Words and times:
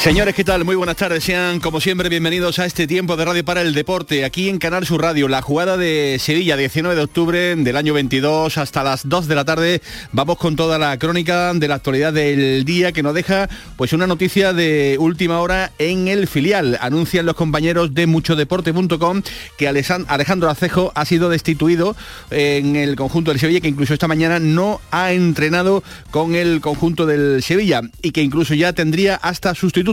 Señores, 0.00 0.34
¿qué 0.34 0.44
tal? 0.44 0.64
Muy 0.64 0.76
buenas 0.76 0.96
tardes. 0.96 1.24
Sean, 1.24 1.60
como 1.60 1.78
siempre, 1.78 2.08
bienvenidos 2.08 2.58
a 2.58 2.64
este 2.64 2.86
tiempo 2.86 3.18
de 3.18 3.26
Radio 3.26 3.44
para 3.44 3.60
el 3.60 3.74
Deporte, 3.74 4.24
aquí 4.24 4.48
en 4.48 4.58
Canal 4.58 4.86
Sur 4.86 5.02
Radio. 5.02 5.28
La 5.28 5.42
jugada 5.42 5.76
de 5.76 6.16
Sevilla, 6.18 6.56
19 6.56 6.96
de 6.96 7.02
octubre 7.02 7.54
del 7.54 7.76
año 7.76 7.92
22, 7.92 8.56
hasta 8.56 8.82
las 8.82 9.06
2 9.06 9.28
de 9.28 9.34
la 9.34 9.44
tarde. 9.44 9.82
Vamos 10.12 10.38
con 10.38 10.56
toda 10.56 10.78
la 10.78 10.98
crónica 10.98 11.52
de 11.52 11.68
la 11.68 11.74
actualidad 11.74 12.14
del 12.14 12.64
día 12.64 12.92
que 12.92 13.02
nos 13.02 13.12
deja 13.12 13.50
pues 13.76 13.92
una 13.92 14.06
noticia 14.06 14.54
de 14.54 14.96
última 14.98 15.38
hora 15.40 15.70
en 15.78 16.08
el 16.08 16.28
filial. 16.28 16.78
Anuncian 16.80 17.26
los 17.26 17.34
compañeros 17.34 17.92
de 17.92 18.06
muchodeporte.com 18.06 19.20
que 19.58 19.68
Alejandro 19.68 20.48
Acejo 20.48 20.92
ha 20.94 21.04
sido 21.04 21.28
destituido 21.28 21.94
en 22.30 22.74
el 22.74 22.96
conjunto 22.96 23.32
del 23.32 23.38
Sevilla, 23.38 23.60
que 23.60 23.68
incluso 23.68 23.92
esta 23.92 24.08
mañana 24.08 24.38
no 24.38 24.80
ha 24.92 25.12
entrenado 25.12 25.84
con 26.10 26.34
el 26.34 26.62
conjunto 26.62 27.04
del 27.04 27.42
Sevilla 27.42 27.82
y 28.00 28.12
que 28.12 28.22
incluso 28.22 28.54
ya 28.54 28.72
tendría 28.72 29.16
hasta 29.16 29.54
sustituto 29.54 29.89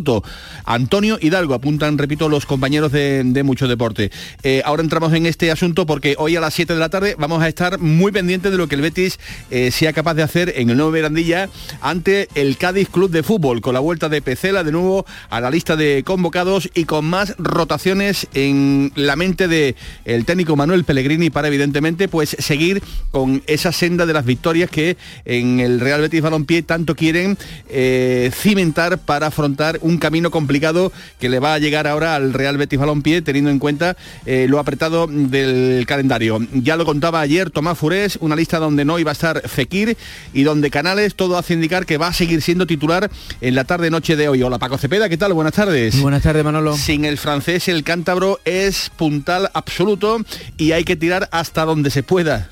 Antonio 0.66 1.18
Hidalgo, 1.22 1.54
apuntan, 1.54 1.98
repito, 1.98 2.30
los 2.30 2.46
compañeros 2.46 2.92
de, 2.92 3.42
Mucho 3.44 3.68
Deporte. 3.68 4.12
Eh, 4.44 4.62
ahora 4.66 4.84
entramos 4.84 5.14
en 5.14 5.26
este 5.26 5.52
asunto 5.52 5.86
porque 5.86 6.16
hoy 6.18 6.36
a 6.36 6.42
las 6.42 6.54
7 6.54 6.74
de 6.74 6.80
la 6.80 6.90
tarde 6.90 7.16
vamos 7.18 7.42
a 7.42 7.48
estar 7.48 7.80
muy 7.80 8.12
pendientes 8.12 8.52
de 8.52 8.58
lo 8.58 8.68
que 8.68 8.76
el 8.76 8.82
Betis 8.82 9.20
eh, 9.52 9.72
sea 9.72 9.94
capaz 9.94 10.16
de 10.16 10.24
hacer 10.24 10.54
en 10.58 10.70
el 10.70 10.78
nuevo 10.78 10.92
Verandilla 10.92 11.50
ante 11.82 12.28
el 12.36 12.58
Cádiz 12.58 12.90
Club 12.90 13.12
de 13.12 13.24
Fútbol, 13.24 13.62
con 13.62 13.74
la 13.74 13.80
vuelta 13.80 14.10
de 14.10 14.22
Pecela 14.22 14.64
de 14.64 14.72
nuevo 14.72 15.06
a 15.30 15.40
la 15.40 15.50
lista 15.50 15.76
de 15.76 16.04
convocados 16.06 16.70
y 16.74 16.86
con 16.86 17.06
más 17.06 17.36
rotaciones 17.38 18.28
en 18.34 18.92
la 18.96 19.16
mente 19.16 19.48
del 19.48 19.76
el 20.06 20.26
técnico 20.26 20.56
Manuel 20.56 20.84
Pellegrini 20.84 21.30
para 21.30 21.48
evidentemente 21.48 22.08
pues 22.08 22.36
seguir 22.40 22.82
con 23.12 23.44
esa 23.48 23.72
senda 23.72 24.06
de 24.06 24.14
las 24.14 24.26
victorias 24.26 24.70
que 24.70 24.98
en 25.26 25.60
el 25.60 25.80
Real 25.80 26.02
Betis 26.02 26.22
Balompié 26.22 26.62
tanto 26.64 26.96
quieren 26.96 27.38
eh, 27.70 28.32
cimentar 28.34 28.98
para 29.00 29.28
afrontar 29.28 29.80
un 29.88 29.98
camino 29.98 30.32
complicado 30.32 30.92
que 31.20 31.30
le 31.30 31.40
va 31.40 31.54
a 31.54 31.60
llegar 31.60 31.88
ahora 31.88 32.16
al 32.16 32.34
Real 32.34 32.58
Betis 32.58 32.80
Balompié, 32.80 33.22
teniendo 33.22 33.50
en 33.50 33.60
cuenta 33.60 33.98
eh, 34.26 34.46
lo 34.50 34.60
apretado 34.60 35.08
del 35.08 35.86
calendario. 35.88 36.40
Ya 36.54 36.76
lo 36.76 36.86
contaba 36.86 37.22
ayer 37.22 37.50
Tomás 37.50 37.78
Furés, 37.78 38.18
una 38.22 38.36
lista 38.36 38.60
donde 38.60 38.86
no 38.86 39.00
iba 39.00 39.12
a 39.12 39.14
estar 39.14 39.48
Fekir 39.48 39.98
y 40.34 40.44
donde 40.44 40.70
Canales 40.70 41.16
todo 41.16 41.38
hace 41.38 41.54
indicar 41.54 41.86
que 41.86 41.98
va 41.98 42.08
a 42.08 42.14
seguir 42.14 42.42
siendo 42.42 42.68
titular 42.68 43.10
en 43.42 43.56
la 43.56 43.64
tarde-noche 43.64 44.16
de 44.16 44.30
hoy. 44.30 44.44
Hola 44.44 44.60
Paco 44.60 44.78
Cepeda, 44.78 45.10
¿qué 45.10 45.18
tal? 45.18 45.34
Buenas 45.34 45.54
tardes. 45.54 46.00
Buenas 46.02 46.24
tardes, 46.24 46.44
Manolo. 46.44 46.76
Sin 46.76 47.06
el 47.06 47.18
francés, 47.18 47.68
el 47.68 47.84
cántabro 47.84 48.40
es 48.46 48.92
puntal 48.96 49.50
absoluto 49.54 50.22
y 50.58 50.74
hay 50.74 50.84
que 50.84 50.96
tirar 50.96 51.30
hasta 51.32 51.66
donde 51.66 51.90
se 51.90 52.04
pueda. 52.04 52.50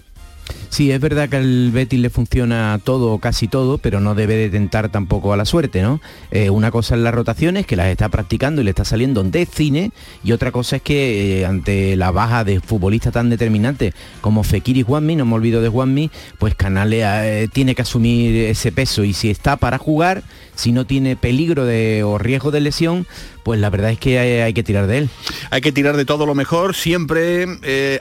Sí, 0.76 0.92
es 0.92 1.00
verdad 1.00 1.30
que 1.30 1.38
al 1.38 1.72
Betis 1.72 2.02
le 2.02 2.10
funciona 2.10 2.78
todo 2.84 3.14
o 3.14 3.20
casi 3.20 3.48
todo, 3.48 3.78
pero 3.78 4.02
no 4.02 4.14
debe 4.14 4.36
de 4.36 4.50
tentar 4.50 4.90
tampoco 4.90 5.32
a 5.32 5.38
la 5.38 5.46
suerte, 5.46 5.82
¿no? 5.82 6.02
Eh, 6.32 6.50
una 6.50 6.70
cosa 6.70 6.96
es 6.96 7.02
las 7.02 7.16
rotaciones, 7.16 7.66
que 7.66 7.78
las 7.78 7.88
está 7.88 8.10
practicando 8.10 8.60
y 8.60 8.66
le 8.66 8.72
está 8.72 8.84
saliendo 8.84 9.24
de 9.24 9.46
cine, 9.46 9.92
y 10.22 10.34
otra 10.34 10.52
cosa 10.52 10.76
es 10.76 10.82
que 10.82 11.40
eh, 11.40 11.46
ante 11.46 11.96
la 11.96 12.12
baja 12.12 12.44
de 12.44 12.60
futbolistas 12.60 13.14
tan 13.14 13.30
determinantes 13.30 13.94
como 14.20 14.44
Fekir 14.44 14.76
y 14.76 14.84
Juanmi, 14.84 15.16
no 15.16 15.26
me 15.26 15.36
olvido 15.36 15.62
de 15.62 15.70
Juanmi, 15.70 16.12
pues 16.40 16.56
Canales 16.56 17.06
eh, 17.06 17.48
tiene 17.54 17.74
que 17.74 17.84
asumir 17.84 18.36
ese 18.36 18.74
peso 18.74 19.06
y 19.06 19.14
si 19.14 19.30
está 19.30 19.56
para 19.56 19.78
jugar, 19.78 20.24
si 20.56 20.74
no 20.74 20.86
tiene 20.86 21.16
peligro 21.16 21.64
de, 21.64 22.04
o 22.04 22.18
riesgo 22.18 22.52
de 22.52 22.60
lesión, 22.60 23.08
pues 23.44 23.60
la 23.60 23.70
verdad 23.70 23.92
es 23.92 24.00
que 24.00 24.20
hay, 24.20 24.54
que 24.54 24.64
tirar 24.64 24.88
de 24.88 24.98
él. 24.98 25.10
Hay 25.52 25.62
que 25.62 25.72
tirar 25.72 25.96
de 25.96 26.04
todo 26.04 26.26
lo 26.26 26.34
mejor, 26.34 26.76
siempre 26.76 27.46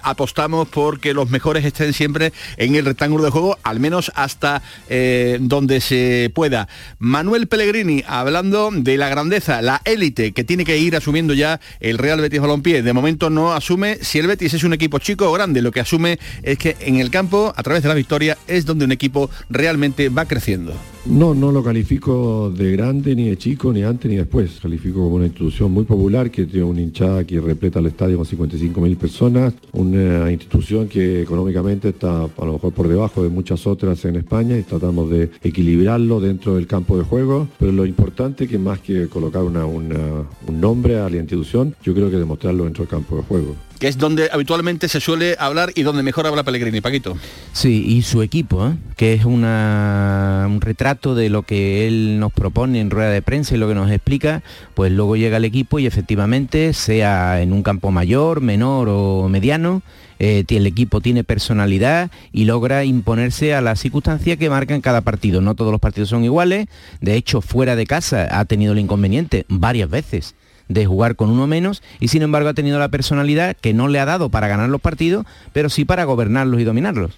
apostamos 0.02 0.66
por 0.68 1.00
que 1.00 1.12
los 1.12 1.28
mejores 1.28 1.66
estén 1.66 1.92
siempre 1.92 2.32
el 2.72 2.84
rectángulo 2.84 3.24
de 3.24 3.30
juego, 3.30 3.58
al 3.62 3.80
menos 3.80 4.10
hasta 4.14 4.62
eh, 4.88 5.38
donde 5.40 5.80
se 5.80 6.30
pueda. 6.34 6.68
Manuel 6.98 7.46
Pellegrini, 7.46 8.02
hablando 8.06 8.70
de 8.72 8.96
la 8.96 9.08
grandeza, 9.08 9.60
la 9.62 9.82
élite 9.84 10.32
que 10.32 10.44
tiene 10.44 10.64
que 10.64 10.78
ir 10.78 10.96
asumiendo 10.96 11.34
ya 11.34 11.60
el 11.80 11.98
Real 11.98 12.20
Betis 12.20 12.40
Balompié. 12.40 12.82
De 12.82 12.92
momento 12.92 13.30
no 13.30 13.52
asume 13.52 13.98
si 14.00 14.18
el 14.18 14.26
Betis 14.26 14.54
es 14.54 14.64
un 14.64 14.72
equipo 14.72 14.98
chico 14.98 15.30
o 15.30 15.32
grande, 15.32 15.62
lo 15.62 15.72
que 15.72 15.80
asume 15.80 16.18
es 16.42 16.58
que 16.58 16.76
en 16.80 16.96
el 16.96 17.10
campo, 17.10 17.52
a 17.54 17.62
través 17.62 17.82
de 17.82 17.88
la 17.88 17.94
victoria, 17.94 18.38
es 18.48 18.64
donde 18.64 18.84
un 18.84 18.92
equipo 18.92 19.30
realmente 19.50 20.08
va 20.08 20.24
creciendo. 20.24 20.74
No, 21.06 21.34
no 21.34 21.52
lo 21.52 21.62
califico 21.62 22.50
de 22.50 22.72
grande, 22.72 23.14
ni 23.14 23.28
de 23.28 23.36
chico, 23.36 23.74
ni 23.74 23.82
antes 23.82 24.10
ni 24.10 24.16
después. 24.16 24.58
Califico 24.62 25.00
como 25.00 25.16
una 25.16 25.26
institución 25.26 25.70
muy 25.70 25.84
popular 25.84 26.30
que 26.30 26.46
tiene 26.46 26.64
una 26.64 26.80
hinchada 26.80 27.24
que 27.24 27.40
repleta 27.40 27.78
el 27.78 27.86
estadio 27.86 28.16
con 28.16 28.24
55 28.24 28.80
mil 28.80 28.96
personas, 28.96 29.52
una 29.72 30.30
institución 30.30 30.88
que 30.88 31.20
económicamente 31.20 31.90
está 31.90 32.26
a 32.44 32.46
lo 32.46 32.52
mejor 32.54 32.72
por 32.72 32.88
debajo 32.88 33.22
de 33.22 33.28
muchas 33.28 33.66
otras 33.66 34.04
en 34.04 34.16
España 34.16 34.56
y 34.56 34.62
tratamos 34.62 35.10
de 35.10 35.30
equilibrarlo 35.42 36.20
dentro 36.20 36.54
del 36.54 36.66
campo 36.66 36.96
de 36.96 37.04
juego. 37.04 37.48
Pero 37.58 37.72
lo 37.72 37.86
importante 37.86 38.46
que 38.46 38.58
más 38.58 38.80
que 38.80 39.08
colocar 39.08 39.42
un 39.42 40.26
nombre 40.52 40.98
a 40.98 41.08
la 41.10 41.16
institución, 41.16 41.74
yo 41.82 41.94
creo 41.94 42.10
que 42.10 42.16
demostrarlo 42.16 42.64
dentro 42.64 42.84
del 42.84 42.90
campo 42.90 43.16
de 43.16 43.22
juego 43.22 43.54
que 43.78 43.88
es 43.88 43.98
donde 43.98 44.30
habitualmente 44.32 44.88
se 44.88 45.00
suele 45.00 45.36
hablar 45.38 45.72
y 45.74 45.82
donde 45.82 46.02
mejor 46.02 46.26
habla 46.26 46.42
Pellegrini, 46.42 46.80
Paquito. 46.80 47.16
Sí, 47.52 47.84
y 47.86 48.02
su 48.02 48.22
equipo, 48.22 48.66
¿eh? 48.66 48.76
que 48.96 49.14
es 49.14 49.24
un 49.24 50.60
retrato 50.60 51.14
de 51.14 51.28
lo 51.28 51.42
que 51.42 51.86
él 51.86 52.18
nos 52.18 52.32
propone 52.32 52.80
en 52.80 52.90
rueda 52.90 53.10
de 53.10 53.22
prensa 53.22 53.54
y 53.54 53.58
lo 53.58 53.68
que 53.68 53.74
nos 53.74 53.90
explica, 53.90 54.42
pues 54.74 54.92
luego 54.92 55.16
llega 55.16 55.36
el 55.36 55.44
equipo 55.44 55.78
y 55.78 55.86
efectivamente, 55.86 56.72
sea 56.72 57.42
en 57.42 57.52
un 57.52 57.62
campo 57.62 57.90
mayor, 57.90 58.40
menor 58.40 58.88
o 58.88 59.28
mediano, 59.28 59.82
eh, 60.18 60.44
el 60.48 60.66
equipo 60.66 61.00
tiene 61.00 61.24
personalidad 61.24 62.10
y 62.32 62.44
logra 62.44 62.84
imponerse 62.84 63.54
a 63.54 63.60
la 63.60 63.76
circunstancia 63.76 64.36
que 64.36 64.50
marca 64.50 64.74
en 64.74 64.80
cada 64.80 65.00
partido. 65.00 65.40
No 65.40 65.54
todos 65.54 65.72
los 65.72 65.80
partidos 65.80 66.08
son 66.10 66.24
iguales, 66.24 66.66
de 67.00 67.16
hecho 67.16 67.40
fuera 67.40 67.76
de 67.76 67.86
casa 67.86 68.28
ha 68.38 68.44
tenido 68.44 68.72
el 68.72 68.78
inconveniente 68.78 69.46
varias 69.48 69.90
veces 69.90 70.34
de 70.68 70.86
jugar 70.86 71.14
con 71.14 71.30
uno 71.30 71.46
menos 71.46 71.82
y 72.00 72.08
sin 72.08 72.22
embargo 72.22 72.48
ha 72.48 72.54
tenido 72.54 72.78
la 72.78 72.88
personalidad 72.88 73.56
que 73.60 73.74
no 73.74 73.88
le 73.88 74.00
ha 74.00 74.06
dado 74.06 74.30
para 74.30 74.48
ganar 74.48 74.70
los 74.70 74.80
partidos, 74.80 75.26
pero 75.52 75.68
sí 75.68 75.84
para 75.84 76.04
gobernarlos 76.04 76.60
y 76.60 76.64
dominarlos 76.64 77.12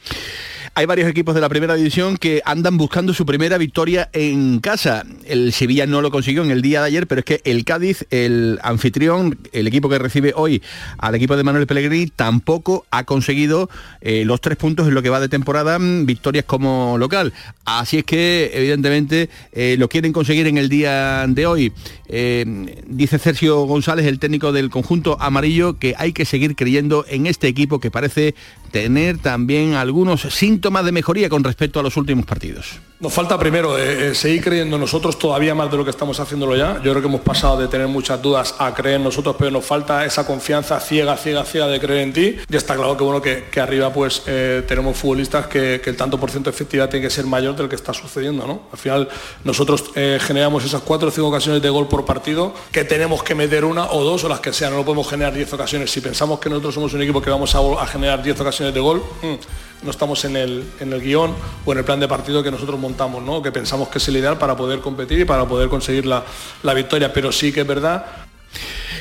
hay 0.77 0.85
varios 0.85 1.09
equipos 1.09 1.35
de 1.35 1.41
la 1.41 1.49
primera 1.49 1.75
división 1.75 2.19
que 2.19 2.43
andan 2.45 2.77
buscando 2.77 3.15
su 3.15 3.25
primera 3.25 3.57
victoria 3.57 4.11
en 4.13 4.61
casa. 4.61 5.05
El 5.25 5.55
Sevilla 5.55 5.87
no 5.87 6.03
lo 6.03 6.11
consiguió 6.11 6.45
en 6.45 6.51
el 6.51 6.61
día 6.61 6.81
de 6.83 6.89
ayer, 6.89 7.07
pero 7.07 7.21
es 7.21 7.25
que 7.25 7.41
el 7.45 7.65
Cádiz, 7.65 8.05
el 8.11 8.59
anfitrión, 8.63 9.39
el 9.53 9.67
equipo 9.67 9.89
que 9.89 9.99
recibe 9.99 10.35
hoy 10.37 10.63
al 10.99 11.15
equipo 11.15 11.35
de 11.35 11.45
Manuel 11.45 11.67
Pellegrini, 11.67 12.09
tampoco 12.09 12.85
ha 12.91 13.05
conseguido 13.05 13.71
eh, 14.03 14.27
los 14.27 14.43
tres 14.43 14.59
puntos 14.59 14.87
en 14.87 14.93
lo 14.93 15.01
que 15.01 15.09
va 15.09 15.19
de 15.19 15.31
temporada, 15.31 15.79
mm, 15.79 16.05
victorias 16.05 16.45
como 16.45 16.99
local. 16.99 17.33
Así 17.65 17.97
es 17.97 18.05
que, 18.05 18.51
evidentemente, 18.53 19.31
eh, 19.53 19.77
lo 19.79 19.89
quieren 19.89 20.13
conseguir 20.13 20.47
en 20.47 20.59
el 20.59 20.69
día 20.69 21.25
de 21.27 21.47
hoy. 21.47 21.73
Eh, 22.09 22.85
dice 22.87 23.19
Sergio 23.19 23.63
González, 23.63 24.05
el 24.05 24.19
técnico 24.19 24.53
del 24.53 24.69
conjunto 24.69 25.17
amarillo, 25.23 25.79
que 25.79 25.95
hay 25.97 26.13
que 26.13 26.27
seguir 26.27 26.55
creyendo 26.55 27.07
en 27.09 27.27
este 27.27 27.49
equipo 27.49 27.81
que 27.81 27.91
parece 27.91 28.35
tener 28.73 29.17
también 29.17 29.73
algunos 29.73 30.21
síntomas 30.21 30.66
de 30.67 30.93
mejoría 30.93 31.29
con 31.29 31.45
respecto 31.45 31.81
a 31.81 31.83
los 31.83 31.97
últimos 31.97 32.27
partidos. 32.27 32.81
Nos 32.99 33.13
falta 33.13 33.39
primero 33.39 33.79
eh, 33.79 34.09
eh, 34.09 34.15
seguir 34.15 34.43
creyendo 34.43 34.77
en 34.77 34.81
nosotros 34.81 35.19
todavía 35.19 35.55
más 35.55 35.71
de 35.71 35.77
lo 35.77 35.85
que 35.85 35.91
estamos 35.91 36.19
haciéndolo 36.19 36.57
ya. 36.57 36.77
Yo 36.77 36.93
creo 36.93 37.01
que 37.01 37.09
hemos 37.09 37.21
pasado 37.21 37.59
de 37.59 37.69
tener 37.69 37.87
muchas 37.89 38.21
dudas 38.21 38.55
a 38.59 38.75
creer 38.75 38.97
en 38.97 39.05
nosotros, 39.05 39.37
pero 39.39 39.51
nos 39.51 39.65
falta 39.65 40.05
esa 40.05 40.27
confianza 40.27 40.81
ciega, 40.81 41.17
ciega, 41.17 41.45
ciega 41.45 41.67
de 41.67 41.79
creer 41.79 42.01
en 42.01 42.13
ti. 42.13 42.37
Y 42.49 42.57
está 42.57 42.75
claro 42.75 42.97
que 42.97 43.05
bueno 43.05 43.23
que, 43.23 43.61
arriba 43.61 43.93
pues 43.93 44.23
eh, 44.27 44.65
tenemos 44.67 44.97
futbolistas 44.97 45.47
que, 45.47 45.83
el 45.85 45.97
tanto 45.97 46.19
por 46.19 46.31
ciento 46.31 46.51
de 46.51 46.55
efectividad 46.55 46.89
tiene 46.89 47.07
que 47.07 47.11
ser 47.11 47.27
mayor 47.27 47.55
del 47.55 47.69
que 47.69 47.77
está 47.77 47.93
sucediendo. 47.93 48.47
¿no? 48.47 48.63
Al 48.73 48.79
final 48.79 49.09
nosotros 49.45 49.85
generamos 49.95 50.65
esas 50.65 50.83
cuatro 50.83 51.09
o 51.09 51.11
cinco 51.11 51.29
ocasiones 51.29 51.63
de 51.63 51.69
gol 51.69 51.89
por 51.89 52.05
partido 52.05 52.55
que 52.73 52.85
tenemos 52.85 53.23
que 53.23 53.35
meter 53.35 53.65
una 53.65 53.91
o 53.91 54.05
dos 54.05 54.25
o 54.25 54.29
las 54.29 54.41
que 54.41 54.53
sean. 54.53 54.75
No 54.75 54.85
podemos 54.85 55.09
generar 55.09 55.35
diez 55.35 55.53
ocasiones. 55.53 55.91
Si 55.91 56.01
pensamos 56.01 56.41
que 56.41 56.49
nosotros 56.49 56.75
somos 56.75 56.93
un 56.95 57.03
equipo 57.03 57.21
que 57.21 57.31
vamos 57.31 57.55
a, 57.55 57.87
generar 57.87 58.23
diez 58.23 58.41
ocasiones 58.41 58.75
de 58.75 58.81
gol, 58.81 59.03
mm, 59.23 59.35
no 59.83 59.91
estamos 59.91 60.25
en 60.25 60.37
el, 60.37 60.65
en 60.81 60.93
el 60.93 61.01
guion 61.01 61.35
o 61.65 61.73
en 61.73 61.79
el 61.79 61.85
plan 61.85 62.01
de 62.01 62.09
partido 62.09 62.43
que 62.43 62.51
nosotros 62.51 62.79
montamos, 62.79 63.23
¿no? 63.23 63.43
que 63.43 63.53
pensamos 63.53 63.89
que 63.89 63.99
es 63.99 64.09
el 64.09 64.17
ideal 64.17 64.39
para 64.39 64.57
poder 64.57 64.81
competir 64.81 65.21
y 65.21 65.25
para 65.25 65.47
poder 65.47 65.69
conseguir 65.69 66.07
la, 66.07 66.25
la 66.63 66.75
victoria. 66.75 67.13
Pero 67.13 67.33
sí 67.33 67.53
que 67.53 67.61
es 67.63 67.67
verdad 67.67 68.27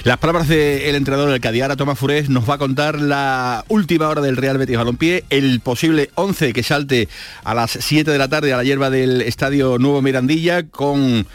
las 0.05 0.19
palabras 0.19 0.47
del 0.47 0.93
entrenador 0.93 1.31
del 1.31 1.41
Cadiara, 1.41 1.75
Tomás 1.75 1.97
Furés, 1.97 2.29
nos 2.29 2.47
va 2.47 2.55
a 2.55 2.57
contar 2.59 3.01
la 3.01 3.65
última 3.69 4.07
hora 4.07 4.21
del 4.21 4.37
Real 4.37 4.59
Betis 4.59 4.77
Balompié, 4.77 5.23
el 5.31 5.61
posible 5.61 6.11
11 6.13 6.53
que 6.53 6.61
salte 6.61 7.09
a 7.43 7.55
las 7.55 7.71
7 7.71 8.11
de 8.11 8.17
la 8.19 8.27
tarde 8.27 8.53
a 8.53 8.57
la 8.57 8.63
hierba 8.63 8.91
del 8.91 9.21
Estadio 9.23 9.79
Nuevo 9.79 10.03
Mirandilla 10.03 10.67
con 10.67 11.25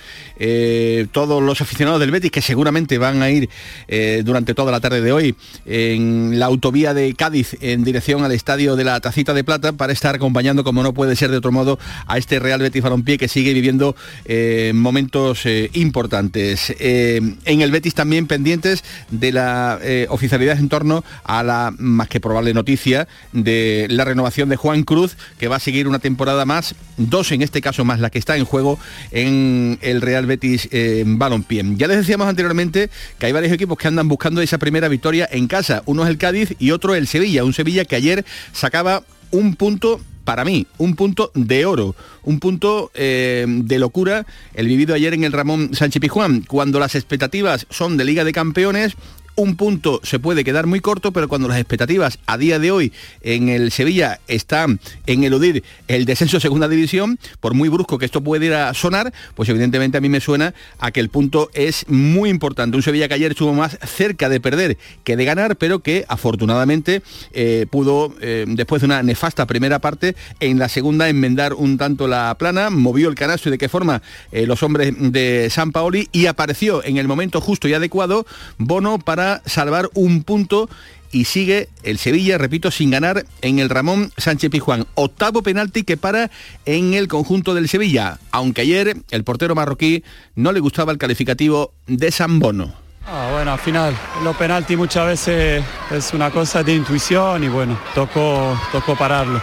eh, 0.42 1.06
todos 1.12 1.42
los 1.42 1.60
aficionados 1.60 2.00
del 2.00 2.10
Betis 2.10 2.30
que 2.30 2.40
seguramente 2.40 2.96
van 2.96 3.22
a 3.22 3.28
ir 3.28 3.50
eh, 3.88 4.22
durante 4.24 4.54
toda 4.54 4.72
la 4.72 4.80
tarde 4.80 5.02
de 5.02 5.12
hoy 5.12 5.34
en 5.66 6.38
la 6.38 6.46
autovía 6.46 6.94
de 6.94 7.14
Cádiz 7.14 7.58
en 7.60 7.84
dirección 7.84 8.24
al 8.24 8.32
Estadio 8.32 8.74
de 8.74 8.84
la 8.84 8.98
Tacita 9.00 9.34
de 9.34 9.44
Plata 9.44 9.74
para 9.74 9.92
estar 9.92 10.14
acompañando, 10.14 10.64
como 10.64 10.82
no 10.82 10.94
puede 10.94 11.14
ser 11.14 11.30
de 11.30 11.36
otro 11.36 11.52
modo, 11.52 11.78
a 12.06 12.16
este 12.16 12.38
Real 12.38 12.60
Betis 12.60 12.82
Balompié 12.82 13.18
que 13.18 13.28
sigue 13.28 13.52
viviendo 13.52 13.94
eh, 14.24 14.72
momentos 14.74 15.44
importantes. 15.74 16.74
en 16.78 17.36
el 17.44 17.70
Betis 17.70 17.94
también 17.94 18.26
pendiente 18.26 18.76
de 19.10 19.32
la 19.32 19.78
oficialidad 20.08 20.58
en 20.58 20.70
torno 20.70 21.04
a 21.24 21.42
la 21.42 21.74
más 21.76 22.08
que 22.08 22.18
probable 22.18 22.54
noticia 22.54 23.08
de 23.32 23.86
la 23.90 24.06
renovación 24.06 24.48
de 24.48 24.56
Juan 24.56 24.84
Cruz, 24.84 25.18
que 25.38 25.48
va 25.48 25.56
a 25.56 25.60
seguir 25.60 25.86
una 25.86 25.98
temporada 25.98 26.46
más, 26.46 26.74
dos 26.96 27.30
en 27.32 27.42
este 27.42 27.60
caso 27.60 27.84
más 27.84 28.00
la 28.00 28.08
que 28.08 28.18
está 28.18 28.36
en 28.36 28.44
juego 28.46 28.78
en 29.10 29.78
el 29.82 30.00
Real 30.00 30.26
Betis 30.26 30.29
eh, 30.42 31.04
Balompié. 31.06 31.64
Ya 31.76 31.86
les 31.86 31.98
decíamos 31.98 32.28
anteriormente 32.28 32.90
que 33.18 33.26
hay 33.26 33.32
varios 33.32 33.52
equipos 33.52 33.78
que 33.78 33.88
andan 33.88 34.08
buscando 34.08 34.40
esa 34.40 34.58
primera 34.58 34.88
victoria 34.88 35.28
en 35.30 35.46
casa. 35.46 35.82
Uno 35.86 36.04
es 36.04 36.10
el 36.10 36.18
Cádiz 36.18 36.54
y 36.58 36.70
otro 36.70 36.94
el 36.94 37.06
Sevilla. 37.06 37.44
Un 37.44 37.52
Sevilla 37.52 37.84
que 37.84 37.96
ayer 37.96 38.24
sacaba 38.52 39.02
un 39.30 39.54
punto 39.54 40.00
para 40.24 40.44
mí, 40.44 40.66
un 40.78 40.94
punto 40.94 41.32
de 41.34 41.66
oro, 41.66 41.96
un 42.22 42.38
punto 42.38 42.90
eh, 42.94 43.46
de 43.48 43.78
locura, 43.78 44.26
el 44.54 44.68
vivido 44.68 44.94
ayer 44.94 45.14
en 45.14 45.24
el 45.24 45.32
Ramón 45.32 45.74
Sánchez 45.74 46.00
Pijuán, 46.00 46.42
cuando 46.42 46.78
las 46.78 46.94
expectativas 46.94 47.66
son 47.70 47.96
de 47.96 48.04
Liga 48.04 48.22
de 48.22 48.32
Campeones, 48.32 48.94
un 49.36 49.56
punto 49.56 50.00
se 50.02 50.18
puede 50.18 50.44
quedar 50.44 50.66
muy 50.66 50.80
corto, 50.80 51.12
pero 51.12 51.28
cuando 51.28 51.48
las 51.48 51.58
expectativas 51.58 52.18
a 52.26 52.36
día 52.38 52.58
de 52.58 52.70
hoy 52.70 52.92
en 53.22 53.48
el 53.48 53.70
Sevilla 53.70 54.20
están 54.28 54.80
en 55.06 55.24
eludir 55.24 55.64
el 55.88 56.04
descenso 56.04 56.36
a 56.36 56.40
segunda 56.40 56.68
división, 56.68 57.18
por 57.40 57.54
muy 57.54 57.68
brusco 57.68 57.98
que 57.98 58.04
esto 58.04 58.20
pudiera 58.20 58.72
sonar, 58.74 59.12
pues 59.34 59.48
evidentemente 59.48 59.98
a 59.98 60.00
mí 60.00 60.08
me 60.08 60.20
suena 60.20 60.54
a 60.78 60.90
que 60.90 61.00
el 61.00 61.08
punto 61.08 61.50
es 61.54 61.88
muy 61.88 62.30
importante. 62.30 62.76
Un 62.76 62.82
Sevilla 62.82 63.08
que 63.08 63.14
ayer 63.14 63.32
estuvo 63.32 63.52
más 63.52 63.78
cerca 63.84 64.28
de 64.28 64.40
perder 64.40 64.78
que 65.04 65.16
de 65.16 65.24
ganar, 65.24 65.56
pero 65.56 65.80
que 65.80 66.04
afortunadamente 66.08 67.02
eh, 67.32 67.66
pudo, 67.70 68.14
eh, 68.20 68.44
después 68.48 68.82
de 68.82 68.86
una 68.86 69.02
nefasta 69.02 69.46
primera 69.46 69.78
parte, 69.78 70.16
en 70.40 70.58
la 70.58 70.68
segunda 70.68 71.08
enmendar 71.08 71.54
un 71.54 71.78
tanto 71.78 72.08
la 72.08 72.34
plana, 72.38 72.70
movió 72.70 73.08
el 73.08 73.14
canasto 73.14 73.48
y 73.48 73.52
de 73.52 73.58
qué 73.58 73.68
forma 73.68 74.02
eh, 74.32 74.46
los 74.46 74.62
hombres 74.62 74.94
de 74.98 75.48
San 75.50 75.72
Paoli 75.72 76.08
y 76.12 76.26
apareció 76.26 76.84
en 76.84 76.96
el 76.96 77.08
momento 77.08 77.40
justo 77.40 77.68
y 77.68 77.74
adecuado 77.74 78.26
Bono 78.58 78.98
para 78.98 79.19
salvar 79.44 79.88
un 79.94 80.22
punto 80.22 80.68
y 81.12 81.24
sigue 81.24 81.68
el 81.82 81.98
Sevilla, 81.98 82.38
repito, 82.38 82.70
sin 82.70 82.90
ganar 82.90 83.24
en 83.42 83.58
el 83.58 83.68
Ramón 83.68 84.12
Sánchez 84.16 84.50
Pijuán. 84.50 84.86
Octavo 84.94 85.42
penalti 85.42 85.82
que 85.82 85.96
para 85.96 86.30
en 86.66 86.94
el 86.94 87.08
conjunto 87.08 87.54
del 87.54 87.68
Sevilla, 87.68 88.18
aunque 88.30 88.62
ayer 88.62 88.96
el 89.10 89.24
portero 89.24 89.54
marroquí 89.54 90.04
no 90.34 90.52
le 90.52 90.60
gustaba 90.60 90.92
el 90.92 90.98
calificativo 90.98 91.72
de 91.86 92.10
San 92.10 92.38
Bono. 92.38 92.74
Ah, 93.06 93.30
bueno, 93.32 93.52
al 93.52 93.58
final 93.58 93.96
los 94.22 94.36
penaltis 94.36 94.76
muchas 94.76 95.06
veces 95.06 95.64
es 95.90 96.12
una 96.14 96.30
cosa 96.30 96.62
de 96.62 96.74
intuición 96.74 97.42
y 97.42 97.48
bueno, 97.48 97.78
tocó, 97.94 98.58
tocó 98.70 98.94
pararlo. 98.94 99.42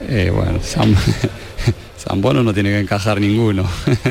Eh, 0.00 0.30
bueno, 0.34 0.60
San, 0.62 0.94
San 1.96 2.20
Bono 2.20 2.42
no 2.42 2.52
tiene 2.52 2.70
que 2.70 2.80
encajar 2.80 3.20
ninguno, 3.20 3.64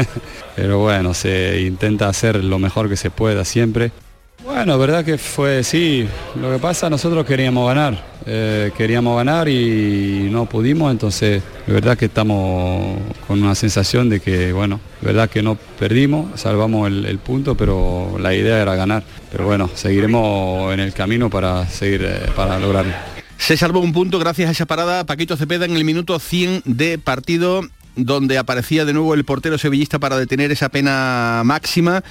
pero 0.55 0.79
bueno, 0.79 1.13
se 1.13 1.61
intenta 1.61 2.09
hacer 2.09 2.43
lo 2.43 2.59
mejor 2.59 2.89
que 2.89 2.97
se 2.97 3.11
pueda 3.11 3.45
siempre. 3.45 3.91
Bueno, 4.43 4.77
verdad 4.77 5.03
que 5.03 5.17
fue, 5.17 5.63
sí, 5.63 6.07
lo 6.39 6.51
que 6.51 6.59
pasa 6.59 6.89
nosotros 6.89 7.25
queríamos 7.25 7.67
ganar, 7.67 8.03
eh, 8.25 8.71
queríamos 8.77 9.17
ganar 9.17 9.49
y 9.49 10.29
no 10.31 10.45
pudimos, 10.45 10.91
entonces 10.91 11.41
de 11.65 11.73
verdad 11.73 11.97
que 11.97 12.05
estamos 12.05 12.97
con 13.27 13.41
una 13.41 13.55
sensación 13.55 14.09
de 14.09 14.19
que, 14.19 14.53
bueno, 14.53 14.79
verdad 15.01 15.29
que 15.29 15.41
no 15.41 15.55
perdimos, 15.55 16.39
salvamos 16.39 16.87
el, 16.87 17.19
punto, 17.19 17.55
pero 17.55 18.17
la 18.19 18.33
idea 18.33 18.61
era 18.61 18.75
ganar. 18.75 19.03
Pero 19.31 19.45
bueno, 19.45 19.69
seguiremos 19.73 20.73
en 20.73 20.79
el 20.79 20.93
camino 20.93 21.29
para 21.29 21.67
seguir, 21.67 22.03
eh, 22.05 22.31
para 22.35 22.59
lograrlo. 22.59 22.93
Se 23.37 23.57
salvó 23.57 23.79
un 23.79 23.91
punto 23.91 24.19
gracias 24.19 24.49
a 24.49 24.51
esa 24.51 24.65
parada 24.65 25.05
Paquito 25.05 25.35
Cepeda 25.35 25.65
en 25.65 25.75
el 25.75 25.83
minuto 25.83 26.19
100 26.19 26.61
de 26.65 26.97
partido 26.97 27.61
donde 27.95 28.37
aparecía 28.37 28.85
de 28.85 28.93
nuevo 28.93 29.13
el 29.13 29.25
portero 29.25 29.57
sevillista 29.57 29.99
para 29.99 30.17
detener 30.17 30.51
esa 30.51 30.69
pena 30.69 31.41
máxima. 31.43 32.03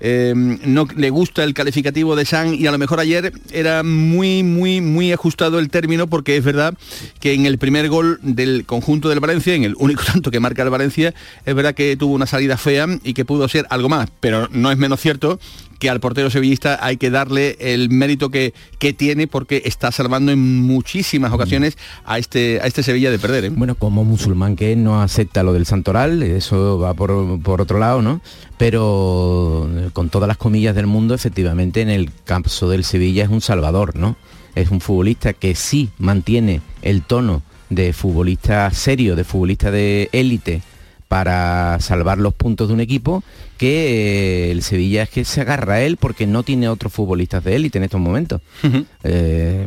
Eh, 0.00 0.32
no 0.34 0.88
le 0.96 1.10
gusta 1.10 1.44
el 1.44 1.54
calificativo 1.54 2.16
de 2.16 2.24
San 2.24 2.54
y 2.54 2.66
a 2.66 2.72
lo 2.72 2.78
mejor 2.78 3.00
ayer 3.00 3.32
era 3.52 3.82
muy, 3.82 4.42
muy, 4.42 4.80
muy 4.80 5.12
ajustado 5.12 5.58
el 5.58 5.68
término 5.68 6.06
porque 6.06 6.36
es 6.36 6.44
verdad 6.44 6.74
que 7.20 7.34
en 7.34 7.44
el 7.44 7.58
primer 7.58 7.88
gol 7.88 8.18
del 8.22 8.64
conjunto 8.64 9.10
del 9.10 9.20
Valencia, 9.20 9.54
en 9.54 9.64
el 9.64 9.74
único 9.78 10.02
tanto 10.06 10.30
que 10.30 10.40
marca 10.40 10.62
el 10.62 10.70
Valencia, 10.70 11.14
es 11.44 11.54
verdad 11.54 11.74
que 11.74 11.96
tuvo 11.96 12.14
una 12.14 12.26
salida 12.26 12.56
fea 12.56 12.86
y 13.04 13.14
que 13.14 13.24
pudo 13.24 13.46
ser 13.48 13.66
algo 13.70 13.88
más, 13.88 14.08
pero 14.20 14.48
no 14.50 14.70
es 14.70 14.78
menos 14.78 15.00
cierto 15.00 15.38
que 15.80 15.90
al 15.90 15.98
portero 15.98 16.30
sevillista 16.30 16.78
hay 16.84 16.98
que 16.98 17.10
darle 17.10 17.56
el 17.58 17.88
mérito 17.88 18.30
que, 18.30 18.52
que 18.78 18.92
tiene 18.92 19.26
porque 19.26 19.62
está 19.64 19.90
salvando 19.90 20.30
en 20.30 20.60
muchísimas 20.60 21.32
ocasiones 21.32 21.78
a 22.04 22.18
este, 22.18 22.60
a 22.62 22.66
este 22.66 22.82
Sevilla 22.82 23.10
de 23.10 23.18
perder. 23.18 23.46
¿eh? 23.46 23.48
Bueno, 23.50 23.74
como 23.74 24.04
musulmán 24.04 24.56
que 24.56 24.76
no 24.76 25.00
acepta 25.00 25.42
lo 25.42 25.54
del 25.54 25.64
santoral, 25.64 26.22
eso 26.22 26.78
va 26.78 26.92
por, 26.92 27.40
por 27.42 27.62
otro 27.62 27.78
lado, 27.78 28.02
¿no? 28.02 28.20
Pero 28.58 29.68
con 29.94 30.10
todas 30.10 30.28
las 30.28 30.36
comillas 30.36 30.76
del 30.76 30.86
mundo, 30.86 31.14
efectivamente 31.14 31.80
en 31.80 31.88
el 31.88 32.10
caso 32.24 32.68
del 32.68 32.84
Sevilla 32.84 33.24
es 33.24 33.30
un 33.30 33.40
salvador, 33.40 33.96
¿no? 33.96 34.16
Es 34.54 34.70
un 34.70 34.82
futbolista 34.82 35.32
que 35.32 35.54
sí 35.54 35.88
mantiene 35.98 36.60
el 36.82 37.02
tono 37.02 37.42
de 37.70 37.94
futbolista 37.94 38.70
serio, 38.70 39.16
de 39.16 39.24
futbolista 39.24 39.70
de 39.70 40.10
élite, 40.12 40.60
para 41.10 41.80
salvar 41.80 42.18
los 42.18 42.32
puntos 42.34 42.68
de 42.68 42.74
un 42.74 42.78
equipo 42.78 43.24
que 43.58 44.46
eh, 44.46 44.50
el 44.52 44.62
Sevilla 44.62 45.02
es 45.02 45.10
que 45.10 45.24
se 45.24 45.40
agarra 45.40 45.74
a 45.74 45.80
él 45.80 45.96
porque 45.96 46.24
no 46.24 46.44
tiene 46.44 46.68
otros 46.68 46.92
futbolistas 46.92 47.42
de 47.42 47.56
élite 47.56 47.78
en 47.78 47.84
estos 47.84 48.00
momentos. 48.00 48.40
Eh, 49.02 49.66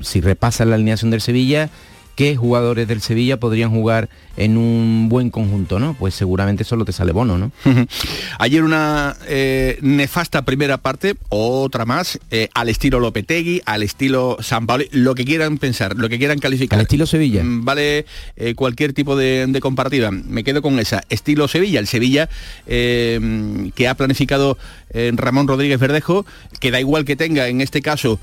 si 0.00 0.20
repasa 0.20 0.64
la 0.64 0.76
alineación 0.76 1.10
del 1.10 1.22
Sevilla, 1.22 1.70
qué 2.14 2.36
jugadores 2.36 2.86
del 2.86 3.00
Sevilla 3.00 3.40
podrían 3.40 3.72
jugar 3.72 4.10
en 4.38 4.56
un 4.56 5.08
buen 5.08 5.30
conjunto, 5.30 5.80
¿no? 5.80 5.94
Pues 5.94 6.14
seguramente 6.14 6.62
solo 6.62 6.84
te 6.84 6.92
sale 6.92 7.10
bono, 7.10 7.36
¿no? 7.36 7.50
Ayer 8.38 8.62
una 8.62 9.16
eh, 9.26 9.78
nefasta 9.82 10.42
primera 10.42 10.78
parte, 10.78 11.16
otra 11.28 11.84
más, 11.84 12.20
eh, 12.30 12.48
al 12.54 12.68
estilo 12.68 13.00
Lopetegui, 13.00 13.62
al 13.66 13.82
estilo 13.82 14.36
San 14.40 14.66
Pablo, 14.66 14.84
lo 14.92 15.16
que 15.16 15.24
quieran 15.24 15.58
pensar, 15.58 15.96
lo 15.96 16.08
que 16.08 16.18
quieran 16.18 16.38
calificar. 16.38 16.78
Al 16.78 16.84
estilo 16.84 17.04
Sevilla. 17.06 17.42
Mm, 17.42 17.64
vale 17.64 18.06
eh, 18.36 18.54
cualquier 18.54 18.92
tipo 18.92 19.16
de, 19.16 19.58
comparativa. 19.60 20.12
Me 20.12 20.44
quedo 20.44 20.62
con 20.62 20.78
esa. 20.78 21.02
Estilo 21.08 21.48
Sevilla, 21.48 21.80
el 21.80 21.88
Sevilla 21.88 22.28
que 22.64 23.88
ha 23.88 23.94
planificado 23.94 24.56
Ramón 25.14 25.48
Rodríguez 25.48 25.80
Verdejo, 25.80 26.24
que 26.60 26.70
da 26.70 26.78
igual 26.78 27.04
que 27.04 27.16
tenga 27.16 27.48
en 27.48 27.60
este 27.60 27.82
caso 27.82 28.20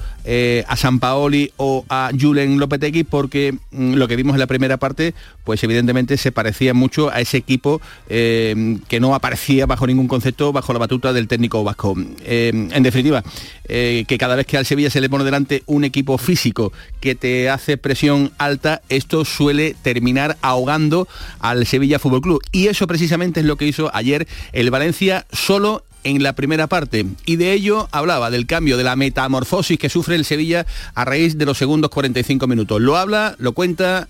a 0.67 0.75
San 0.77 0.99
Paoli 0.99 1.51
o 1.57 1.83
a 1.89 2.11
Julen 2.17 2.57
Lopetegui, 2.57 3.03
porque 3.03 3.55
mm, 3.71 3.95
lo 3.95 4.07
que 4.07 4.15
vimos 4.15 4.35
en 4.35 4.39
la 4.39 4.47
primera 4.47 4.77
parte, 4.77 5.13
pues 5.45 5.63
evidentemente 5.63 6.17
se 6.17 6.31
parecía 6.31 6.73
mucho 6.73 7.09
a 7.09 7.21
ese 7.21 7.37
equipo 7.37 7.79
eh, 8.09 8.77
que 8.89 8.99
no 8.99 9.15
aparecía 9.15 9.65
bajo 9.65 9.87
ningún 9.87 10.07
concepto 10.07 10.51
bajo 10.51 10.73
la 10.73 10.79
batuta 10.79 11.13
del 11.13 11.27
técnico 11.27 11.63
vasco. 11.63 11.95
Eh, 12.25 12.51
en 12.53 12.83
definitiva, 12.83 13.23
eh, 13.67 14.03
que 14.07 14.17
cada 14.17 14.35
vez 14.35 14.45
que 14.45 14.57
al 14.57 14.65
Sevilla 14.65 14.89
se 14.89 14.99
le 14.99 15.09
pone 15.09 15.23
delante 15.23 15.63
un 15.67 15.83
equipo 15.83 16.17
físico 16.17 16.73
que 16.99 17.15
te 17.15 17.49
hace 17.49 17.77
presión 17.77 18.31
alta, 18.37 18.81
esto 18.89 19.23
suele 19.23 19.75
terminar 19.81 20.37
ahogando 20.41 21.07
al 21.39 21.65
Sevilla 21.65 21.99
Fútbol 21.99 22.21
Club. 22.21 22.41
Y 22.51 22.67
eso 22.67 22.87
precisamente 22.87 23.39
es 23.39 23.45
lo 23.45 23.55
que 23.55 23.67
hizo 23.67 23.91
ayer 23.93 24.27
el 24.51 24.71
Valencia 24.71 25.25
solo 25.31 25.83
en 26.03 26.21
la 26.21 26.33
primera 26.33 26.67
parte 26.67 27.05
y 27.25 27.35
de 27.35 27.51
ello 27.51 27.89
hablaba 27.91 28.29
del 28.29 28.45
cambio 28.45 28.77
de 28.77 28.83
la 28.83 28.95
metamorfosis 28.95 29.79
que 29.79 29.89
sufre 29.89 30.15
el 30.15 30.23
Sevilla 30.23 30.65
a 30.93 31.03
raíz 31.03 31.37
de 31.37 31.45
los 31.45 31.57
segundos 31.57 31.89
45 31.89 32.45
minutos. 32.47 32.79
Lo 32.79 32.95
habla, 32.95 33.35
lo 33.39 33.53
cuenta 33.53 34.07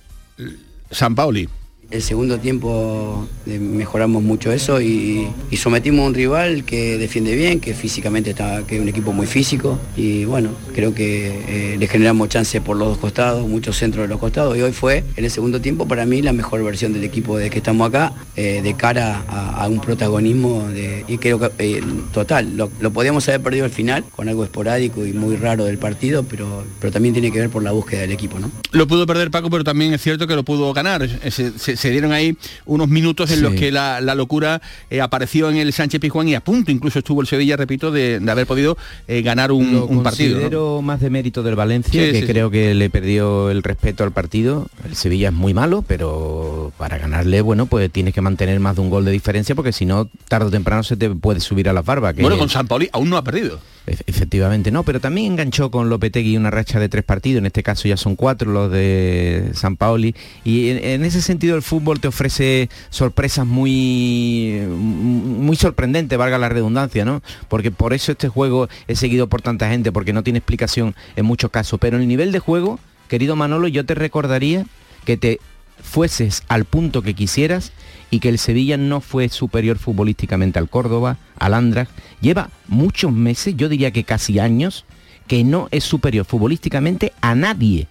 San 0.92 1.16
Pauli. 1.16 1.48
El 1.92 2.02
segundo 2.02 2.40
tiempo 2.40 3.28
eh, 3.46 3.60
mejoramos 3.60 4.24
mucho 4.24 4.52
eso 4.52 4.82
y, 4.82 5.28
sometimos 5.56 6.04
a 6.04 6.08
un 6.08 6.14
rival 6.14 6.64
que 6.66 6.98
defiende 6.98 7.34
bien, 7.36 7.60
que 7.60 7.74
físicamente 7.74 8.32
está, 8.32 8.64
que 8.68 8.76
es 8.76 8.82
un 8.82 8.90
equipo 8.90 9.14
muy 9.14 9.26
físico. 9.26 9.80
Y 9.96 10.26
bueno, 10.26 10.50
creo 10.76 10.94
que 10.94 11.74
eh, 11.74 11.78
le 11.78 11.88
generamos 11.88 12.30
chance 12.30 12.60
por 12.62 12.76
los 12.78 12.90
dos 12.90 12.98
costados, 12.98 13.48
muchos 13.48 13.78
centros 13.78 14.04
de 14.04 14.10
los 14.10 14.20
costados. 14.20 14.58
Y 14.58 14.62
hoy 14.62 14.74
fue 14.74 15.04
en 15.16 15.26
el 15.26 15.32
segundo 15.32 15.62
tiempo 15.62 15.88
para 15.88 16.06
mí 16.06 16.22
la 16.22 16.34
mejor 16.34 16.64
versión 16.64 16.94
del 16.94 17.04
equipo 17.04 17.38
de 17.38 17.50
que 17.50 17.60
estamos 17.60 17.88
acá, 17.88 18.14
eh, 18.36 18.62
de 18.62 18.74
cara 18.76 19.24
a, 19.28 19.68
un 19.68 19.80
protagonismo 19.80 20.68
y 21.08 21.18
creo 21.18 21.40
que 21.40 21.84
total, 22.14 22.56
lo, 22.56 22.70
podíamos 22.92 23.28
haber 23.30 23.42
perdido 23.42 23.66
al 23.66 23.72
final 23.72 24.04
con 24.16 24.30
algo 24.30 24.44
esporádico 24.44 25.06
y 25.06 25.14
muy 25.14 25.38
raro 25.38 25.66
del 25.66 25.80
partido, 25.80 26.24
pero, 26.24 26.64
pero 26.80 26.94
también 26.94 27.14
tiene 27.14 27.32
que 27.32 27.40
ver 27.40 27.50
por 27.50 27.64
la 27.64 27.72
búsqueda 27.72 28.02
del 28.02 28.12
equipo, 28.12 28.38
¿no? 28.38 28.52
Lo 28.72 28.88
pudo 28.88 29.08
perder 29.08 29.32
Paco, 29.32 29.50
pero 29.50 29.64
también 29.64 29.94
es 29.94 30.02
cierto 30.02 30.28
que 30.28 30.36
lo 30.36 30.44
pudo 30.44 30.72
ganar 30.74 31.08
dieron 31.84 32.12
ahí 32.12 32.38
unos 32.66 32.88
minutos 32.88 33.32
en 33.32 33.42
los 33.42 33.54
que 33.54 33.72
la, 33.72 34.00
locura 34.16 34.62
eh, 34.90 35.02
apareció 35.02 35.50
en 35.50 35.58
el 35.58 35.74
Sánchez 35.74 36.00
Pizjuán 36.00 36.28
y 36.30 36.36
a 36.36 36.40
punto 36.40 36.72
incluso 36.72 37.00
estuvo 37.00 37.22
el 37.22 37.28
Sevilla, 37.28 37.58
repito, 37.58 37.92
de, 37.92 38.22
haber 38.28 38.48
podido 38.48 38.78
eh, 39.08 39.22
ganar 39.22 39.52
un, 39.52 39.76
un 39.76 40.04
partido. 40.04 40.34
Considero 40.34 40.82
más 40.82 41.02
de 41.02 41.10
mérito 41.10 41.44
del 41.44 41.56
Valencia, 41.56 42.12
que 42.12 42.26
creo 42.26 42.50
que 42.50 42.74
le 42.74 42.90
perdió 42.90 43.50
el 43.50 43.64
respeto 43.64 44.04
al 44.04 44.12
partido. 44.12 44.68
El 44.86 44.96
Sevilla 44.96 45.30
es 45.30 45.34
muy 45.34 45.54
malo, 45.54 45.84
pero 45.86 46.72
para 46.78 46.98
ganarle, 46.98 47.42
bueno, 47.42 47.66
pues 47.66 47.92
tienes 47.92 48.14
que 48.14 48.22
mantener 48.22 48.60
más 48.60 48.76
de 48.76 48.82
un 48.82 48.90
gol 48.90 49.06
de 49.06 49.12
diferencia 49.12 49.56
porque 49.56 49.72
si 49.72 49.86
no, 49.86 50.10
tarde 50.28 50.48
o 50.48 50.52
temprano 50.52 50.84
se 50.84 50.98
te 50.98 51.10
puede 51.10 51.40
subir 51.40 51.70
a 51.70 51.74
la 51.74 51.82
barba. 51.82 52.14
bueno, 52.14 52.38
con 52.38 52.50
San 52.50 52.68
Pauli 52.68 52.90
aún 52.92 53.10
no 53.10 53.18
ha 53.18 53.24
perdido. 53.24 53.60
Efectivamente, 53.88 54.72
no, 54.72 54.84
pero 54.84 55.00
también 55.00 55.34
enganchó 55.34 55.70
con 55.70 55.90
Lopetegui 55.90 56.38
una 56.38 56.50
racha 56.50 56.80
de 56.80 56.90
tres 56.90 57.04
partidos, 57.04 57.40
en 57.40 57.46
este 57.46 57.62
caso 57.62 57.88
ya 57.88 57.98
son 57.98 58.16
cuatro 58.16 58.52
los 58.52 58.72
de 58.72 59.52
San 59.54 59.78
Paoli, 59.78 60.16
y 60.44 60.70
en, 60.70 61.06
ese 61.06 61.22
sentido 61.22 61.56
el 61.56 61.62
fútbol 61.66 62.00
te 62.00 62.08
ofrece 62.08 62.70
sorpresas 62.90 63.46
muy, 63.46 64.62
muy 64.70 65.56
sorprendentes, 65.56 66.18
valga 66.18 66.38
la 66.38 66.48
redundancia, 66.48 67.04
¿no? 67.04 67.22
Porque 67.50 67.72
por 67.72 67.94
eso 67.94 68.12
este 68.14 68.30
juego 68.30 68.70
es 68.88 69.00
seguido 69.00 69.28
por 69.28 69.42
tanta 69.42 69.70
gente, 69.70 69.92
porque 69.92 70.14
no 70.14 70.24
tiene 70.24 70.40
explicación 70.40 70.96
en 71.16 71.26
muchos 71.26 71.52
casos, 71.52 71.80
pero 71.80 71.98
el 71.98 72.08
nivel 72.08 72.32
de 72.32 72.40
juego, 72.40 72.80
querido 73.10 73.36
Manolo, 73.36 73.68
yo 73.68 73.86
te 73.86 73.96
recordaría 73.96 74.66
que 75.04 75.18
te 75.18 75.40
fueses 75.82 76.44
al 76.48 76.66
punto 76.66 77.02
que 77.02 77.14
quisieras 77.14 77.74
y 78.10 78.20
que 78.20 78.30
el 78.30 78.40
Sevilla 78.40 78.78
no 78.78 79.02
fue 79.02 79.28
superior 79.30 79.78
futbolísticamente 79.78 80.60
al 80.60 80.70
Córdoba, 80.70 81.18
al 81.38 81.54
Andra, 81.54 81.88
lleva 82.22 82.50
muchos 82.68 83.12
meses, 83.12 83.56
yo 83.58 83.68
diría 83.70 83.92
que 83.92 84.04
casi 84.04 84.40
años, 84.40 84.86
que 85.28 85.44
no 85.44 85.68
es 85.72 85.84
superior 85.84 86.26
futbolísticamente 86.26 87.12
a 87.22 87.36
nadie. 87.36 87.88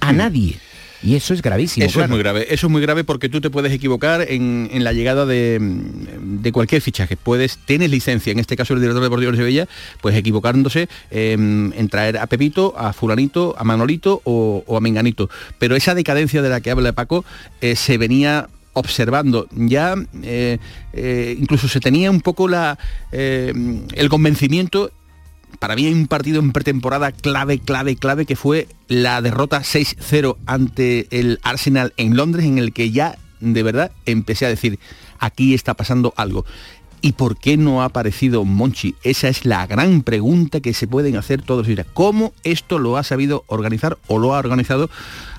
A 0.00 0.12
nadie. 0.12 0.58
Y 1.04 1.16
eso 1.16 1.34
es 1.34 1.42
gravísimo. 1.42 1.84
Eso 1.84 2.02
es 2.02 2.08
muy 2.08 2.18
grave. 2.18 2.46
Eso 2.48 2.66
es 2.66 2.70
muy 2.70 2.80
grave 2.80 3.04
porque 3.04 3.28
tú 3.28 3.42
te 3.42 3.50
puedes 3.50 3.70
equivocar 3.70 4.24
en, 4.26 4.70
la 4.82 4.94
llegada 4.94 5.26
de, 5.26 6.50
cualquier 6.50 6.80
fichaje. 6.80 7.18
Puedes, 7.18 7.58
tienes 7.58 7.90
licencia, 7.90 8.32
en 8.32 8.38
este 8.38 8.56
caso 8.56 8.72
el 8.72 8.80
director 8.80 9.02
deportivo 9.02 9.30
de 9.32 9.36
Sevilla, 9.36 9.68
pues 10.00 10.16
equivocándose 10.16 10.88
em, 11.10 11.74
en 11.74 11.88
traer 11.90 12.16
a 12.16 12.26
Pepito, 12.26 12.72
a 12.78 12.94
Fulanito, 12.94 13.54
a 13.58 13.64
Manolito 13.64 14.22
o, 14.24 14.64
a 14.74 14.80
Menganito. 14.80 15.28
Pero 15.58 15.76
esa 15.76 15.94
decadencia 15.94 16.40
de 16.40 16.48
la 16.48 16.62
que 16.62 16.70
habla 16.70 16.94
Paco 16.94 17.26
eh, 17.60 17.76
se 17.76 17.98
venía 17.98 18.48
observando. 18.72 19.46
Ya 19.52 19.96
eh, 20.22 20.58
eh, 20.94 21.36
incluso 21.38 21.68
se 21.68 21.80
tenía 21.80 22.10
un 22.10 22.22
poco 22.22 22.48
la, 22.48 22.78
el 23.12 24.08
convencimiento 24.08 24.90
para 25.58 25.76
mí 25.76 25.86
hay 25.86 25.92
un 25.92 26.06
partido 26.06 26.40
en 26.40 26.52
pretemporada 26.52 27.12
clave, 27.12 27.58
clave, 27.58 27.96
clave, 27.96 28.26
que 28.26 28.36
fue 28.36 28.68
la 28.88 29.22
derrota 29.22 29.60
6-0 29.60 30.36
ante 30.46 31.06
el 31.10 31.40
Arsenal 31.42 31.92
en 31.96 32.16
Londres, 32.16 32.46
en 32.46 32.58
el 32.58 32.72
que 32.72 32.90
ya 32.90 33.18
de 33.40 33.62
verdad 33.62 33.92
empecé 34.06 34.46
a 34.46 34.48
decir, 34.48 34.78
aquí 35.18 35.54
está 35.54 35.74
pasando 35.74 36.14
algo. 36.16 36.44
¿Y 37.00 37.12
por 37.12 37.36
qué 37.36 37.58
no 37.58 37.82
ha 37.82 37.86
aparecido 37.86 38.46
Monchi? 38.46 38.94
Esa 39.02 39.28
es 39.28 39.44
la 39.44 39.66
gran 39.66 40.00
pregunta 40.00 40.60
que 40.60 40.72
se 40.72 40.86
pueden 40.86 41.16
hacer 41.16 41.42
todos. 41.42 41.66
¿Cómo 41.92 42.32
esto 42.44 42.78
lo 42.78 42.96
ha 42.96 43.02
sabido 43.02 43.44
organizar 43.46 43.98
o 44.06 44.18
lo 44.18 44.34
ha 44.34 44.38
organizado 44.38 44.88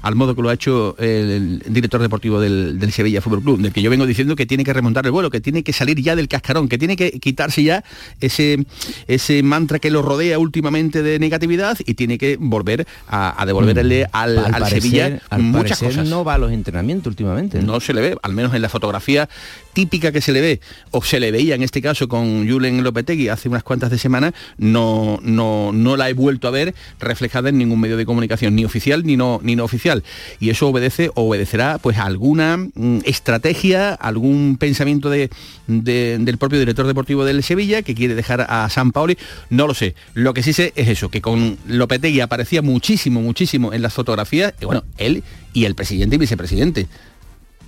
al 0.06 0.14
modo 0.14 0.36
que 0.36 0.44
lo 0.44 0.50
ha 0.50 0.54
hecho 0.54 0.96
el, 1.00 1.64
director 1.68 2.00
deportivo 2.00 2.40
del, 2.40 2.80
Sevilla 2.92 3.22
Fútbol 3.22 3.42
Club, 3.42 3.60
del 3.60 3.74
que 3.74 3.82
yo 3.82 3.90
vengo 3.90 4.06
diciendo 4.06 4.36
que 4.36 4.46
tiene 4.46 4.64
que 4.64 4.72
remontar 4.72 5.04
el 5.04 5.12
vuelo, 5.12 5.32
que 5.32 5.42
tiene 5.42 5.64
que 5.64 5.74
salir 5.74 6.00
ya 6.00 6.16
del 6.16 6.28
cascarón, 6.28 6.70
que 6.70 6.78
tiene 6.78 6.96
que 6.96 7.20
quitarse 7.20 7.64
ya 7.64 7.84
ese, 8.22 8.68
ese 9.08 9.42
mantra 9.42 9.80
que 9.80 9.90
lo 9.90 10.04
rodea 10.04 10.38
últimamente 10.38 11.02
de 11.02 11.18
negatividad 11.18 11.80
y 11.88 11.96
tiene 11.96 12.20
que 12.20 12.38
volver 12.40 12.86
a, 13.08 13.44
devolverle 13.48 14.06
mm. 14.06 14.10
al, 14.12 14.68
Sevilla 14.70 15.20
muchas 15.40 15.80
cosas. 15.80 16.08
No 16.08 16.24
va 16.24 16.36
a 16.36 16.38
los 16.38 16.52
entrenamientos 16.52 17.10
últimamente. 17.10 17.60
¿no? 17.64 17.80
se 17.80 17.92
le 17.92 18.02
ve, 18.02 18.18
al 18.22 18.34
menos 18.34 18.54
en 18.54 18.62
la 18.62 18.70
fotografía 18.70 19.28
típica 19.74 20.12
que 20.12 20.22
se 20.22 20.32
le 20.32 20.42
ve, 20.42 20.62
o 20.92 21.04
se 21.04 21.20
le 21.20 21.32
veía 21.32 21.56
en 21.56 21.64
este 21.64 21.82
caso 21.82 22.08
con 22.08 22.48
Julen 22.48 22.84
Lopetegui 22.84 23.28
hace 23.28 23.50
unas 23.50 23.64
cuantas 23.64 23.90
de 23.90 23.98
semanas, 23.98 24.34
no, 24.58 25.20
no, 25.24 25.72
no 25.74 25.98
la 25.98 26.10
he 26.10 26.14
vuelto 26.14 26.48
a 26.48 26.52
ver 26.52 26.76
reflejada 27.00 27.50
en 27.50 27.58
ningún 27.58 27.82
medio 27.82 27.98
de 27.98 28.06
comunicación, 28.06 28.56
ni 28.56 28.64
oficial 28.66 29.04
ni 29.04 29.18
no, 29.18 29.40
ni 29.44 29.56
no 29.56 29.66
oficial. 29.66 29.95
Y 30.40 30.50
eso 30.50 30.68
obedece 30.68 31.10
o 31.16 31.30
obedecerá 31.30 31.78
pues 31.78 31.98
a 31.98 32.06
alguna 32.06 32.58
mm, 32.58 33.00
estrategia, 33.06 33.94
algún 33.94 34.58
pensamiento 34.60 35.10
de, 35.10 35.30
del 35.68 36.38
propio 36.38 36.60
director 36.60 36.88
deportivo 36.88 37.26
del 37.26 37.44
Sevilla 37.44 37.82
que 37.82 37.96
quiere 37.96 38.16
dejar 38.16 38.46
a 38.50 38.70
San 38.70 38.92
Paoli. 38.92 39.18
No 39.50 39.68
lo 39.68 39.74
sé. 39.74 39.96
Lo 40.14 40.34
que 40.34 40.44
sí 40.44 40.54
sé 40.54 40.74
es 40.76 40.88
eso, 40.88 41.10
que 41.10 41.22
con 41.22 41.58
Lopetegui 41.68 42.22
aparecía 42.22 42.62
muchísimo, 42.62 43.22
muchísimo 43.22 43.74
en 43.74 43.82
las 43.82 43.94
fotografías, 43.94 44.54
y 44.62 44.66
bueno, 44.66 44.84
él 44.98 45.24
y 45.54 45.66
el 45.66 45.76
presidente 45.76 46.16
y 46.16 46.20
vicepresidente 46.20 46.88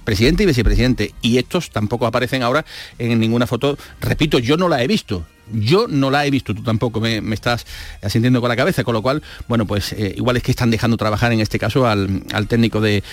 presidente 0.07 0.43
y 0.43 0.46
vicepresidente. 0.46 1.13
Y 1.22 1.38
estos 1.38 1.69
tampoco 1.69 2.07
aparecen 2.07 2.41
ahora 2.41 2.63
en 2.98 3.19
ninguna 3.19 3.46
foto. 3.46 3.77
Repito, 4.00 4.39
yo 4.39 4.55
no 4.55 4.69
la 4.69 4.81
he 4.81 4.88
visto. 4.88 5.25
Yo 5.54 5.88
no 5.88 6.12
la 6.12 6.25
he 6.25 6.32
visto, 6.32 6.54
tú 6.54 6.63
tampoco 6.63 7.00
me, 7.00 7.18
estás 7.34 7.66
asintiendo 8.01 8.42
con 8.42 8.50
la 8.50 8.56
cabeza, 8.56 8.84
con 8.84 8.94
lo 8.94 9.01
cual, 9.01 9.22
bueno, 9.48 9.66
pues 9.66 9.94
eh, 9.94 10.13
igual 10.18 10.38
es 10.38 10.44
que 10.44 10.51
están 10.51 10.72
dejando 10.72 10.98
trabajar 10.98 11.32
en 11.32 11.39
este 11.39 11.60
caso 11.60 11.88
al, 11.88 12.24
técnico 12.48 12.82
de, 12.82 13.04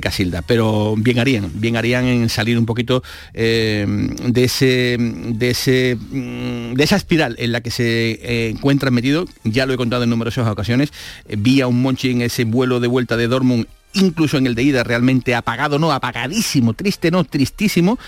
Casilda, 0.00 0.42
pero 0.42 0.94
bien 0.96 1.18
harían, 1.18 1.50
bien 1.54 1.76
harían 1.76 2.04
en 2.04 2.28
salir 2.28 2.56
un 2.56 2.66
poquito 2.66 3.02
eh, 3.34 3.84
de, 3.88 4.44
ese, 4.44 4.96
de, 4.98 5.50
ese, 5.50 5.96
mm, 5.96 6.74
de 6.74 6.84
esa 6.84 6.96
espiral 6.96 7.34
en 7.38 7.50
la 7.52 7.60
que 7.62 7.70
se 7.70 8.10
eh, 8.22 8.48
encuentran 8.50 8.94
metidos, 8.94 9.28
ya 9.42 9.66
lo 9.66 9.74
he 9.74 9.76
contado 9.76 10.04
en 10.04 10.10
numerosas 10.10 10.46
ocasiones, 10.46 10.92
vi 11.26 11.60
a 11.60 11.66
un 11.66 11.82
Monchi 11.82 12.10
en 12.10 12.22
ese 12.22 12.44
vuelo 12.44 12.78
de 12.78 12.86
vuelta 12.86 13.16
de 13.16 13.26
Dortmund 13.26 13.66
incluso 13.94 14.36
en 14.38 14.46
el 14.46 14.54
de 14.54 14.62
ida 14.62 14.84
realmente 14.84 15.34
apagado, 15.34 15.78
no, 15.78 15.92
apagadísimo, 15.92 16.74
triste, 16.74 17.10
no, 17.10 17.24
tristísimo, 17.24 17.98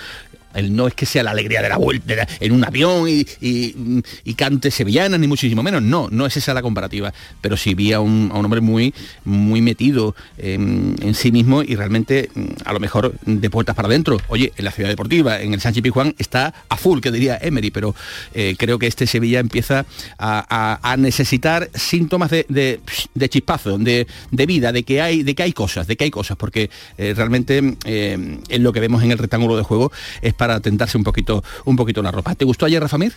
no 0.71 0.87
es 0.87 0.95
que 0.95 1.07
sea 1.07 1.23
la 1.23 1.31
alegría 1.31 1.63
de 1.63 1.69
la 1.69 1.77
vuelta 1.77 2.01
en 2.41 2.53
un 2.53 2.65
avión 2.65 3.09
y, 3.09 3.27
y, 3.41 4.35
cante 4.35 4.71
sevillana, 4.71 5.19
ni 5.19 5.27
muchísimo 5.27 5.63
menos. 5.63 5.83
No, 5.83 6.09
no 6.11 6.27
es 6.27 6.37
esa 6.37 6.55
la 6.55 6.63
comparativa. 6.63 7.13
Pero 7.41 7.57
sí 7.57 7.75
vi 7.75 7.93
a 7.93 8.01
un, 8.01 8.31
hombre 8.33 8.61
muy, 8.61 8.95
muy 9.25 9.61
metido 9.61 10.15
en, 10.39 11.15
sí 11.15 11.33
mismo 11.33 11.63
y 11.63 11.75
realmente 11.75 12.31
mm, 12.35 12.47
a 12.65 12.73
lo 12.73 12.81
mejor 12.81 13.15
de 13.25 13.51
puertas 13.51 13.75
para 13.77 13.89
adentro. 13.89 14.19
Oye, 14.29 14.53
en 14.57 14.65
la 14.65 14.71
ciudad 14.71 14.89
deportiva, 14.89 15.41
en 15.41 15.55
el 15.55 15.61
Sánchez 15.61 15.83
Pizjuán, 15.83 16.15
está 16.19 16.55
a 16.69 16.77
full, 16.77 17.01
que 17.01 17.11
diría 17.11 17.39
Emery, 17.41 17.71
pero 17.71 17.95
eh, 18.35 18.55
creo 18.59 18.79
que 18.79 18.87
este 18.87 19.07
Sevilla 19.07 19.41
empieza 19.41 19.85
a, 20.19 20.97
necesitar 20.99 21.71
síntomas 21.75 22.31
de, 22.31 22.47
de, 22.49 23.29
chispazo, 23.29 23.79
de, 23.79 24.07
vida, 24.47 24.73
de 24.73 24.83
que, 24.83 25.01
hay, 25.01 25.23
de 25.23 25.35
que 25.35 25.43
hay 25.43 25.53
cosas, 25.53 25.87
de 25.87 25.97
que 25.97 26.05
hay 26.05 26.11
cosas, 26.11 26.37
porque 26.37 26.71
eh, 26.99 27.15
realmente 27.17 27.77
eh, 27.85 28.39
en 28.49 28.63
lo 28.63 28.73
que 28.73 28.81
vemos 28.81 29.03
en 29.03 29.13
el 29.13 29.19
rectángulo 29.19 29.57
de 29.57 29.63
juego 29.63 29.93
para 30.41 30.59
tentarse 30.61 30.97
un 30.97 31.05
poquito, 31.05 31.45
un 31.67 31.77
poquito 31.77 32.03
la 32.03 32.11
ropa. 32.11 32.35
¿Te 32.35 32.47
gustó 32.47 32.65
ayer, 32.65 32.81
Rafa 32.81 32.97
Mir? 32.97 33.13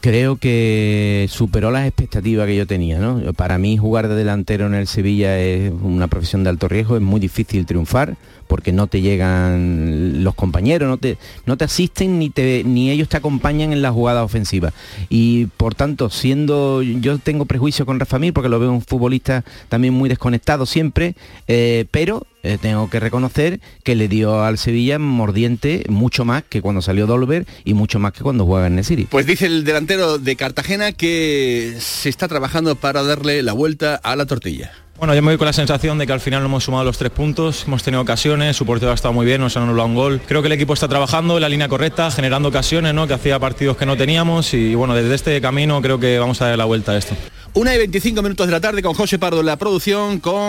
Creo 0.00 0.36
que 0.36 1.26
superó 1.28 1.72
las 1.72 1.88
expectativas 1.88 2.46
que 2.46 2.54
yo 2.54 2.68
tenía. 2.68 3.00
¿no? 3.00 3.32
Para 3.32 3.58
mí 3.58 3.76
jugar 3.76 4.06
de 4.06 4.14
delantero 4.14 4.68
en 4.68 4.74
el 4.74 4.86
Sevilla 4.86 5.40
es 5.40 5.72
una 5.82 6.06
profesión 6.06 6.44
de 6.44 6.50
alto 6.50 6.68
riesgo, 6.68 6.94
es 6.94 7.02
muy 7.02 7.18
difícil 7.18 7.66
triunfar 7.66 8.16
porque 8.46 8.70
no 8.70 8.86
te 8.86 9.00
llegan 9.00 10.22
los 10.22 10.36
compañeros, 10.36 10.88
no 10.88 10.98
te, 10.98 11.18
no 11.46 11.56
te 11.56 11.64
asisten 11.64 12.20
ni, 12.20 12.30
te, 12.30 12.62
ni 12.64 12.92
ellos 12.92 13.08
te 13.08 13.16
acompañan 13.16 13.72
en 13.72 13.82
la 13.82 13.90
jugada 13.90 14.22
ofensiva. 14.22 14.72
Y 15.08 15.46
por 15.56 15.74
tanto, 15.74 16.10
siendo, 16.10 16.82
yo 16.82 17.18
tengo 17.18 17.44
prejuicio 17.44 17.86
con 17.86 17.98
Rafa 17.98 18.20
Mir 18.20 18.32
porque 18.32 18.48
lo 18.48 18.60
veo 18.60 18.70
un 18.70 18.82
futbolista 18.82 19.44
también 19.68 19.94
muy 19.94 20.08
desconectado 20.08 20.64
siempre, 20.64 21.16
eh, 21.48 21.86
pero 21.90 22.24
eh, 22.42 22.58
tengo 22.60 22.88
que 22.88 23.00
reconocer 23.00 23.60
que 23.84 23.94
le 23.94 24.08
dio 24.08 24.42
al 24.42 24.58
Sevilla 24.58 24.98
mordiente 24.98 25.84
mucho 25.88 26.24
más 26.24 26.42
que 26.48 26.62
cuando 26.62 26.82
salió 26.82 27.06
Dolber 27.06 27.46
y 27.64 27.74
mucho 27.74 27.98
más 27.98 28.12
que 28.12 28.22
cuando 28.22 28.46
juega 28.46 28.66
en 28.66 28.76
Nesiri. 28.76 29.04
Pues 29.04 29.26
dice 29.26 29.46
el 29.46 29.64
delantero 29.64 30.18
de 30.18 30.36
Cartagena 30.36 30.92
que 30.92 31.76
se 31.78 32.08
está 32.08 32.28
trabajando 32.28 32.76
para 32.76 33.02
darle 33.02 33.42
la 33.42 33.52
vuelta 33.52 33.96
a 33.96 34.16
la 34.16 34.26
tortilla. 34.26 34.72
Bueno, 35.00 35.14
yo 35.14 35.22
me 35.22 35.28
voy 35.28 35.38
con 35.38 35.46
la 35.46 35.54
sensación 35.54 35.96
de 35.96 36.06
que 36.06 36.12
al 36.12 36.20
final 36.20 36.40
no 36.40 36.46
hemos 36.48 36.64
sumado 36.64 36.84
los 36.84 36.98
tres 36.98 37.10
puntos, 37.10 37.64
hemos 37.66 37.82
tenido 37.82 38.02
ocasiones, 38.02 38.54
su 38.54 38.66
portero 38.66 38.92
ha 38.92 38.94
estado 38.94 39.14
muy 39.14 39.24
bien, 39.24 39.40
nos 39.40 39.56
han 39.56 39.62
anulado 39.62 39.88
un 39.88 39.94
gol. 39.94 40.20
Creo 40.28 40.42
que 40.42 40.48
el 40.48 40.52
equipo 40.52 40.74
está 40.74 40.88
trabajando 40.88 41.36
en 41.38 41.40
la 41.40 41.48
línea 41.48 41.68
correcta, 41.68 42.10
generando 42.10 42.50
ocasiones, 42.50 42.92
¿no? 42.92 43.06
que 43.06 43.14
hacía 43.14 43.38
partidos 43.38 43.78
que 43.78 43.86
no 43.86 43.96
teníamos 43.96 44.52
y 44.52 44.74
bueno, 44.74 44.94
desde 44.94 45.14
este 45.14 45.40
camino 45.40 45.80
creo 45.80 45.98
que 45.98 46.18
vamos 46.18 46.42
a 46.42 46.48
dar 46.48 46.58
la 46.58 46.66
vuelta 46.66 46.92
a 46.92 46.98
esto. 46.98 47.16
Una 47.54 47.74
y 47.74 47.78
25 47.78 48.20
minutos 48.20 48.46
de 48.46 48.52
la 48.52 48.60
tarde 48.60 48.82
con 48.82 48.92
José 48.92 49.18
Pardo 49.18 49.40
en 49.40 49.46
la 49.46 49.56
producción, 49.56 50.20
con 50.20 50.42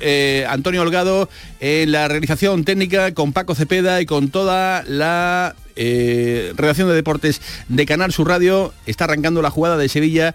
eh, 0.00 0.46
Antonio 0.48 0.80
Holgado 0.80 1.28
en 1.60 1.92
la 1.92 2.08
realización 2.08 2.64
técnica, 2.64 3.12
con 3.12 3.34
Paco 3.34 3.54
Cepeda 3.54 4.00
y 4.00 4.06
con 4.06 4.30
toda 4.30 4.84
la 4.86 5.54
eh, 5.76 6.54
redacción 6.56 6.88
de 6.88 6.94
deportes 6.94 7.42
de 7.68 7.84
Canal 7.84 8.10
Sur 8.14 8.28
Radio. 8.28 8.72
Está 8.86 9.04
arrancando 9.04 9.42
la 9.42 9.50
jugada 9.50 9.76
de 9.76 9.90
Sevilla. 9.90 10.34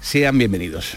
Sean 0.00 0.38
bienvenidos. 0.38 0.96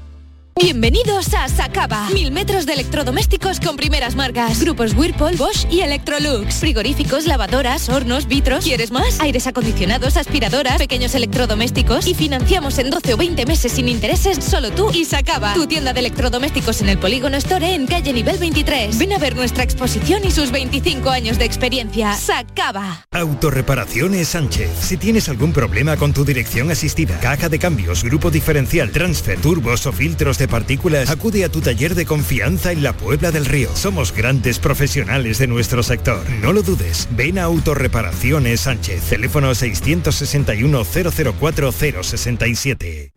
Bienvenidos 0.55 1.33
a 1.33 1.47
Sacaba. 1.47 2.09
Mil 2.11 2.31
metros 2.31 2.65
de 2.65 2.73
electrodomésticos 2.73 3.59
con 3.59 3.77
primeras 3.77 4.15
marcas. 4.15 4.59
Grupos 4.61 4.93
Whirlpool, 4.93 5.35
Bosch 5.35 5.65
y 5.71 5.79
Electrolux. 5.79 6.55
Frigoríficos, 6.55 7.25
lavadoras, 7.25 7.89
hornos, 7.89 8.27
vitros. 8.27 8.63
¿Quieres 8.63 8.91
más? 8.91 9.19
Aires 9.21 9.47
acondicionados, 9.47 10.17
aspiradoras, 10.17 10.77
pequeños 10.77 11.15
electrodomésticos. 11.15 12.05
Y 12.05 12.13
financiamos 12.13 12.77
en 12.79 12.89
12 12.89 13.13
o 13.13 13.17
20 13.17 13.45
meses 13.45 13.71
sin 13.71 13.89
intereses 13.89 14.43
solo 14.43 14.71
tú 14.71 14.91
y 14.93 15.05
Sacaba. 15.05 15.53
Tu 15.53 15.65
tienda 15.67 15.93
de 15.93 16.01
electrodomésticos 16.01 16.81
en 16.81 16.89
el 16.89 16.99
Polígono 16.99 17.37
Store 17.37 17.73
en 17.73 17.87
calle 17.87 18.13
nivel 18.13 18.37
23. 18.37 18.97
Ven 18.99 19.13
a 19.13 19.17
ver 19.17 19.35
nuestra 19.35 19.63
exposición 19.63 20.21
y 20.25 20.31
sus 20.31 20.51
25 20.51 21.09
años 21.09 21.39
de 21.39 21.45
experiencia. 21.45 22.13
Sacaba. 22.13 23.05
Autorreparaciones 23.11 24.27
Sánchez. 24.27 24.69
Si 24.79 24.97
tienes 24.97 25.27
algún 25.29 25.53
problema 25.53 25.97
con 25.97 26.13
tu 26.13 26.23
dirección 26.23 26.69
asistida, 26.69 27.19
caja 27.19 27.49
de 27.49 27.57
cambios, 27.57 28.03
grupo 28.03 28.29
diferencial, 28.29 28.91
transfer, 28.91 29.39
turbos 29.39 29.87
o 29.87 29.91
filtros 29.91 30.37
de 30.37 30.50
partículas, 30.51 31.09
acude 31.09 31.43
a 31.45 31.49
tu 31.49 31.61
taller 31.61 31.95
de 31.95 32.05
confianza 32.05 32.71
en 32.71 32.83
la 32.83 32.93
Puebla 32.93 33.31
del 33.31 33.45
Río. 33.45 33.69
Somos 33.73 34.13
grandes 34.13 34.59
profesionales 34.59 35.39
de 35.39 35.47
nuestro 35.47 35.81
sector. 35.81 36.29
No 36.41 36.53
lo 36.53 36.61
dudes. 36.61 37.07
Ven 37.11 37.39
a 37.39 37.43
Autorreparaciones 37.43 38.59
Sánchez. 38.59 39.01
Teléfono 39.09 39.55
661 39.55 40.83
004 40.83 41.71
067. 41.71 43.13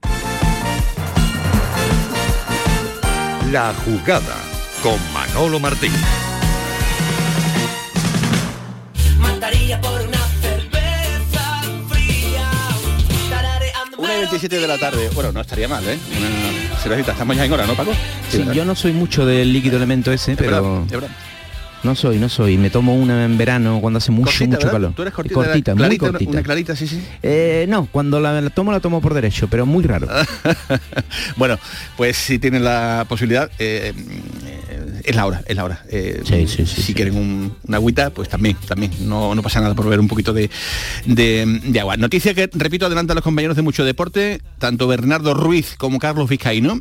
La 3.51 3.75
jugada 3.85 4.37
con 4.83 4.99
Manolo 5.13 5.59
Martín. 5.61 5.93
Mataría 9.19 9.81
por 9.81 10.01
una 10.01 10.19
cerveza 10.41 11.63
fría. 11.89 12.51
Tarareando 13.29 13.99
Una 13.99 14.15
y 14.15 14.19
27 14.19 14.59
de 14.61 14.69
la 14.69 14.79
tarde. 14.79 15.11
Bueno, 15.15 15.33
no 15.33 15.41
estaría 15.41 15.69
mal, 15.69 15.87
¿eh? 15.89 15.99
Una 16.17 16.64
Estamos 16.85 17.35
ya 17.37 17.45
en 17.47 17.53
hora, 17.53 17.67
¿no, 17.67 17.75
Paco? 17.75 17.93
Sí, 18.29 18.45
yo 18.53 18.65
no 18.67 18.75
soy 18.75 18.93
mucho 18.93 19.25
del 19.25 19.53
líquido 19.53 19.77
elemento 19.79 20.13
ese, 20.13 20.37
pero 20.37 20.51
verdad, 20.63 20.85
es 20.87 20.91
verdad. 20.93 21.09
no 21.83 21.95
soy, 21.95 22.19
no 22.19 22.29
soy. 22.29 22.59
Me 22.59 22.69
tomo 22.69 22.95
una 22.95 23.25
en 23.25 23.39
verano 23.39 23.79
cuando 23.81 23.97
hace 23.99 24.13
mucho, 24.13 24.27
Cortita, 24.27 24.47
mucho 24.47 24.59
¿verdad? 24.59 24.73
calor. 24.73 24.93
Tú 24.95 25.03
eres 25.03 25.15
cortita, 25.15 25.35
cortita, 25.35 25.75
muy 25.75 25.79
clarita, 25.79 26.05
una- 26.05 26.13
cortita. 26.13 26.31
Una 26.31 26.43
clarita, 26.43 26.77
sí, 26.77 26.87
sí. 26.87 27.03
Eh, 27.23 27.65
no, 27.71 27.87
cuando 27.91 28.21
la, 28.21 28.39
la 28.41 28.51
tomo 28.51 28.71
la 28.71 28.81
tomo 28.81 29.01
por 29.01 29.15
derecho, 29.15 29.49
pero 29.49 29.65
muy 29.65 29.83
raro. 29.85 30.09
bueno, 31.37 31.59
pues 31.97 32.17
si 32.19 32.39
tienen 32.39 32.63
la 32.65 33.07
posibilidad, 33.09 33.51
eh, 33.59 33.95
es 35.05 35.15
la 35.17 35.27
hora, 35.27 35.43
es 35.47 35.55
la 35.57 35.65
hora. 35.65 35.85
Eh, 35.91 36.23
Sí, 36.25 36.47
sí, 36.49 36.67
sí, 36.67 36.83
si 36.83 36.95
quieren 36.95 37.17
un- 37.17 37.57
una 37.69 37.77
agüita, 37.77 38.11
pues 38.11 38.29
también, 38.29 38.57
también. 38.67 38.93
No, 39.01 39.35
no 39.35 39.43
pasa 39.43 39.61
nada 39.61 39.75
por 39.75 39.85
beber 39.85 40.01
un 40.01 40.09
poquito 40.09 40.33
de, 40.33 40.51
de- 41.07 41.61
de 41.65 41.81
agua. 41.81 41.97
Noticia 41.97 42.35
que, 42.35 42.49
repito, 42.53 42.87
adelantan 42.87 43.15
los 43.15 43.25
compañeros 43.25 43.57
de 43.57 43.63
mucho 43.63 43.85
deporte, 43.85 44.41
tanto 44.59 44.87
Bernardo 44.87 45.35
Ruiz 45.35 45.75
como 45.77 45.99
Carlos 45.99 46.29
Vizcaíno. 46.29 46.81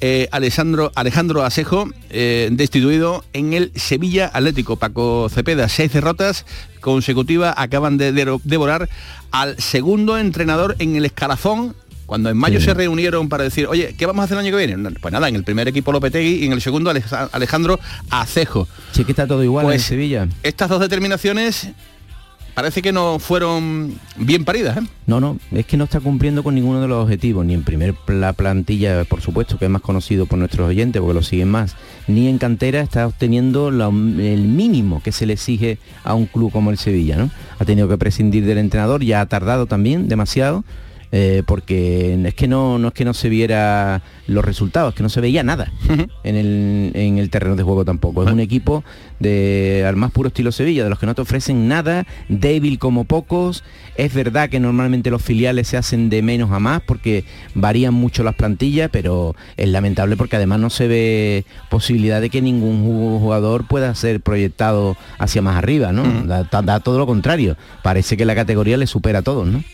Eh, 0.00 0.28
Alessandro, 0.32 0.92
Alejandro 0.96 1.44
Asejo, 1.44 1.88
eh, 2.10 2.48
destituido 2.52 3.24
en 3.32 3.54
el 3.54 3.72
Sevilla 3.74 4.30
Atlético. 4.34 4.76
Paco 4.76 5.28
Cepeda, 5.30 5.68
seis 5.68 5.92
derrotas 5.92 6.44
consecutivas, 6.80 7.54
acaban 7.56 7.96
de 7.96 8.12
devorar 8.12 8.88
al 9.30 9.58
segundo 9.58 10.18
entrenador 10.18 10.76
en 10.78 10.96
el 10.96 11.06
escalafón 11.06 11.74
cuando 12.06 12.30
en 12.30 12.36
mayo 12.36 12.58
Sí. 12.60 12.66
se 12.66 12.74
reunieron 12.74 13.28
para 13.28 13.44
decir, 13.44 13.66
oye, 13.66 13.94
¿qué 13.96 14.06
vamos 14.06 14.22
a 14.22 14.24
hacer 14.24 14.36
el 14.38 14.44
año 14.46 14.56
que 14.56 14.66
viene? 14.66 14.90
Pues 15.00 15.12
nada, 15.12 15.28
en 15.28 15.36
el 15.36 15.44
primer 15.44 15.68
equipo 15.68 15.92
Lopetegui 15.92 16.42
y 16.42 16.46
en 16.46 16.52
el 16.52 16.60
segundo 16.60 16.90
Aleja- 16.90 17.28
Alejandro 17.32 17.78
Acejo. 18.10 18.68
Sí 18.92 19.04
que 19.04 19.12
está 19.12 19.26
todo 19.26 19.42
igual 19.42 19.64
Pues, 19.66 19.76
en 19.76 19.88
Sevilla. 19.88 20.28
Estas 20.42 20.68
dos 20.68 20.80
determinaciones 20.80 21.68
parece 22.54 22.82
que 22.82 22.92
no 22.92 23.18
fueron 23.18 23.94
bien 24.16 24.44
paridas. 24.44 24.76
¿eh? 24.76 24.86
No, 25.06 25.18
no, 25.18 25.38
es 25.50 25.66
que 25.66 25.76
no 25.76 25.84
está 25.84 25.98
cumpliendo 25.98 26.44
con 26.44 26.54
ninguno 26.54 26.80
de 26.80 26.86
los 26.86 27.02
objetivos, 27.02 27.44
ni 27.44 27.52
en 27.52 27.64
primer 27.64 27.96
la 28.06 28.32
plantilla, 28.32 29.04
por 29.04 29.20
supuesto, 29.20 29.58
que 29.58 29.64
es 29.64 29.70
más 29.72 29.82
conocido 29.82 30.26
por 30.26 30.38
nuestros 30.38 30.68
oyentes, 30.68 31.00
porque 31.00 31.14
lo 31.14 31.22
siguen 31.24 31.48
más, 31.50 31.74
ni 32.06 32.28
en 32.28 32.38
cantera 32.38 32.80
está 32.80 33.08
obteniendo 33.08 33.72
la- 33.72 33.88
el 33.88 34.42
mínimo 34.44 35.02
que 35.02 35.10
se 35.10 35.26
le 35.26 35.32
exige 35.32 35.78
a 36.04 36.14
un 36.14 36.26
club 36.26 36.52
como 36.52 36.70
el 36.70 36.78
Sevilla, 36.78 37.16
¿no? 37.16 37.28
Ha 37.58 37.64
tenido 37.64 37.88
que 37.88 37.98
prescindir 37.98 38.46
del 38.46 38.58
entrenador, 38.58 39.02
ya 39.02 39.20
ha 39.20 39.26
tardado 39.26 39.66
también 39.66 40.06
demasiado, 40.06 40.64
eh, 41.16 41.44
porque 41.46 42.20
es 42.26 42.34
que 42.34 42.48
no, 42.48 42.76
no 42.76 42.88
es 42.88 42.94
que 42.94 43.04
no 43.04 43.14
se 43.14 43.28
viera 43.28 44.02
los 44.26 44.44
resultados, 44.44 44.92
es 44.92 44.96
que 44.96 45.04
no 45.04 45.08
se 45.08 45.20
veía 45.20 45.44
nada 45.44 45.72
en, 46.24 46.34
el, 46.34 46.90
en 46.94 47.18
el 47.18 47.30
terreno 47.30 47.54
de 47.54 47.62
juego 47.62 47.84
tampoco. 47.84 48.24
Es 48.24 48.32
un 48.32 48.40
equipo 48.40 48.82
de 49.24 49.84
al 49.88 49.96
más 49.96 50.12
puro 50.12 50.28
estilo 50.28 50.52
Sevilla, 50.52 50.84
de 50.84 50.90
los 50.90 50.98
que 50.98 51.06
no 51.06 51.14
te 51.14 51.22
ofrecen 51.22 51.66
nada, 51.66 52.06
débil 52.28 52.78
como 52.78 53.04
pocos. 53.04 53.64
Es 53.96 54.12
verdad 54.12 54.48
que 54.50 54.60
normalmente 54.60 55.10
los 55.10 55.22
filiales 55.22 55.68
se 55.68 55.76
hacen 55.76 56.10
de 56.10 56.20
menos 56.22 56.50
a 56.52 56.58
más 56.58 56.82
porque 56.82 57.24
varían 57.54 57.94
mucho 57.94 58.22
las 58.22 58.34
plantillas, 58.34 58.90
pero 58.92 59.34
es 59.56 59.68
lamentable 59.68 60.16
porque 60.16 60.36
además 60.36 60.60
no 60.60 60.68
se 60.70 60.86
ve 60.88 61.44
posibilidad 61.70 62.20
de 62.20 62.28
que 62.30 62.42
ningún 62.42 62.84
ju- 62.84 63.18
jugador 63.20 63.66
pueda 63.66 63.94
ser 63.94 64.20
proyectado 64.20 64.96
hacia 65.18 65.42
más 65.42 65.56
arriba, 65.56 65.92
¿no? 65.92 66.04
Da 66.24 66.80
todo 66.80 66.98
lo 66.98 67.06
contrario. 67.06 67.56
Parece 67.82 68.16
que 68.16 68.24
la 68.24 68.34
categoría 68.34 68.76
le 68.76 68.86
supera 68.86 69.20
a 69.20 69.22
todos, 69.22 69.46
¿no? 69.46 69.64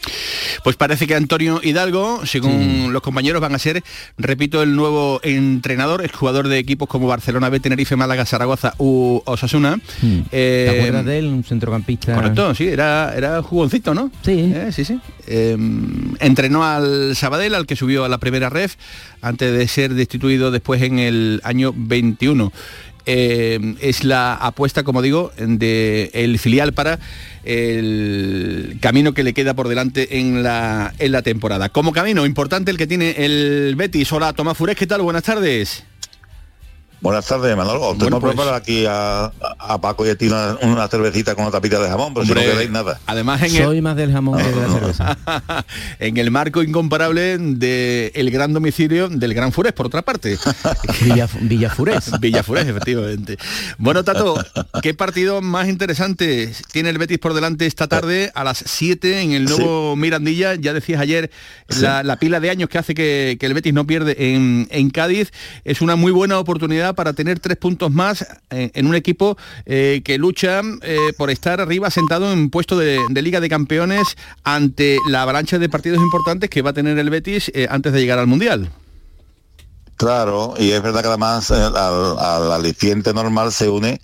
Pues 0.63 0.77
parece 0.77 1.07
que 1.07 1.15
Antonio 1.15 1.61
Hidalgo, 1.63 2.25
según 2.27 2.93
los 2.93 3.03
compañeros, 3.03 3.41
van 3.41 3.55
a 3.55 3.59
ser, 3.59 3.83
repito, 4.19 4.63
el 4.63 4.77
nuevo 4.77 5.21
entrenador, 5.23 6.03
el 6.03 6.13
jugador 6.13 6.49
de 6.49 6.59
equipos 6.59 6.89
como 6.89 7.07
Barcelona, 7.09 7.49
B, 7.49 7.59
Tenerife, 7.61 7.97
Málaga, 7.97 8.25
Zaragoza 8.27 8.75
u 8.79 9.21
Osasuna. 9.41 9.77
Hmm. 10.03 10.21
Eh, 10.31 10.69
¿Te 10.71 10.79
acuerdas 10.79 11.05
de 11.07 11.19
él? 11.19 11.27
Un 11.27 11.45
centrocampista. 11.45 12.15
Correcto, 12.15 12.55
sí, 12.55 12.69
era, 12.69 13.15
era 13.17 13.43
jugoncito, 13.43 13.95
¿no? 13.95 14.11
Sí. 14.23 14.53
Eh, 14.55 14.71
sí, 14.73 14.85
sí. 14.85 15.01
Eh, 15.27 15.57
entrenó 16.21 16.65
al 16.65 17.17
Sabadell, 17.17 17.55
al 17.55 17.67
que 17.67 17.77
subió 17.77 18.05
a 18.05 18.09
la 18.09 18.19
primera 18.19 18.51
ref, 18.51 18.77
antes 19.23 19.53
de 19.53 19.67
ser 19.69 19.95
destituido 19.95 20.51
después 20.51 20.83
en 20.83 20.99
el 20.99 21.41
año 21.45 21.73
21. 21.75 22.53
Eh, 23.07 23.77
es 23.81 24.05
la 24.05 24.35
apuesta, 24.35 24.85
como 24.85 25.01
digo, 25.01 25.33
de 25.39 26.11
el 26.13 26.39
filial 26.39 26.75
para 26.75 26.99
el 27.45 28.77
camino 28.81 29.15
que 29.15 29.23
le 29.23 29.33
queda 29.33 29.55
por 29.55 29.69
delante 29.69 30.19
en 30.19 30.43
la, 30.43 30.93
en 30.99 31.13
la 31.13 31.23
temporada. 31.23 31.71
Como 31.71 31.93
camino 31.93 32.27
importante 32.27 32.71
el 32.71 32.77
que 32.77 32.87
tiene 32.87 33.15
el 33.17 33.75
Betis. 33.77 34.13
Hola, 34.13 34.33
Tomás 34.35 34.57
Furés, 34.57 34.77
¿qué 34.77 34.87
tal? 34.87 35.01
Buenas 35.01 35.23
tardes. 35.23 35.85
Buenas 37.01 37.27
tardes, 37.27 37.57
Manolo. 37.57 37.81
Os 37.89 37.99
tengo 37.99 38.21
pues- 38.21 38.35
preparado 38.35 38.55
aquí 38.57 38.85
a, 38.87 39.33
a 39.59 39.81
Paco 39.81 40.07
y 40.07 40.11
a 40.11 40.17
ti 40.17 40.27
una, 40.27 40.59
una 40.63 40.87
cervecita 40.89 41.35
con 41.35 41.45
una 41.45 41.51
tapita 41.51 41.81
de 41.81 41.89
jamón, 41.89 42.13
pero 42.13 42.25
Hombre, 42.25 42.43
si 42.43 42.47
no 42.47 42.53
queréis 42.53 42.71
nada. 42.71 43.01
Además 43.07 43.41
en 43.43 43.51
Soy 43.51 43.77
el, 43.79 43.83
más 43.83 43.97
del 43.97 44.13
jamón 44.13 44.37
que 44.39 44.45
de 44.45 44.57
la 44.61 44.69
cerveza. 44.69 45.19
en 45.99 46.17
el 46.19 46.31
marco 46.31 46.63
incomparable 46.63 47.39
del 47.39 48.13
el 48.15 48.31
gran 48.31 48.53
domicilio 48.53 49.09
del 49.09 49.33
Gran 49.33 49.51
Furés, 49.53 49.73
por 49.73 49.87
otra 49.87 50.03
parte. 50.03 50.37
Villa, 51.03 51.27
Villafurés. 51.41 52.11
Villafurés, 52.21 52.67
efectivamente. 52.67 53.39
Bueno, 53.79 54.05
Tato, 54.05 54.37
¿qué 54.83 54.93
partido 54.93 55.41
más 55.41 55.69
interesante 55.69 56.53
tiene 56.71 56.91
el 56.91 56.99
Betis 56.99 57.19
por 57.19 57.33
delante 57.33 57.65
esta 57.65 57.89
tarde 57.89 58.31
a 58.35 58.45
las 58.45 58.63
7 58.67 59.23
en 59.23 59.33
el 59.33 59.45
nuevo 59.47 59.97
Mirandilla? 59.97 60.55
Ya 60.55 60.75
decías 60.75 61.01
ayer 61.01 61.31
la, 61.81 62.03
la 62.03 62.17
pila 62.19 62.41
de 62.41 62.51
años 62.51 62.69
que 62.69 62.77
hace 62.77 62.95
que, 62.95 63.39
que 63.41 63.47
el 63.47 63.55
Betis 63.55 63.73
no 63.73 63.87
pierde 63.87 64.35
en, 64.35 64.69
en 64.71 64.91
Cádiz. 64.91 65.33
Es 65.65 65.81
una 65.81 65.97
muy 65.97 66.13
buena 66.13 66.39
oportunidad 66.39 66.90
para 66.95 67.13
tener 67.13 67.41
tres 67.41 67.57
puntos 67.57 67.91
más 67.91 68.27
eh, 68.51 68.71
en 68.75 68.87
un 68.87 68.95
equipo 68.95 69.37
eh, 69.67 70.03
que 70.05 70.19
lucha 70.19 70.61
eh, 70.83 71.13
por 71.17 71.31
estar 71.31 71.61
arriba 71.61 71.91
sentado 71.91 72.33
en 72.33 72.51
puesto 72.51 72.77
de, 72.79 73.01
de 73.09 73.23
Liga 73.23 73.41
de 73.41 73.49
Campeones 73.49 74.17
ante 74.45 74.99
la 75.09 75.23
avalancha 75.23 75.59
de 75.59 75.69
partidos 75.69 76.01
importantes 76.01 76.51
que 76.51 76.63
va 76.63 76.71
a 76.71 76.75
tener 76.75 76.99
el 76.99 77.11
Betis 77.11 77.51
antes 77.69 77.93
de 77.93 78.01
llegar 78.01 78.19
al 78.19 78.27
Mundial. 78.27 78.71
Claro, 79.97 80.55
y 80.59 80.71
es 80.71 80.83
verdad 80.83 81.03
que 81.03 81.09
además 81.09 81.51
al, 81.51 81.77
al 81.77 82.53
aliciente 82.53 83.13
normal 83.13 83.53
se 83.53 83.69
une 83.69 84.01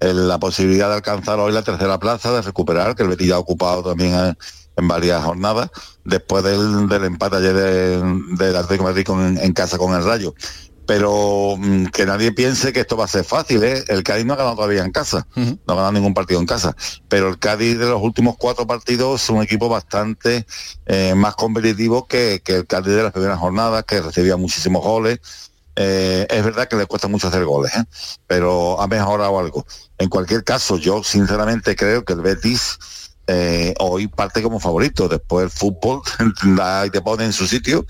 la 0.00 0.38
posibilidad 0.38 0.88
de 0.88 0.96
alcanzar 0.96 1.38
hoy 1.38 1.52
la 1.52 1.62
tercera 1.62 1.98
plaza, 1.98 2.32
de 2.32 2.42
recuperar, 2.42 2.94
que 2.94 3.02
el 3.02 3.08
Betis 3.10 3.28
ya 3.28 3.36
ha 3.36 3.38
ocupado 3.38 3.82
también 3.82 4.34
en 4.76 4.88
varias 4.88 5.22
jornadas, 5.22 5.70
después 6.04 6.42
del, 6.42 6.90
empate 7.04 7.36
ayer 7.36 7.54
de- 7.54 8.02
del 8.36 8.56
Atlético 8.56 8.88
de 8.90 9.02
Madrid 9.04 9.38
en 9.42 9.52
casa 9.52 9.78
con 9.78 9.94
el 9.94 10.04
Rayo. 10.04 10.34
Pero 10.86 11.56
mm, 11.56 11.86
que 11.86 12.04
nadie 12.04 12.32
piense 12.32 12.72
que 12.72 12.80
esto 12.80 12.96
va 12.96 13.06
a 13.06 13.08
ser 13.08 13.24
fácil, 13.24 13.62
¿eh? 13.64 13.82
El 13.88 14.02
Cádiz 14.02 14.26
no 14.26 14.34
ha 14.34 14.36
ganado 14.36 14.56
todavía 14.56 14.84
en 14.84 14.92
casa, 14.92 15.26
no 15.66 15.72
ha 15.72 15.76
ganado 15.76 15.92
ningún 15.92 16.12
partido 16.14 16.40
en 16.40 16.46
casa. 16.46 16.76
Pero 17.08 17.28
el 17.28 17.38
Cádiz 17.38 17.78
de 17.78 17.86
los 17.86 18.02
últimos 18.02 18.36
cuatro 18.38 18.66
partidos 18.66 19.22
es 19.22 19.30
un 19.30 19.42
equipo 19.42 19.68
bastante 19.68 20.46
eh, 20.86 21.14
más 21.14 21.34
competitivo 21.36 22.06
que, 22.06 22.42
que 22.44 22.56
el 22.56 22.66
Cádiz 22.66 22.94
de 22.94 23.02
las 23.02 23.12
primeras 23.12 23.38
jornadas, 23.38 23.84
que 23.84 24.00
recibía 24.02 24.36
muchísimos 24.36 24.82
goles. 24.82 25.20
Eh, 25.76 26.26
es 26.30 26.44
verdad 26.44 26.68
que 26.68 26.76
le 26.76 26.86
cuesta 26.86 27.08
mucho 27.08 27.28
hacer 27.28 27.44
goles, 27.44 27.74
¿eh? 27.74 27.84
pero 28.26 28.80
ha 28.80 28.86
mejorado 28.86 29.38
algo. 29.38 29.66
En 29.98 30.08
cualquier 30.08 30.44
caso, 30.44 30.76
yo 30.76 31.02
sinceramente 31.02 31.74
creo 31.74 32.04
que 32.04 32.12
el 32.12 32.20
Betis 32.20 32.78
hoy 33.78 34.06
parte 34.06 34.42
como 34.42 34.60
favorito. 34.60 35.08
Después 35.08 35.44
el 35.44 35.50
fútbol 35.50 36.02
la- 36.56 36.86
te 36.92 37.00
pone 37.00 37.24
en 37.24 37.32
su 37.32 37.46
sitio, 37.46 37.86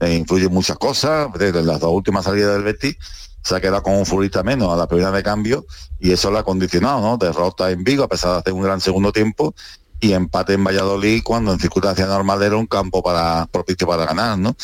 eh, 0.00 0.14
influye 0.14 0.48
muchas 0.48 0.78
cosas. 0.78 1.28
Desde 1.38 1.62
las 1.62 1.80
dos 1.80 1.92
últimas 1.92 2.24
salidas 2.24 2.54
del 2.54 2.62
Betis 2.62 2.96
se 3.42 3.54
ha 3.54 3.60
quedado 3.60 3.82
con 3.82 3.94
un 3.94 4.06
futbolista 4.06 4.42
menos 4.42 4.72
a 4.72 4.76
la 4.76 4.86
primera 4.86 5.10
de 5.10 5.22
cambio 5.22 5.66
y 5.98 6.12
eso 6.12 6.30
lo 6.30 6.38
ha 6.38 6.44
condicionado, 6.44 7.00
¿no? 7.00 7.18
Derrota 7.18 7.70
en 7.70 7.84
Vigo 7.84 8.04
a 8.04 8.08
pesar 8.08 8.32
de 8.32 8.38
hacer 8.38 8.52
un 8.54 8.62
gran 8.62 8.80
segundo 8.80 9.12
tiempo 9.12 9.54
y 10.00 10.12
empate 10.12 10.54
en 10.54 10.64
Valladolid 10.64 11.22
cuando 11.22 11.52
en 11.52 11.58
circunstancias 11.58 12.08
normales 12.08 12.46
era 12.46 12.56
un 12.56 12.66
campo 12.66 13.02
para 13.02 13.46
propicio 13.46 13.86
para 13.86 14.06
ganar, 14.06 14.38
¿no? 14.38 14.56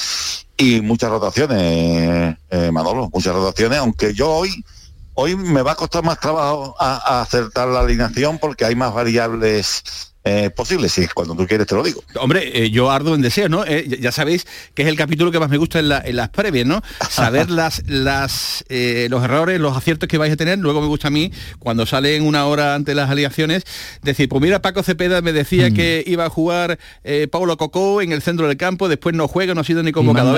Y 0.57 0.81
muchas 0.81 1.11
rotaciones, 1.11 2.37
eh, 2.51 2.71
Manolo, 2.73 3.09
muchas 3.13 3.35
rotaciones, 3.35 3.79
aunque 3.79 4.15
yo 4.15 4.31
hoy 4.31 4.65
hoy 5.15 5.37
me 5.37 5.61
va 5.61 5.73
a 5.73 5.77
costar 5.77 6.03
más 6.03 6.19
trabajo 6.19 6.75
a, 6.79 6.97
a 6.97 7.23
acertar 7.23 7.69
la 7.69 7.81
alineación 7.81 8.39
porque 8.39 8.65
hay 8.65 8.75
más 8.75 8.95
variables 8.95 10.10
eh, 10.25 10.51
posibles, 10.51 10.97
y 10.99 11.07
cuando 11.09 11.35
tú 11.35 11.47
quieres 11.47 11.67
te 11.67 11.75
lo 11.75 11.83
digo. 11.83 12.03
Hombre, 12.17 12.65
eh, 12.65 12.71
yo 12.71 12.91
ardo 12.91 13.15
en 13.15 13.23
deseo, 13.23 13.49
¿no? 13.49 13.65
Eh, 13.65 13.87
ya- 14.01 14.13
sabéis 14.13 14.47
que 14.75 14.83
es 14.83 14.89
el 14.89 14.97
capítulo 14.97 15.31
que 15.31 15.39
más 15.41 15.49
me 15.49 15.57
gusta 15.57 15.79
en, 15.79 15.89
la- 15.89 16.03
en 16.05 16.17
las 16.17 16.29
previas, 16.29 16.67
¿no? 16.67 16.83
Saber 17.09 17.49
las, 17.51 17.83
las, 17.89 18.65
eh, 18.69 19.07
los 19.11 19.25
errores, 19.25 19.59
los 19.61 19.77
aciertos 19.77 20.09
que 20.09 20.19
vais 20.19 20.33
a 20.33 20.37
tener. 20.37 20.59
Luego 20.59 20.81
me 20.83 20.89
gusta 20.89 21.09
a 21.09 21.11
mí, 21.11 21.33
cuando 21.59 21.87
salen 21.87 22.23
una 22.23 22.45
hora 22.47 22.75
antes 22.75 22.95
las 22.95 23.09
aliaciones, 23.09 23.63
decir, 24.03 24.29
pues 24.29 24.43
mira, 24.43 24.61
Paco 24.61 24.83
Cepeda 24.83 25.23
me 25.23 25.33
decía 25.33 25.71
que 25.71 26.05
iba 26.07 26.27
a 26.27 26.29
jugar 26.31 26.79
eh, 27.05 27.27
Paulo 27.31 27.57
Cocó 27.57 28.03
en 28.03 28.13
el 28.13 28.21
centro 28.21 28.47
del 28.47 28.57
campo, 28.57 28.89
después 28.89 29.15
no 29.15 29.27
juega, 29.29 29.55
no 29.55 29.63
ha 29.63 29.65
sido 29.65 29.83
ni 29.83 29.91
convocado. 29.93 30.29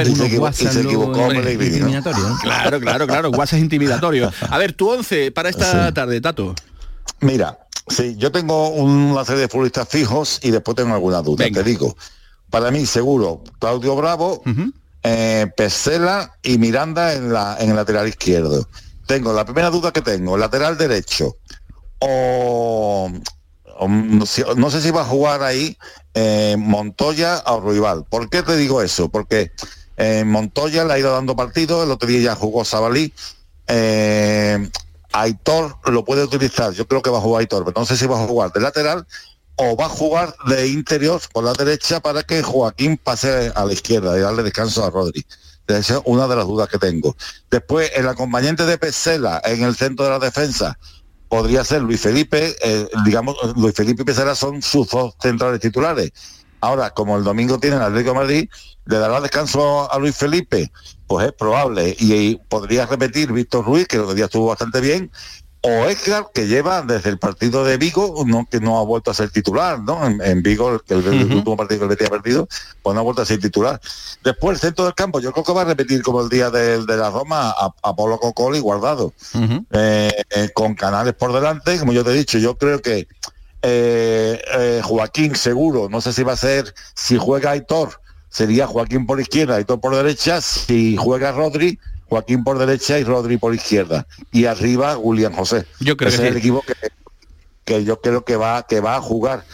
Claro, 2.43 2.81
claro, 2.81 3.07
claro, 3.07 3.31
guasas 3.33 3.59
intimidatorios. 3.61 4.33
A 4.49 4.59
ver, 4.59 4.73
tu 4.75 4.89
11 4.91 5.33
para 5.33 5.49
esta 5.49 5.93
tarde, 5.93 6.21
Tato. 6.21 6.55
Mira, 7.23 7.67
sí, 7.87 8.17
yo 8.17 8.33
tengo 8.33 8.69
una 8.71 9.25
serie 9.25 9.43
de 9.43 9.49
futbolistas 9.49 9.89
fijos 9.89 10.41
y 10.43 10.51
después 10.51 10.77
tengo 10.77 10.93
algunas 10.93 11.23
dudas. 11.23 11.51
Te 11.53 11.63
digo, 11.63 11.97
para 12.51 12.71
mí 12.71 12.85
seguro 12.85 13.43
Claudio 13.61 13.95
Bravo, 13.95 14.43
eh, 15.05 15.47
Pesela 15.57 16.37
y 16.43 16.59
Miranda 16.59 17.15
en, 17.15 17.33
la, 17.33 17.57
en 17.61 17.71
el 17.71 17.77
lateral 17.77 18.09
izquierdo. 18.09 18.69
Tengo 19.07 19.33
la 19.33 19.45
primera 19.45 19.71
duda 19.71 19.93
que 19.93 20.03
tengo, 20.03 20.37
lateral 20.37 20.77
derecho. 20.77 21.37
O, 22.01 23.09
o 23.79 23.89
no, 23.89 24.27
sé, 24.27 24.45
no 24.57 24.71
sé 24.71 24.81
si 24.83 24.91
va 24.91 25.03
a 25.03 25.05
jugar 25.05 25.45
ahí 25.45 25.79
eh, 26.15 26.57
Montoya 26.59 27.45
o 27.47 27.61
Ruibal. 27.61 28.05
¿Por 28.05 28.31
qué 28.31 28.43
te 28.43 28.57
digo 28.57 28.83
eso? 28.83 29.09
Porque 29.09 29.53
eh, 29.97 30.25
Montoya 30.27 30.85
le 30.85 30.95
ha 30.95 30.99
ido 30.99 31.13
dando 31.13 31.37
partido, 31.37 31.85
el 31.85 31.91
otro 31.93 32.09
día 32.09 32.21
ya 32.21 32.35
jugó 32.35 32.65
Sabalí. 32.65 33.13
Eh, 33.69 34.69
Aitor 35.13 35.77
lo 35.85 36.05
puede 36.05 36.25
utilizar, 36.25 36.73
yo 36.73 36.87
creo 36.87 37.03
que 37.03 37.11
va 37.11 37.19
a 37.19 37.21
jugar 37.21 37.41
Aitor, 37.41 37.65
pero 37.65 37.81
no 37.81 37.87
sé 37.87 37.97
si 37.97 38.07
va 38.07 38.23
a 38.23 38.27
jugar 38.27 38.53
de 38.53 38.61
lateral 38.61 39.07
o 39.57 39.77
va 39.77 39.87
a 39.87 39.89
jugar 39.89 40.35
de 40.47 40.69
interior 40.69 41.21
por 41.33 41.45
la 41.45 41.53
derecha 41.53 42.01
para 42.01 42.23
que 42.23 42.43
Joaquín 42.43 42.97
pase 42.97 43.53
a 43.55 43.65
la 43.65 43.73
izquierda 43.73 44.17
y 44.17 44.21
darle 44.21 44.43
descanso 44.43 44.85
a 44.85 44.91
Rodri. 44.91 45.25
Esa 45.67 45.97
es 45.97 46.03
una 46.05 46.27
de 46.27 46.37
las 46.37 46.47
dudas 46.47 46.69
que 46.69 46.79
tengo. 46.79 47.17
Después, 47.51 47.91
el 47.95 48.09
acompañante 48.09 48.67
de 48.67 48.79
Pesela 48.79 49.41
en 49.45 49.63
el 49.63 49.75
centro 49.75 50.05
de 50.05 50.11
la 50.11 50.19
defensa 50.19 50.79
podría 51.29 51.65
ser 51.65 51.83
Luis 51.83 52.01
Felipe, 52.01 52.57
eh, 52.63 52.89
digamos, 53.05 53.37
Luis 53.57 53.75
Felipe 53.75 54.03
y 54.03 54.05
Pesela 54.05 54.35
son 54.35 54.61
sus 54.61 54.89
dos 54.89 55.15
centrales 55.21 55.61
titulares. 55.61 56.13
Ahora, 56.63 56.91
como 56.91 57.19
el 57.19 57.25
domingo 57.25 57.59
tiene 57.59 57.77
el 57.77 57.83
Atlético 57.83 58.13
de 58.13 58.19
Madrid, 58.21 58.49
¿le 58.87 58.99
dará 58.99 59.21
descanso 59.21 59.93
a 59.93 59.99
Luis 59.99 60.17
Felipe? 60.17 60.71
Pues 61.09 61.27
es 61.27 61.33
probable. 61.33 61.95
Y, 61.99 62.15
y 62.15 62.41
podría 62.49 62.87
repetir 62.87 63.33
Víctor 63.33 63.67
Ruiz, 63.67 63.87
que 63.87 63.97
el 63.97 64.03
otro 64.05 64.15
día 64.15 64.27
estuvo 64.27 64.47
bastante 64.47 64.81
bien, 64.81 65.11
o 65.65 65.69
Edgar, 65.69 66.27
que 66.35 66.49
lleva 66.49 66.83
desde 66.83 67.11
el 67.11 67.19
partido 67.21 67.65
de 67.65 67.77
Vigo, 67.77 68.25
no, 68.27 68.49
que 68.51 68.59
no 68.59 68.81
ha 68.81 68.85
vuelto 68.85 69.13
a 69.13 69.15
ser 69.15 69.31
titular, 69.31 69.79
¿no? 69.79 70.05
En, 70.05 70.21
en 70.21 70.43
Vigo, 70.43 70.71
el, 70.71 70.81
el, 70.89 71.07
el 71.07 71.33
último 71.35 71.57
partido 71.57 71.79
que 71.81 71.85
el 71.85 71.89
Betis 71.91 72.09
ha 72.09 72.11
perdido, 72.11 72.49
pues 72.83 72.95
no 72.95 73.01
ha 73.01 73.05
vuelto 73.05 73.23
a 73.23 73.27
ser 73.27 73.41
titular. 73.41 73.81
Después 74.25 74.57
el 74.57 74.61
centro 74.61 74.85
del 74.85 74.95
campo, 74.95 75.21
yo 75.21 75.31
creo 75.33 75.45
que 75.45 75.53
va 75.53 75.63
a 75.63 75.67
repetir 75.67 76.03
como 76.03 76.21
el 76.21 76.29
día 76.29 76.51
de, 76.51 76.85
de 76.85 76.97
la 76.97 77.11
Roma 77.11 77.51
a, 77.51 77.67
a 77.83 77.95
Pablo 77.95 78.19
Cocoli 78.19 78.59
guardado. 78.59 79.13
Eh, 79.71 80.13
eh, 80.31 80.51
con 80.53 80.75
canales 80.75 81.15
por 81.15 81.33
delante, 81.33 81.79
como 81.79 81.93
yo 81.93 82.03
te 82.03 82.11
he 82.11 82.15
dicho, 82.15 82.39
yo 82.39 82.57
creo 82.59 82.83
que 82.83 83.07
eh, 83.63 84.43
eh, 84.59 84.81
Joaquín 84.83 85.37
seguro, 85.37 85.89
no 85.89 86.01
sé 86.01 86.13
si 86.13 86.23
va 86.23 86.33
a 86.33 86.37
ser, 86.37 86.75
si 86.95 87.17
juega 87.17 87.53
Aitor, 87.53 88.01
sería 88.29 88.67
Joaquín 88.67 89.07
por 89.07 89.21
izquierda, 89.21 89.57
Aitor 89.57 89.81
por 89.81 89.95
derecha, 89.95 90.41
si 90.41 90.97
juega 90.97 91.33
Rodri, 91.33 91.79
Joaquín 92.09 92.45
por 92.45 92.59
derecha 92.59 92.99
y 92.99 93.05
Rodri 93.05 93.39
por 93.39 93.55
izquierda. 93.55 94.07
Y 94.33 94.45
arriba 94.47 94.99
William 94.99 95.33
José. 95.33 95.67
Yo 95.81 95.97
creo 95.97 96.09
Ese 96.09 96.19
que 96.19 96.25
es 96.25 96.31
el 96.31 96.37
equipo 96.37 96.63
que, 96.63 96.75
que 97.65 97.85
yo 97.85 98.01
creo 98.01 98.25
que 98.25 98.37
va, 98.37 98.67
que 98.67 98.81
va 98.81 98.97
a 98.97 99.01
jugar. 99.01 99.45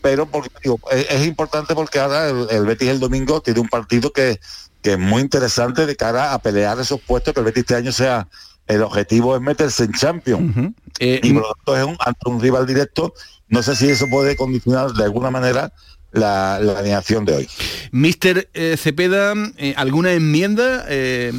Pero 0.00 0.26
porque, 0.26 0.50
digo, 0.62 0.80
es, 0.90 1.06
es 1.10 1.26
importante 1.26 1.74
porque 1.74 1.98
ahora 1.98 2.28
el, 2.28 2.46
el 2.50 2.64
Betis 2.64 2.88
el 2.88 3.00
domingo 3.00 3.40
tiene 3.42 3.60
un 3.60 3.68
partido 3.68 4.12
que, 4.12 4.40
que 4.80 4.92
es 4.92 4.98
muy 4.98 5.20
interesante 5.22 5.84
de 5.84 5.96
cara 5.96 6.32
a 6.32 6.38
pelear 6.38 6.80
esos 6.80 7.00
puestos, 7.00 7.34
que 7.34 7.40
el 7.40 7.46
Betis 7.46 7.62
este 7.62 7.74
año 7.74 7.92
sea 7.92 8.28
el 8.66 8.82
objetivo 8.82 9.36
es 9.36 9.42
meterse 9.42 9.84
en 9.84 9.92
Champions. 9.92 10.72
Eh, 10.98 11.20
y 11.22 11.32
por 11.32 11.42
lo 11.42 11.54
tanto 11.54 11.76
es 11.76 11.84
un, 11.84 11.96
ante 12.00 12.28
un 12.28 12.40
rival 12.40 12.66
directo. 12.66 13.14
No 13.48 13.62
sé 13.62 13.76
si 13.76 13.88
eso 13.88 14.06
puede 14.10 14.36
condicionar 14.36 14.92
de 14.92 15.04
alguna 15.04 15.30
manera 15.30 15.72
la, 16.12 16.58
la 16.60 16.78
alineación 16.78 17.24
de 17.24 17.34
hoy. 17.36 17.48
Mister 17.92 18.48
eh, 18.54 18.76
Cepeda, 18.78 19.34
eh, 19.58 19.74
¿alguna 19.76 20.12
enmienda? 20.12 20.84
eh, 20.88 21.32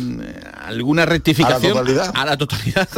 ¿Alguna 0.65 1.06
rectificación? 1.06 1.74
totalidad? 1.74 2.12
A 2.15 2.26
la 2.26 2.38
totalidad. 2.38 2.88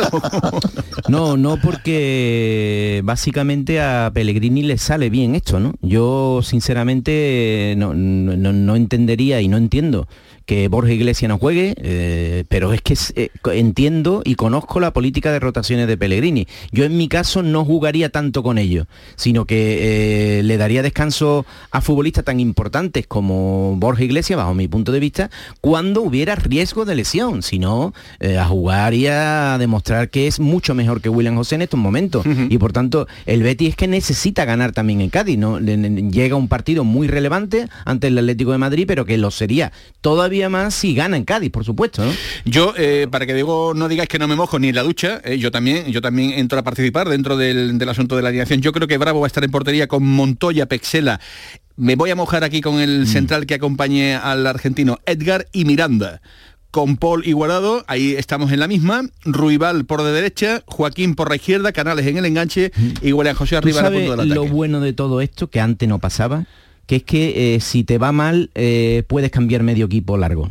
No, 1.08 1.38
no 1.38 1.58
porque 1.60 3.02
básicamente 3.04 3.82
a 3.82 4.12
Pellegrini 4.14 4.62
le 4.62 4.78
sale 4.78 5.10
bien 5.10 5.34
esto, 5.34 5.60
¿no? 5.60 5.74
Yo 5.82 6.42
sinceramente 6.44 7.74
no- 7.78 7.94
no 7.96 8.76
entendería 8.76 9.42
y 9.42 9.48
no 9.48 9.58
entiendo 9.58 10.08
que 10.50 10.68
Borja 10.68 10.92
Iglesias 10.92 11.30
no 11.30 11.38
juegue, 11.38 11.76
eh, 11.78 12.44
pero 12.50 12.74
es 12.74 12.82
que 12.82 12.98
eh, 13.16 13.30
entiendo 13.54 14.24
y 14.26 14.34
conozco 14.34 14.80
la 14.80 14.92
política 14.94 15.32
de 15.32 15.40
rotaciones 15.40 15.88
de 15.88 15.96
Pellegrini. 15.96 16.48
Yo 16.72 16.86
en 16.86 16.98
mi 16.98 17.08
caso 17.08 17.44
no 17.44 17.64
jugaría 17.66 18.10
tanto 18.10 18.42
con 18.42 18.58
ellos, 18.58 18.88
sino 19.16 19.46
que 19.46 20.40
eh, 20.40 20.44
le 20.44 20.58
daría 20.58 20.82
descanso 20.82 21.46
a 21.70 21.82
futbolistas 21.82 22.26
tan 22.26 22.40
importantes 22.40 23.06
como 23.06 23.76
Borja 23.78 24.04
Iglesias, 24.04 24.38
bajo 24.38 24.56
mi 24.56 24.68
punto 24.68 24.92
de 24.92 25.00
vista, 25.00 25.30
cuando 25.62 26.02
hubiera 26.02 26.34
riesgo 26.34 26.84
de 26.84 26.96
lesión, 26.96 27.44
si 27.44 27.60
no, 27.60 27.94
eh, 28.20 28.40
a 28.40 28.46
jugar 28.46 28.96
y 28.96 29.06
a 29.06 29.58
demostrar 29.60 30.10
que 30.10 30.26
es 30.26 30.40
mucho 30.40 30.74
mejor 30.74 31.00
que 31.00 31.10
William 31.10 31.36
José 31.36 31.56
en 31.56 31.62
estos 31.62 31.80
momentos. 31.80 32.26
Y 32.50 32.58
por 32.58 32.74
tanto, 32.74 33.08
el 33.28 33.44
Betis 33.44 33.70
es 33.70 33.76
que 33.76 33.88
necesita 33.88 34.46
ganar 34.46 34.72
también 34.72 35.00
en 35.02 35.12
Cádiz, 35.12 35.38
¿no? 35.38 35.60
Le- 35.60 35.78
le- 35.78 36.10
Llega 36.10 36.36
un 36.36 36.48
partido 36.48 36.84
muy 36.84 37.08
relevante 37.08 37.68
ante 37.86 38.08
el 38.08 38.18
Atlético 38.18 38.52
de 38.52 38.58
Madrid, 38.58 38.86
pero 38.88 39.06
que 39.06 39.16
lo 39.20 39.30
sería 39.30 39.72
todavía 40.02 40.39
todavía 40.40 40.50
más 40.50 40.74
si 40.74 40.96
gana 40.96 41.18
en 41.18 41.26
Cádiz, 41.26 41.52
por 41.52 41.66
supuesto. 41.66 42.06
¿no? 42.06 42.12
Yo, 42.46 42.74
eh, 42.78 43.08
para 43.12 43.26
que 43.26 43.34
digo, 43.34 43.74
no 43.76 43.88
digáis 43.90 44.08
que 44.08 44.20
no 44.20 44.28
me 44.28 44.36
mojo 44.36 44.58
ni 44.58 44.70
en 44.70 44.76
la 44.76 44.84
ducha, 44.84 45.22
eh, 45.26 45.38
yo 45.38 45.52
también, 45.52 45.92
yo 45.92 46.02
también 46.02 46.32
entro 46.32 46.58
a 46.58 46.64
participar 46.64 47.10
dentro 47.10 47.36
del, 47.36 47.78
del 47.78 47.90
asunto 47.90 48.16
de 48.16 48.22
la 48.22 48.30
alineación. 48.30 48.62
Yo 48.62 48.72
creo 48.72 48.88
que 48.88 48.98
Bravo 48.98 49.20
va 49.20 49.26
a 49.26 49.28
estar 49.28 49.44
en 49.44 49.52
portería 49.52 49.88
con 49.88 50.04
Montoya, 50.04 50.66
Pexela. 50.68 51.20
Me 51.76 51.96
voy 51.96 52.12
a 52.12 52.16
mojar 52.16 52.44
aquí 52.44 52.62
con 52.62 52.80
el 52.80 53.08
central 53.08 53.46
que 53.46 53.56
acompañe 53.56 54.16
al 54.16 54.46
argentino 54.48 55.00
Edgar 55.06 55.48
y 55.52 55.66
Miranda. 55.66 56.22
Con 56.72 56.98
Paul 56.98 57.26
Igualado, 57.26 57.84
ahí 57.88 58.14
estamos 58.14 58.52
en 58.52 58.60
la 58.60 58.68
misma, 58.68 59.02
Ruibal 59.24 59.86
por 59.86 60.04
de 60.04 60.12
derecha, 60.12 60.62
Joaquín 60.68 61.16
por 61.16 61.30
la 61.30 61.38
izquierda, 61.38 61.72
Canales 61.72 62.06
en 62.06 62.18
el 62.18 62.26
enganche 62.26 62.72
y 63.02 63.12
William 63.12 63.36
José 63.36 63.56
¿Tú 63.56 63.58
arriba 63.58 63.88
en 63.88 63.94
punto 63.94 64.18
del 64.18 64.30
lo 64.30 64.46
bueno 64.46 64.80
de 64.80 64.94
todo 64.94 65.20
esto, 65.20 65.50
que 65.50 65.60
antes 65.60 65.90
no 65.90 65.98
pasaba? 65.98 66.46
Que 66.90 66.96
es 66.96 67.04
que 67.04 67.54
eh, 67.56 67.60
si 67.60 67.84
te 67.84 68.00
va 68.00 68.12
mal, 68.12 68.50
eh, 68.56 69.04
puedes 69.08 69.30
cambiar 69.30 69.62
medio 69.62 69.86
equipo 69.86 70.18
largo. 70.18 70.50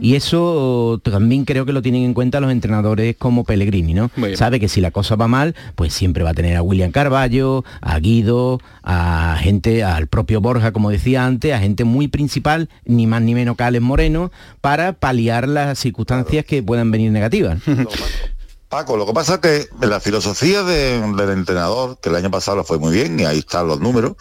Y 0.00 0.14
eso 0.16 0.98
también 1.04 1.44
creo 1.44 1.66
que 1.66 1.72
lo 1.74 1.82
tienen 1.82 2.02
en 2.02 2.14
cuenta 2.14 2.40
los 2.40 2.50
entrenadores 2.50 3.14
como 3.16 3.44
Pellegrini, 3.44 3.92
¿no? 3.94 4.10
Sabe 4.36 4.58
que 4.58 4.68
si 4.68 4.80
la 4.80 4.90
cosa 4.90 5.14
va 5.14 5.28
mal, 5.28 5.54
pues 5.76 5.92
siempre 5.92 6.24
va 6.24 6.30
a 6.30 6.34
tener 6.34 6.56
a 6.56 6.62
William 6.62 6.90
Carballo, 6.90 7.64
a 7.82 7.98
Guido, 8.00 8.60
a 8.82 9.36
gente, 9.38 9.84
al 9.84 10.06
propio 10.08 10.40
Borja, 10.40 10.72
como 10.72 10.90
decía 10.90 11.26
antes, 11.26 11.52
a 11.52 11.58
gente 11.60 11.84
muy 11.84 12.08
principal, 12.08 12.70
ni 12.86 13.06
más 13.06 13.20
ni 13.22 13.34
menos 13.34 13.56
que 13.58 13.62
Alex 13.64 13.84
Moreno, 13.84 14.32
para 14.62 14.94
paliar 14.94 15.46
las 15.46 15.78
circunstancias 15.78 16.44
que 16.46 16.62
puedan 16.62 16.90
venir 16.90 17.12
negativas. 17.12 17.60
Paco, 18.70 18.96
lo 18.96 19.06
que 19.06 19.12
pasa 19.12 19.34
es 19.34 19.40
que 19.40 19.86
la 19.86 20.00
filosofía 20.00 20.62
de- 20.62 21.00
del 21.12 21.30
entrenador, 21.30 21.98
que 22.02 22.08
el 22.08 22.16
año 22.16 22.30
pasado 22.30 22.56
lo 22.56 22.64
fue 22.64 22.78
muy 22.78 22.94
bien, 22.94 23.20
y 23.20 23.24
ahí 23.24 23.38
están 23.40 23.66
los 23.68 23.80
números, 23.80 24.14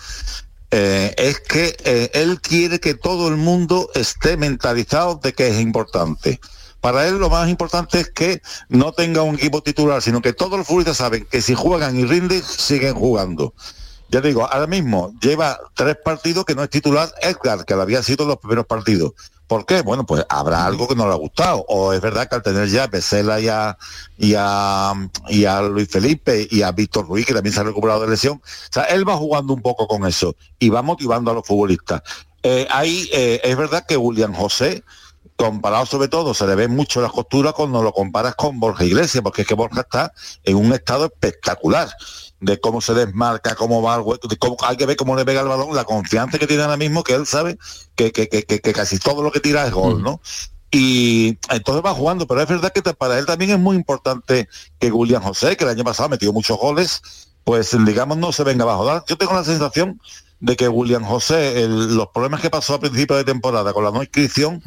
eh, 0.72 1.14
es 1.18 1.40
que 1.40 1.78
eh, 1.86 2.12
él 2.14 2.42
quiere 2.42 2.80
que 2.80 2.94
todo 2.94 3.28
el 3.30 3.38
mundo 3.38 3.90
esté 3.96 4.36
mentalizado 4.38 5.16
de 5.16 5.34
que 5.34 5.48
es 5.48 5.60
importante. 5.60 6.40
Para 6.82 7.08
él 7.08 7.18
lo 7.18 7.30
más 7.30 7.50
importante 7.50 8.00
es 8.00 8.10
que 8.10 8.42
no 8.70 8.92
tenga 8.92 9.22
un 9.22 9.36
equipo 9.36 9.62
titular, 9.62 10.02
sino 10.02 10.22
que 10.22 10.34
todos 10.34 10.58
los 10.58 10.68
futbolistas 10.68 10.98
saben 10.98 11.26
que 11.30 11.42
si 11.42 11.56
juegan 11.56 11.98
y 11.98 12.06
rinden, 12.06 12.44
siguen 12.44 12.96
jugando. 12.96 13.54
Ya 14.10 14.22
digo, 14.22 14.46
ahora 14.46 14.68
mismo 14.68 15.14
lleva 15.20 15.60
tres 15.74 15.98
partidos 16.04 16.46
que 16.46 16.56
no 16.56 16.64
es 16.64 16.70
titular 16.70 17.12
Edgar, 17.22 17.66
que 17.66 17.76
lo 17.76 17.82
había 17.82 18.04
sido 18.04 18.26
los 18.26 18.38
primeros 18.38 18.66
partidos. 18.66 19.14
¿Por 19.48 19.66
qué? 19.66 19.82
Bueno, 19.82 20.06
pues 20.06 20.26
habrá 20.28 20.66
algo 20.66 20.88
que 20.88 20.96
no 20.96 21.08
le 21.08 21.14
ha 21.14 21.18
gustado. 21.18 21.66
O 21.70 21.94
es 21.94 22.02
verdad 22.02 22.28
que 22.28 22.36
al 22.36 22.44
tener 22.44 22.68
ya 22.68 22.84
a 22.84 22.88
Pesela 22.90 23.40
y 23.40 23.48
a, 23.48 23.78
y 24.18 24.36
a, 25.46 25.62
Luis 25.62 25.90
Felipe 25.90 26.48
y 26.52 26.62
a 26.62 26.72
Víctor 26.72 27.08
Ruiz, 27.08 27.26
que 27.26 27.34
también 27.34 27.54
se 27.54 27.62
ha 27.62 27.64
recuperado 27.64 28.02
de 28.02 28.10
lesión, 28.10 28.42
o 28.44 28.74
sea, 28.74 28.84
él 28.84 29.08
va 29.08 29.16
jugando 29.16 29.54
un 29.54 29.62
poco 29.62 29.88
con 29.88 30.06
eso 30.06 30.36
y 30.60 30.70
va 30.70 30.82
motivando 30.82 31.32
a 31.32 31.34
los 31.34 31.48
futbolistas. 31.48 32.02
Eh, 32.44 32.68
ahí 32.70 33.10
eh, 33.14 33.42
es 33.44 33.56
verdad 33.56 33.86
que 33.88 33.96
William 33.96 34.34
José, 34.34 34.84
comparado 35.38 35.86
sobre 35.86 36.10
todo, 36.10 36.34
se 36.34 36.46
le 36.46 36.56
ven 36.56 36.76
mucho 36.76 37.02
las 37.02 37.12
costuras 37.12 37.54
cuando 37.54 37.82
lo 37.82 37.94
comparas 37.94 38.36
con 38.36 38.60
Borja 38.60 38.84
Iglesias, 38.84 39.24
porque 39.24 39.44
es 39.44 39.48
que 39.48 39.54
Borja 39.54 39.82
está 39.82 40.12
en 40.44 40.58
un 40.58 40.74
estado 40.74 41.06
espectacular 41.06 41.90
de 42.40 42.60
cómo 42.60 42.82
se 42.82 42.94
desmarca, 42.94 43.56
cómo 43.56 43.82
va 43.82 44.00
hueco, 44.00 44.28
de 44.28 44.38
cómo, 44.38 44.58
hay 44.62 44.78
que 44.78 44.86
ver 44.86 44.96
cómo 44.96 45.16
le 45.16 45.26
pega 45.26 45.42
el 45.42 45.48
balón, 45.48 45.76
la 45.76 45.84
confianza 45.86 46.38
que 46.38 46.48
tiene 46.48 46.64
ahora 46.64 46.78
mismo, 46.78 47.04
que 47.04 47.14
él 47.16 47.26
sabe 47.26 47.58
que, 47.96 48.12
que, 48.12 48.28
que, 48.30 48.44
que- 48.44 48.74
casi 48.74 49.00
todo 49.00 49.24
lo 49.24 49.32
que 49.32 49.40
tira 49.40 49.66
es 49.66 49.74
gol, 49.74 50.04
¿no? 50.04 50.22
Y 50.70 51.38
entonces 51.50 51.84
va 51.84 51.94
jugando, 51.94 52.28
pero 52.28 52.42
es 52.42 52.48
verdad 52.48 52.72
que 52.74 52.82
para 52.82 53.18
él 53.18 53.26
también 53.26 53.52
es 53.52 53.60
muy 53.60 53.76
importante 53.76 54.48
que 54.80 54.92
William 54.92 55.24
José, 55.24 55.56
que 55.56 55.64
el 55.64 55.70
año 55.72 55.84
pasado 55.84 56.10
metió 56.10 56.34
muchos 56.34 56.58
goles, 56.60 57.02
pues 57.44 57.76
digamos 57.86 58.18
no 58.18 58.32
se 58.34 58.44
venga 58.44 58.64
abajo. 58.64 59.04
Yo 59.08 59.18
tengo 59.18 59.34
la 59.34 59.44
sensación 59.46 60.00
de 60.40 60.56
que 60.56 60.68
William 60.68 61.04
José, 61.04 61.64
el- 61.64 61.96
los 61.96 62.10
problemas 62.10 62.42
que 62.42 62.50
pasó 62.50 62.76
a 62.76 62.80
principio 62.80 63.16
de 63.16 63.24
temporada 63.24 63.74
con 63.74 63.84
la 63.84 63.92
no 63.92 64.04
inscripción, 64.04 64.62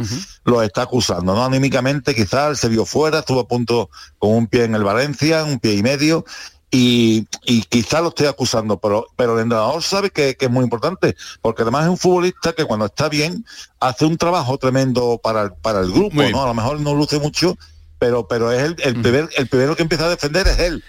los 0.44 0.64
está 0.64 0.82
acusando, 0.82 1.34
¿no? 1.34 1.44
Anímicamente 1.44 2.14
quizás 2.14 2.58
se 2.58 2.68
vio 2.68 2.84
fuera, 2.86 3.20
estuvo 3.20 3.40
a 3.40 3.46
punto 3.46 3.90
con 4.18 4.32
un 4.32 4.46
pie 4.48 4.64
en 4.64 4.74
el 4.74 4.82
Valencia, 4.82 5.44
un 5.44 5.60
pie 5.60 5.74
y 5.74 5.82
medio, 5.82 6.24
y, 6.70 7.26
y 7.44 7.62
quizás 7.62 8.00
lo 8.02 8.10
esté 8.10 8.28
acusando, 8.28 8.78
pero, 8.78 9.06
pero 9.16 9.34
el 9.34 9.42
entrenador 9.42 9.82
sabe 9.82 10.10
que, 10.10 10.36
que 10.36 10.44
es 10.44 10.50
muy 10.50 10.62
importante, 10.62 11.16
porque 11.42 11.62
además 11.62 11.84
es 11.84 11.90
un 11.90 11.98
futbolista 11.98 12.52
que 12.52 12.64
cuando 12.64 12.86
está 12.86 13.08
bien 13.08 13.44
hace 13.80 14.04
un 14.04 14.16
trabajo 14.16 14.56
tremendo 14.58 15.20
para 15.22 15.42
el, 15.42 15.52
para 15.52 15.80
el 15.80 15.90
grupo, 15.90 16.22
¿no? 16.22 16.42
A 16.44 16.46
lo 16.46 16.54
mejor 16.54 16.80
no 16.80 16.94
luce 16.94 17.18
mucho, 17.18 17.58
pero, 17.98 18.28
pero 18.28 18.52
es 18.52 18.62
el, 18.62 18.76
el, 18.84 19.02
primer, 19.02 19.28
el 19.36 19.48
primero 19.48 19.74
que 19.74 19.82
empieza 19.82 20.06
a 20.06 20.10
defender 20.10 20.46
es 20.46 20.58
él. 20.60 20.84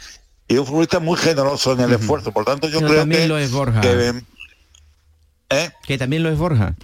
Y 0.47 0.53
es 0.55 0.59
un 0.59 0.65
futbolista 0.67 0.99
muy 0.99 1.17
generoso 1.17 1.73
en 1.73 1.79
el 1.79 1.93
esfuerzo, 1.93 2.31
por 2.31 2.45
tanto 2.45 2.67
yo 2.67 2.79
Pero 2.79 2.89
creo 2.89 3.01
también 3.01 3.21
que, 3.21 3.27
lo 3.27 3.37
es 3.37 3.51
Borja. 3.51 3.81
que, 3.81 4.23
¿eh? 5.49 5.71
Que 5.83 5.97
también 5.97 6.23
lo 6.23 6.29
es 6.29 6.37
Borja. 6.37 6.75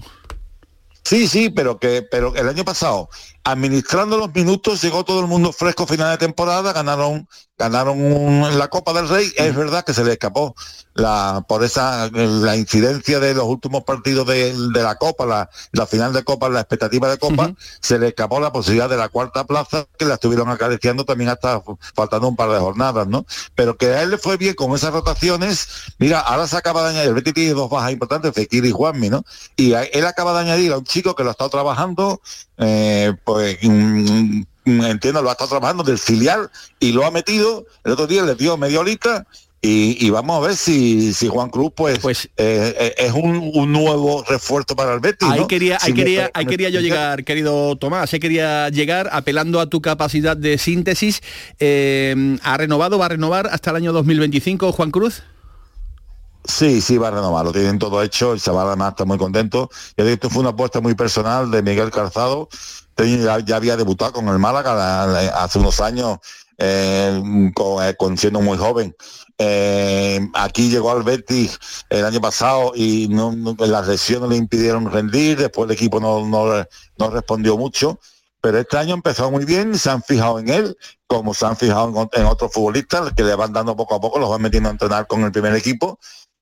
Sí, 1.03 1.27
sí, 1.27 1.49
pero 1.49 1.79
que 1.79 2.01
pero 2.01 2.36
el 2.36 2.49
año 2.49 2.65
pasado, 2.65 3.10
administrando 3.51 4.17
los 4.17 4.33
minutos, 4.36 4.81
llegó 4.81 5.05
todo 5.05 5.21
el 5.21 5.27
mundo 5.27 5.53
fresco 5.53 5.88
final 5.88 6.12
de 6.12 6.17
temporada, 6.17 6.73
ganaron 6.73 7.27
ganaron 7.60 7.99
un- 7.99 8.60
la 8.60 8.67
Copa 8.67 8.93
del 8.93 9.10
Rey. 9.10 9.31
Es 9.36 9.55
verdad 9.55 9.83
que 9.83 9.93
se 9.93 10.03
le 10.03 10.12
escapó 10.12 10.53
la 10.93 11.43
por 11.47 11.63
esa 11.63 12.07
la 12.12 12.55
incidencia 12.55 13.19
de 13.19 13.33
los 13.33 13.45
últimos 13.45 13.83
partidos 13.83 14.27
de, 14.27 14.53
de 14.53 14.83
la 14.83 14.95
Copa, 14.95 15.25
la, 15.25 15.49
la 15.71 15.88
final 15.88 16.13
de 16.13 16.23
Copa, 16.23 16.49
la 16.49 16.60
expectativa 16.60 17.10
de 17.10 17.17
Copa, 17.17 17.51
se 17.81 17.97
le 17.97 18.10
escapó 18.10 18.39
la 18.39 18.51
posibilidad 18.51 18.88
de 18.89 18.97
la 18.97 19.10
cuarta 19.10 19.43
plaza 19.45 19.88
que 19.97 20.05
la 20.05 20.15
estuvieron 20.15 20.49
acariciando 20.49 21.03
también 21.03 21.29
hasta 21.31 21.63
faltando 21.95 22.27
un 22.27 22.36
par 22.36 22.51
de 22.51 22.60
jornadas, 22.60 23.07
¿no? 23.07 23.25
Pero 23.55 23.75
que 23.75 23.88
a 23.88 24.03
él 24.03 24.12
le 24.12 24.17
fue 24.19 24.38
bien 24.38 24.53
con 24.53 24.75
esas 24.75 24.93
rotaciones. 24.93 25.67
Mira, 25.97 26.19
ahora 26.19 26.47
se 26.47 26.57
acaba 26.57 26.83
de 26.83 26.89
añadir, 26.89 27.07
el 27.10 27.15
Betis 27.15 27.33
tiene 27.33 27.53
dos 27.53 27.71
bajas 27.71 27.91
importantes, 27.91 28.33
Fekir 28.36 28.65
y 28.65 28.71
Juanmi, 28.71 29.10
¿no? 29.10 29.23
Y 29.55 29.73
a- 29.73 29.81
él 29.83 30.05
acaba 30.05 30.33
de 30.33 30.41
añadir 30.41 30.73
a 30.73 30.77
un 30.77 30.83
chico 30.83 31.15
que 31.15 31.23
lo 31.23 31.29
ha 31.29 31.31
estado 31.31 31.49
trabajando, 31.49 32.21
eh, 32.57 33.13
pues 33.23 33.57
mm, 33.61 34.41
entiendo, 34.65 35.21
lo 35.21 35.29
ha 35.29 35.33
estado 35.33 35.51
trabajando 35.51 35.83
del 35.83 35.97
filial 35.97 36.49
y 36.79 36.91
lo 36.91 37.05
ha 37.05 37.11
metido, 37.11 37.65
el 37.83 37.93
otro 37.93 38.07
día 38.07 38.23
le 38.23 38.35
dio 38.35 38.57
media 38.57 38.79
horita 38.79 39.25
y, 39.61 40.05
y 40.05 40.09
vamos 40.11 40.37
a 40.37 40.47
ver 40.47 40.55
si, 40.55 41.13
si 41.13 41.27
Juan 41.27 41.49
Cruz 41.49 41.71
pues, 41.75 42.29
eh, 42.37 42.75
eh, 42.79 42.95
es 42.97 43.11
un, 43.11 43.51
un 43.53 43.71
nuevo 43.71 44.23
refuerzo 44.27 44.75
para 44.75 44.93
el 44.93 44.99
Betis. 44.99 45.27
Ahí 45.27 45.39
¿no? 45.39 45.47
quería, 45.47 45.77
ahí 45.81 45.87
Si 45.87 45.93
quería, 45.93 46.29
ahí 46.33 46.45
quería 46.45 46.69
yo 46.69 46.79
llegar, 46.79 47.23
querido 47.23 47.75
Tomás, 47.75 48.13
ahí 48.13 48.19
quería 48.19 48.69
llegar 48.69 49.09
apelando 49.11 49.59
a 49.59 49.67
tu 49.67 49.81
capacidad 49.81 50.37
de 50.37 50.57
síntesis. 50.59 51.21
Eh, 51.59 52.37
¿Ha 52.43 52.57
renovado, 52.57 52.99
va 52.99 53.07
a 53.07 53.09
renovar 53.09 53.47
hasta 53.51 53.71
el 53.71 53.77
año 53.77 53.93
2025 53.93 54.71
Juan 54.71 54.91
Cruz? 54.91 55.23
Sí, 56.47 56.79
sí, 56.81 56.97
va 56.97 57.10
a 57.10 57.12
renovar, 57.12 57.43
lo 57.45 57.51
tienen 57.51 57.77
todo 57.77 58.01
hecho, 58.01 58.31
el 58.31 58.39
chaval 58.41 58.67
además 58.67 58.91
está 58.91 59.03
muy 59.05 59.17
contento. 59.17 59.69
Digo, 59.97 60.10
esto 60.10 60.29
fue 60.29 60.39
una 60.41 60.51
apuesta 60.51 60.79
muy 60.79 60.95
personal 60.95 61.51
de 61.51 61.62
Miguel 61.62 61.91
Calzado, 61.91 62.47
ya, 62.97 63.55
había 63.55 63.75
debutado 63.75 64.13
con 64.13 64.27
el 64.29 64.39
Málaga 64.39 64.73
la- 64.73 65.07
la- 65.07 65.43
hace 65.43 65.60
unos 65.60 65.81
años, 65.81 66.17
eh, 66.57 67.21
con, 67.53 67.83
eh, 67.86 67.95
con 67.97 68.17
siendo 68.17 68.39
muy 68.41 68.57
joven. 68.57 68.95
Eh, 69.38 70.19
aquí 70.33 70.69
llegó 70.69 70.91
al 70.91 71.03
Betis 71.03 71.60
el 71.89 72.05
año 72.05 72.21
pasado 72.21 72.71
y 72.75 73.07
las 73.60 73.88
lesiones 73.88 74.29
le 74.29 74.38
impidieron 74.38 74.89
rendir, 74.91 75.38
después 75.38 75.69
el 75.69 75.75
equipo 75.75 75.99
no, 75.99 76.25
no, 76.25 77.10
respondió 77.12 77.57
mucho, 77.57 77.99
pero 78.41 78.57
este 78.60 78.77
año 78.77 78.93
empezó 78.95 79.29
muy 79.29 79.43
bien, 79.45 79.77
se 79.77 79.89
han 79.89 80.01
fijado 80.01 80.39
en 80.39 80.49
él, 80.49 80.77
como 81.07 81.33
se 81.33 81.45
han 81.45 81.57
fijado 81.57 82.10
en 82.13 82.25
otros 82.25 82.51
futbolistas 82.53 83.12
que 83.15 83.23
le 83.23 83.36
van 83.36 83.51
dando 83.53 83.75
poco 83.75 83.95
a 83.95 83.99
poco, 84.01 84.17
los 84.17 84.29
van 84.29 84.41
metiendo 84.41 84.69
a 84.69 84.71
entrenar 84.71 85.07
con 85.07 85.21
el 85.23 85.31
primer 85.31 85.53
equipo 85.55 85.99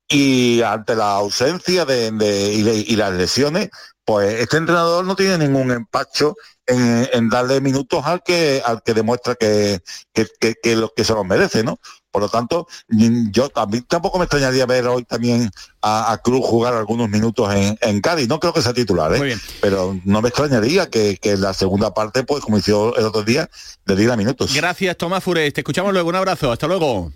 y 0.07 0.61
ante 0.61 0.95
la 0.95 1.15
ausencia 1.15 1.85
de, 1.85 2.11
de- 2.11 2.53
y, 2.53 2.61
de- 2.63 2.85
y 2.87 2.95
las 2.95 3.13
lesiones, 3.13 3.69
pues 4.03 4.39
este 4.39 4.57
entrenador 4.57 5.03
no 5.05 5.15
tiene 5.15 5.37
ningún 5.39 5.71
empacho 5.71 6.35
en, 6.67 7.09
en 7.11 7.29
darle 7.29 7.59
minutos 7.59 8.05
al 8.05 8.21
que 8.23 8.61
al 8.63 8.83
que 8.83 8.93
demuestra 8.93 9.33
que, 9.35 9.79
que, 10.13 10.27
que, 10.39 10.55
que 10.61 10.75
lo 10.75 10.89
que 10.95 11.03
se 11.03 11.13
los 11.13 11.25
merece, 11.25 11.63
¿no? 11.63 11.79
Por 12.11 12.21
lo 12.21 12.29
tanto, 12.29 12.65
yo 12.87 13.49
también 13.49 13.83
tampoco 13.89 14.19
me 14.19 14.23
extrañaría 14.25 14.65
ver 14.65 14.87
hoy 14.87 15.03
también 15.03 15.49
a, 15.81 16.13
a 16.13 16.17
Cruz 16.19 16.45
jugar 16.45 16.73
algunos 16.73 17.09
minutos 17.09 17.53
en, 17.53 17.77
en 17.81 17.99
Cádiz. 17.99 18.29
No 18.29 18.39
creo 18.39 18.53
que 18.53 18.61
sea 18.61 18.73
titular, 18.73 19.13
¿eh? 19.15 19.19
pero 19.59 19.99
no 20.05 20.21
me 20.21 20.29
extrañaría 20.29 20.89
que, 20.89 21.17
que 21.17 21.35
la 21.35 21.53
segunda 21.53 21.93
parte, 21.93 22.23
pues 22.23 22.41
como 22.41 22.57
hizo 22.57 22.95
el 22.95 23.05
otro 23.05 23.23
día, 23.23 23.49
le 23.85 23.95
diera 23.97 24.15
minutos. 24.15 24.53
Gracias 24.53 24.95
Tomás 24.97 25.23
Fures, 25.23 25.51
te 25.51 25.59
escuchamos 25.61 25.91
luego, 25.91 26.07
un 26.09 26.15
abrazo, 26.15 26.51
hasta 26.53 26.67
luego. 26.67 27.11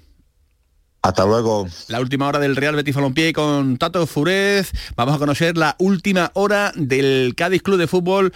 Hasta 1.01 1.25
luego. 1.25 1.67
La 1.87 2.01
última 2.01 2.27
hora 2.27 2.39
del 2.39 2.55
Real 2.55 2.75
Betis 2.75 2.95
Balompié 2.95 3.31
con 3.31 3.77
Tato 3.77 4.05
Furez. 4.05 4.71
Vamos 4.95 5.15
a 5.15 5.19
conocer 5.19 5.57
la 5.57 5.75
última 5.79 6.31
hora 6.33 6.73
del 6.75 7.33
Cádiz 7.37 7.61
Club 7.61 7.77
de 7.77 7.87
Fútbol. 7.87 8.33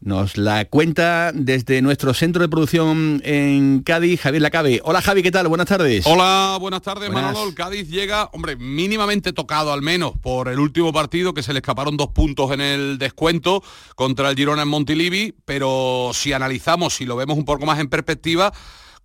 Nos 0.00 0.36
la 0.36 0.66
cuenta 0.66 1.32
desde 1.32 1.80
nuestro 1.80 2.12
centro 2.12 2.42
de 2.42 2.50
producción 2.50 3.22
en 3.24 3.82
Cádiz, 3.82 4.20
Javier 4.20 4.42
Lacabe. 4.42 4.82
Hola 4.84 5.00
Javi, 5.00 5.22
¿qué 5.22 5.30
tal? 5.30 5.48
Buenas 5.48 5.66
tardes. 5.66 6.06
Hola, 6.06 6.58
buenas 6.60 6.82
tardes 6.82 7.10
Buenas. 7.10 7.32
Manolo. 7.32 7.48
El 7.48 7.54
Cádiz 7.54 7.88
llega, 7.88 8.28
hombre, 8.34 8.56
mínimamente 8.56 9.32
tocado 9.32 9.72
al 9.72 9.80
menos 9.80 10.12
por 10.20 10.48
el 10.48 10.58
último 10.58 10.92
partido 10.92 11.32
que 11.32 11.42
se 11.42 11.54
le 11.54 11.60
escaparon 11.60 11.96
dos 11.96 12.08
puntos 12.08 12.50
en 12.52 12.60
el 12.60 12.98
descuento 12.98 13.62
contra 13.96 14.28
el 14.28 14.36
Girona 14.36 14.60
en 14.62 14.68
Montilivi, 14.68 15.34
pero 15.46 16.10
si 16.12 16.34
analizamos, 16.34 16.92
si 16.92 17.06
lo 17.06 17.16
vemos 17.16 17.38
un 17.38 17.46
poco 17.46 17.64
más 17.64 17.80
en 17.80 17.88
perspectiva, 17.88 18.52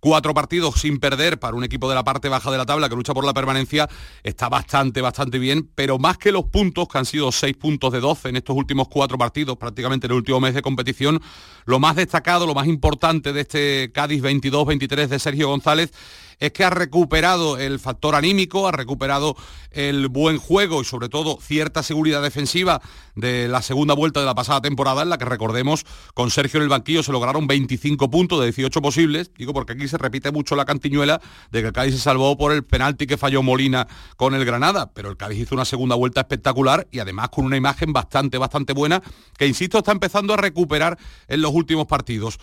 cuatro 0.00 0.34
partidos 0.34 0.74
sin 0.80 0.98
perder 0.98 1.38
para 1.38 1.54
un 1.54 1.62
equipo 1.62 1.88
de 1.88 1.94
la 1.94 2.02
parte 2.02 2.28
baja 2.28 2.50
de 2.50 2.58
la 2.58 2.66
tabla 2.66 2.88
que 2.88 2.96
lucha 2.96 3.14
por 3.14 3.24
la 3.24 3.34
permanencia. 3.34 3.88
Está 4.22 4.48
bastante, 4.48 5.00
bastante 5.00 5.38
bien, 5.38 5.70
pero 5.74 5.98
más 5.98 6.18
que 6.18 6.32
los 6.32 6.44
puntos, 6.46 6.88
que 6.88 6.98
han 6.98 7.06
sido 7.06 7.30
seis 7.30 7.56
puntos 7.56 7.92
de 7.92 8.00
12 8.00 8.30
en 8.30 8.36
estos 8.36 8.56
últimos 8.56 8.88
cuatro 8.88 9.18
partidos, 9.18 9.56
prácticamente 9.58 10.06
en 10.06 10.12
el 10.12 10.18
último 10.18 10.40
mes 10.40 10.54
de 10.54 10.62
competición, 10.62 11.20
lo 11.66 11.78
más 11.78 11.96
destacado, 11.96 12.46
lo 12.46 12.54
más 12.54 12.66
importante 12.66 13.32
de 13.32 13.42
este 13.42 13.92
Cádiz 13.92 14.22
22-23 14.22 15.06
de 15.06 15.18
Sergio 15.18 15.48
González 15.48 15.92
es 16.40 16.52
que 16.52 16.64
ha 16.64 16.70
recuperado 16.70 17.58
el 17.58 17.78
factor 17.78 18.14
anímico, 18.14 18.66
ha 18.66 18.72
recuperado 18.72 19.36
el 19.70 20.08
buen 20.08 20.38
juego 20.38 20.80
y 20.80 20.84
sobre 20.84 21.08
todo 21.08 21.38
cierta 21.40 21.82
seguridad 21.82 22.22
defensiva 22.22 22.80
de 23.14 23.46
la 23.46 23.62
segunda 23.62 23.94
vuelta 23.94 24.20
de 24.20 24.26
la 24.26 24.34
pasada 24.34 24.60
temporada, 24.62 25.02
en 25.02 25.10
la 25.10 25.18
que 25.18 25.26
recordemos 25.26 25.84
con 26.14 26.30
Sergio 26.30 26.58
en 26.58 26.64
el 26.64 26.68
banquillo 26.68 27.02
se 27.02 27.12
lograron 27.12 27.46
25 27.46 28.10
puntos 28.10 28.40
de 28.40 28.46
18 28.46 28.82
posibles, 28.82 29.30
digo 29.36 29.52
porque 29.52 29.74
aquí 29.74 29.86
se 29.86 29.98
repite 29.98 30.32
mucho 30.32 30.56
la 30.56 30.64
cantiñuela 30.64 31.20
de 31.50 31.60
que 31.60 31.68
el 31.68 31.72
Cádiz 31.72 31.94
se 31.94 32.00
salvó 32.00 32.36
por 32.36 32.52
el 32.52 32.64
penalti 32.64 33.06
que 33.06 33.18
falló 33.18 33.42
Molina 33.42 33.86
con 34.16 34.34
el 34.34 34.44
Granada, 34.44 34.90
pero 34.92 35.10
el 35.10 35.16
Cádiz 35.16 35.40
hizo 35.40 35.54
una 35.54 35.66
segunda 35.66 35.94
vuelta 35.94 36.22
espectacular 36.22 36.88
y 36.90 36.98
además 36.98 37.28
con 37.28 37.44
una 37.44 37.56
imagen 37.56 37.92
bastante, 37.92 38.38
bastante 38.38 38.72
buena, 38.72 39.02
que 39.36 39.46
insisto 39.46 39.78
está 39.78 39.92
empezando 39.92 40.32
a 40.34 40.38
recuperar 40.38 40.98
en 41.28 41.42
los 41.42 41.52
últimos 41.52 41.86
partidos. 41.86 42.38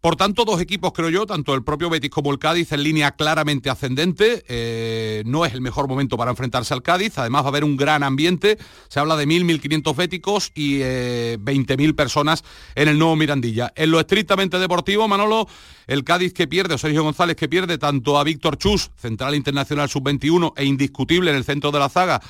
Por 0.00 0.16
tanto, 0.16 0.46
dos 0.46 0.62
equipos, 0.62 0.92
creo 0.94 1.10
yo, 1.10 1.26
tanto 1.26 1.54
el 1.54 1.62
propio 1.62 1.90
Betis 1.90 2.08
como 2.08 2.32
el 2.32 2.38
Cádiz, 2.38 2.72
en 2.72 2.82
línea 2.82 3.10
claramente 3.10 3.68
ascendente. 3.68 4.42
Eh, 4.48 5.22
no 5.26 5.44
es 5.44 5.52
el 5.52 5.60
mejor 5.60 5.88
momento 5.88 6.16
para 6.16 6.30
enfrentarse 6.30 6.72
al 6.72 6.82
Cádiz. 6.82 7.18
Además, 7.18 7.42
va 7.42 7.48
a 7.48 7.50
haber 7.50 7.64
un 7.64 7.76
gran 7.76 8.02
ambiente. 8.02 8.56
Se 8.88 8.98
habla 8.98 9.14
de 9.16 9.26
1.000, 9.26 9.60
1.500 9.60 9.94
béticos 9.94 10.52
y 10.54 10.78
eh, 10.80 11.36
20.000 11.38 11.94
personas 11.94 12.44
en 12.76 12.88
el 12.88 12.98
nuevo 12.98 13.14
Mirandilla. 13.14 13.74
En 13.76 13.90
lo 13.90 14.00
estrictamente 14.00 14.58
deportivo, 14.58 15.06
Manolo, 15.06 15.46
el 15.86 16.02
Cádiz 16.02 16.32
que 16.32 16.48
pierde, 16.48 16.76
o 16.76 16.78
Sergio 16.78 17.02
González 17.02 17.36
que 17.36 17.50
pierde 17.50 17.76
tanto 17.76 18.18
a 18.18 18.24
Víctor 18.24 18.56
Chus, 18.56 18.90
central 18.96 19.34
internacional 19.34 19.90
sub-21 19.90 20.54
e 20.56 20.64
indiscutible 20.64 21.30
en 21.30 21.36
el 21.36 21.44
centro 21.44 21.72
de 21.72 21.78
la 21.78 21.90
zaga, 21.90 22.22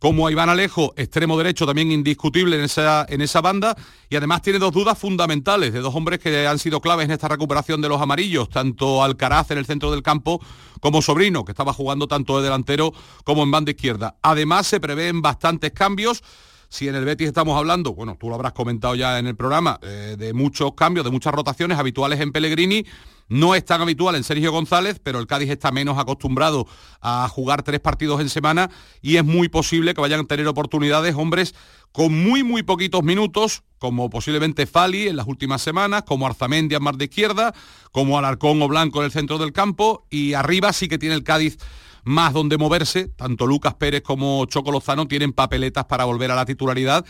como 0.00 0.26
a 0.26 0.32
Iván 0.32 0.48
Alejo, 0.48 0.94
extremo 0.96 1.36
derecho 1.36 1.66
también 1.66 1.92
indiscutible 1.92 2.56
en 2.56 2.64
esa, 2.64 3.06
en 3.08 3.20
esa 3.20 3.42
banda, 3.42 3.76
y 4.08 4.16
además 4.16 4.40
tiene 4.40 4.58
dos 4.58 4.72
dudas 4.72 4.98
fundamentales 4.98 5.74
de 5.74 5.80
dos 5.80 5.94
hombres 5.94 6.18
que 6.18 6.46
han 6.46 6.58
sido 6.58 6.80
claves 6.80 7.04
en 7.04 7.10
esta 7.10 7.28
recuperación 7.28 7.82
de 7.82 7.90
los 7.90 8.00
amarillos, 8.00 8.48
tanto 8.48 9.04
Alcaraz 9.04 9.50
en 9.50 9.58
el 9.58 9.66
centro 9.66 9.90
del 9.90 10.02
campo 10.02 10.40
como 10.80 11.02
Sobrino, 11.02 11.44
que 11.44 11.52
estaba 11.52 11.74
jugando 11.74 12.08
tanto 12.08 12.38
de 12.38 12.44
delantero 12.44 12.94
como 13.24 13.42
en 13.42 13.50
banda 13.50 13.72
izquierda. 13.72 14.16
Además 14.22 14.66
se 14.66 14.80
prevén 14.80 15.20
bastantes 15.20 15.72
cambios. 15.72 16.22
Si 16.70 16.88
en 16.88 16.94
el 16.94 17.04
Betis 17.04 17.28
estamos 17.28 17.58
hablando, 17.58 17.94
bueno, 17.94 18.16
tú 18.18 18.28
lo 18.28 18.36
habrás 18.36 18.52
comentado 18.52 18.94
ya 18.94 19.18
en 19.18 19.26
el 19.26 19.36
programa, 19.36 19.78
eh, 19.82 20.16
de 20.18 20.32
muchos 20.32 20.72
cambios, 20.74 21.04
de 21.04 21.10
muchas 21.10 21.34
rotaciones 21.34 21.78
habituales 21.78 22.20
en 22.20 22.32
Pellegrini, 22.32 22.86
no 23.30 23.54
es 23.54 23.64
tan 23.64 23.80
habitual 23.80 24.16
en 24.16 24.24
Sergio 24.24 24.52
González, 24.52 25.00
pero 25.02 25.20
el 25.20 25.26
Cádiz 25.26 25.48
está 25.50 25.70
menos 25.70 25.98
acostumbrado 25.98 26.66
a 27.00 27.26
jugar 27.28 27.62
tres 27.62 27.80
partidos 27.80 28.20
en 28.20 28.28
semana 28.28 28.70
y 29.00 29.16
es 29.16 29.24
muy 29.24 29.48
posible 29.48 29.94
que 29.94 30.00
vayan 30.00 30.20
a 30.20 30.24
tener 30.24 30.46
oportunidades 30.48 31.14
hombres 31.14 31.54
con 31.92 32.12
muy, 32.12 32.42
muy 32.42 32.64
poquitos 32.64 33.04
minutos, 33.04 33.62
como 33.78 34.10
posiblemente 34.10 34.66
Fali 34.66 35.08
en 35.08 35.16
las 35.16 35.28
últimas 35.28 35.62
semanas, 35.62 36.02
como 36.02 36.26
Arzamendi 36.26 36.74
en 36.74 36.82
mar 36.82 36.96
de 36.96 37.04
izquierda, 37.04 37.54
como 37.92 38.18
Alarcón 38.18 38.60
o 38.62 38.68
Blanco 38.68 38.98
en 38.98 39.06
el 39.06 39.12
centro 39.12 39.38
del 39.38 39.52
campo, 39.52 40.06
y 40.10 40.34
arriba 40.34 40.72
sí 40.72 40.88
que 40.88 40.98
tiene 40.98 41.14
el 41.14 41.22
Cádiz 41.22 41.56
más 42.02 42.32
donde 42.32 42.58
moverse, 42.58 43.08
tanto 43.08 43.46
Lucas 43.46 43.74
Pérez 43.74 44.02
como 44.02 44.44
Choco 44.46 44.72
Lozano 44.72 45.06
tienen 45.06 45.32
papeletas 45.32 45.84
para 45.84 46.04
volver 46.04 46.32
a 46.32 46.34
la 46.34 46.46
titularidad. 46.46 47.04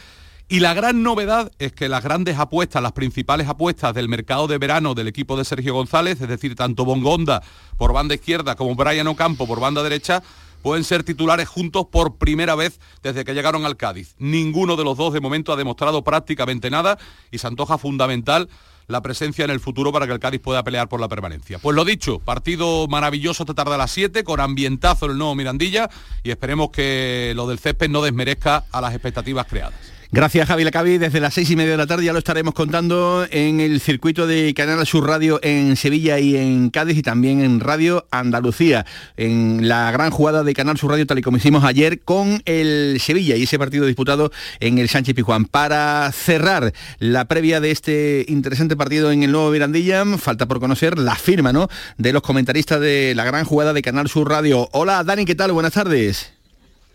Y 0.52 0.58
la 0.58 0.74
gran 0.74 1.04
novedad 1.04 1.52
es 1.60 1.70
que 1.70 1.88
las 1.88 2.02
grandes 2.02 2.36
apuestas, 2.36 2.82
las 2.82 2.90
principales 2.90 3.46
apuestas 3.46 3.94
del 3.94 4.08
mercado 4.08 4.48
de 4.48 4.58
verano 4.58 4.96
del 4.96 5.06
equipo 5.06 5.36
de 5.36 5.44
Sergio 5.44 5.74
González, 5.74 6.20
es 6.20 6.28
decir, 6.28 6.56
tanto 6.56 6.84
Bongonda 6.84 7.40
por 7.76 7.92
banda 7.92 8.16
izquierda 8.16 8.56
como 8.56 8.74
Brian 8.74 9.06
Ocampo 9.06 9.46
por 9.46 9.60
banda 9.60 9.84
derecha, 9.84 10.24
pueden 10.60 10.82
ser 10.82 11.04
titulares 11.04 11.48
juntos 11.48 11.86
por 11.88 12.16
primera 12.16 12.56
vez 12.56 12.80
desde 13.00 13.24
que 13.24 13.32
llegaron 13.32 13.64
al 13.64 13.76
Cádiz. 13.76 14.16
Ninguno 14.18 14.74
de 14.74 14.82
los 14.82 14.96
dos 14.96 15.12
de 15.12 15.20
momento 15.20 15.52
ha 15.52 15.56
demostrado 15.56 16.02
prácticamente 16.02 16.68
nada 16.68 16.98
y 17.30 17.38
se 17.38 17.46
antoja 17.46 17.78
fundamental 17.78 18.48
la 18.88 19.02
presencia 19.02 19.44
en 19.44 19.52
el 19.52 19.60
futuro 19.60 19.92
para 19.92 20.08
que 20.08 20.14
el 20.14 20.18
Cádiz 20.18 20.40
pueda 20.40 20.64
pelear 20.64 20.88
por 20.88 20.98
la 20.98 21.06
permanencia. 21.06 21.60
Pues 21.60 21.76
lo 21.76 21.84
dicho, 21.84 22.18
partido 22.18 22.88
maravilloso 22.88 23.44
esta 23.44 23.54
tarde 23.54 23.76
a 23.76 23.78
las 23.78 23.92
7 23.92 24.24
con 24.24 24.40
ambientazo 24.40 25.04
en 25.04 25.12
el 25.12 25.18
nuevo 25.18 25.36
Mirandilla 25.36 25.88
y 26.24 26.32
esperemos 26.32 26.70
que 26.70 27.34
lo 27.36 27.46
del 27.46 27.60
césped 27.60 27.88
no 27.88 28.02
desmerezca 28.02 28.64
a 28.72 28.80
las 28.80 28.94
expectativas 28.94 29.46
creadas. 29.46 29.99
Gracias 30.12 30.48
Javi 30.48 30.64
Lacabi, 30.64 30.98
desde 30.98 31.20
las 31.20 31.34
seis 31.34 31.48
y 31.50 31.56
media 31.56 31.70
de 31.70 31.76
la 31.76 31.86
tarde 31.86 32.04
ya 32.04 32.12
lo 32.12 32.18
estaremos 32.18 32.52
contando 32.52 33.28
en 33.30 33.60
el 33.60 33.80
circuito 33.80 34.26
de 34.26 34.52
Canal 34.54 34.84
Sur 34.84 35.06
Radio 35.06 35.38
en 35.40 35.76
Sevilla 35.76 36.18
y 36.18 36.36
en 36.36 36.70
Cádiz 36.70 36.98
y 36.98 37.02
también 37.02 37.40
en 37.40 37.60
Radio 37.60 38.08
Andalucía, 38.10 38.86
en 39.16 39.68
la 39.68 39.88
gran 39.92 40.10
jugada 40.10 40.42
de 40.42 40.52
Canal 40.52 40.76
Sur 40.78 40.90
Radio 40.90 41.06
tal 41.06 41.20
y 41.20 41.22
como 41.22 41.36
hicimos 41.36 41.62
ayer 41.62 42.00
con 42.00 42.42
el 42.44 42.98
Sevilla 43.00 43.36
y 43.36 43.44
ese 43.44 43.56
partido 43.56 43.86
disputado 43.86 44.32
en 44.58 44.78
el 44.78 44.88
Sánchez 44.88 45.14
Pijuán. 45.14 45.44
Para 45.44 46.10
cerrar 46.10 46.72
la 46.98 47.26
previa 47.26 47.60
de 47.60 47.70
este 47.70 48.24
interesante 48.26 48.76
partido 48.76 49.12
en 49.12 49.22
el 49.22 49.30
nuevo 49.30 49.52
Mirandilla, 49.52 50.04
falta 50.18 50.46
por 50.46 50.58
conocer 50.58 50.98
la 50.98 51.14
firma 51.14 51.52
¿no? 51.52 51.68
de 51.98 52.12
los 52.12 52.22
comentaristas 52.22 52.80
de 52.80 53.12
la 53.14 53.24
gran 53.24 53.44
jugada 53.44 53.72
de 53.72 53.82
Canal 53.82 54.08
Sur 54.08 54.28
Radio. 54.28 54.68
Hola 54.72 55.04
Dani, 55.04 55.24
¿qué 55.24 55.36
tal? 55.36 55.52
Buenas 55.52 55.74
tardes. 55.74 56.39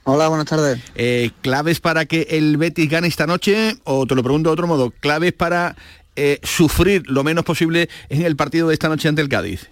Hola, 0.07 0.27
buenas 0.27 0.45
tardes. 0.45 0.79
Eh, 0.93 1.31
¿Claves 1.41 1.79
para 1.79 2.05
que 2.05 2.27
el 2.29 2.57
Betis 2.57 2.87
gane 2.87 3.07
esta 3.07 3.25
noche? 3.25 3.77
O 3.85 4.05
te 4.05 4.13
lo 4.13 4.21
pregunto 4.21 4.49
de 4.49 4.53
otro 4.53 4.67
modo, 4.67 4.91
¿claves 4.91 5.33
para 5.33 5.75
eh, 6.15 6.39
sufrir 6.43 7.09
lo 7.09 7.23
menos 7.23 7.43
posible 7.43 7.89
en 8.09 8.21
el 8.21 8.35
partido 8.35 8.67
de 8.67 8.75
esta 8.75 8.87
noche 8.87 9.07
ante 9.07 9.23
el 9.23 9.29
Cádiz? 9.29 9.67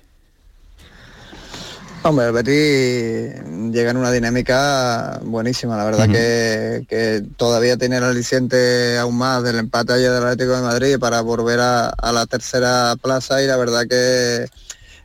Hombre, 2.01 2.25
el 2.25 2.31
Betis 2.31 3.71
llega 3.71 3.91
en 3.91 3.97
una 3.97 4.11
dinámica 4.11 5.19
buenísima, 5.23 5.77
la 5.77 5.85
verdad 5.85 6.09
que, 6.09 6.83
que 6.89 7.23
todavía 7.37 7.77
tiene 7.77 7.97
el 7.97 8.03
aliciente 8.03 8.97
aún 8.97 9.19
más 9.19 9.43
del 9.43 9.59
empate 9.59 9.93
ayer 9.93 10.11
del 10.11 10.23
Atlético 10.23 10.55
de 10.55 10.61
Madrid 10.63 10.97
para 10.99 11.21
volver 11.21 11.59
a, 11.59 11.89
a 11.89 12.11
la 12.11 12.25
tercera 12.25 12.95
plaza 12.99 13.43
y 13.43 13.45
la 13.45 13.55
verdad 13.55 13.83
que, 13.87 14.47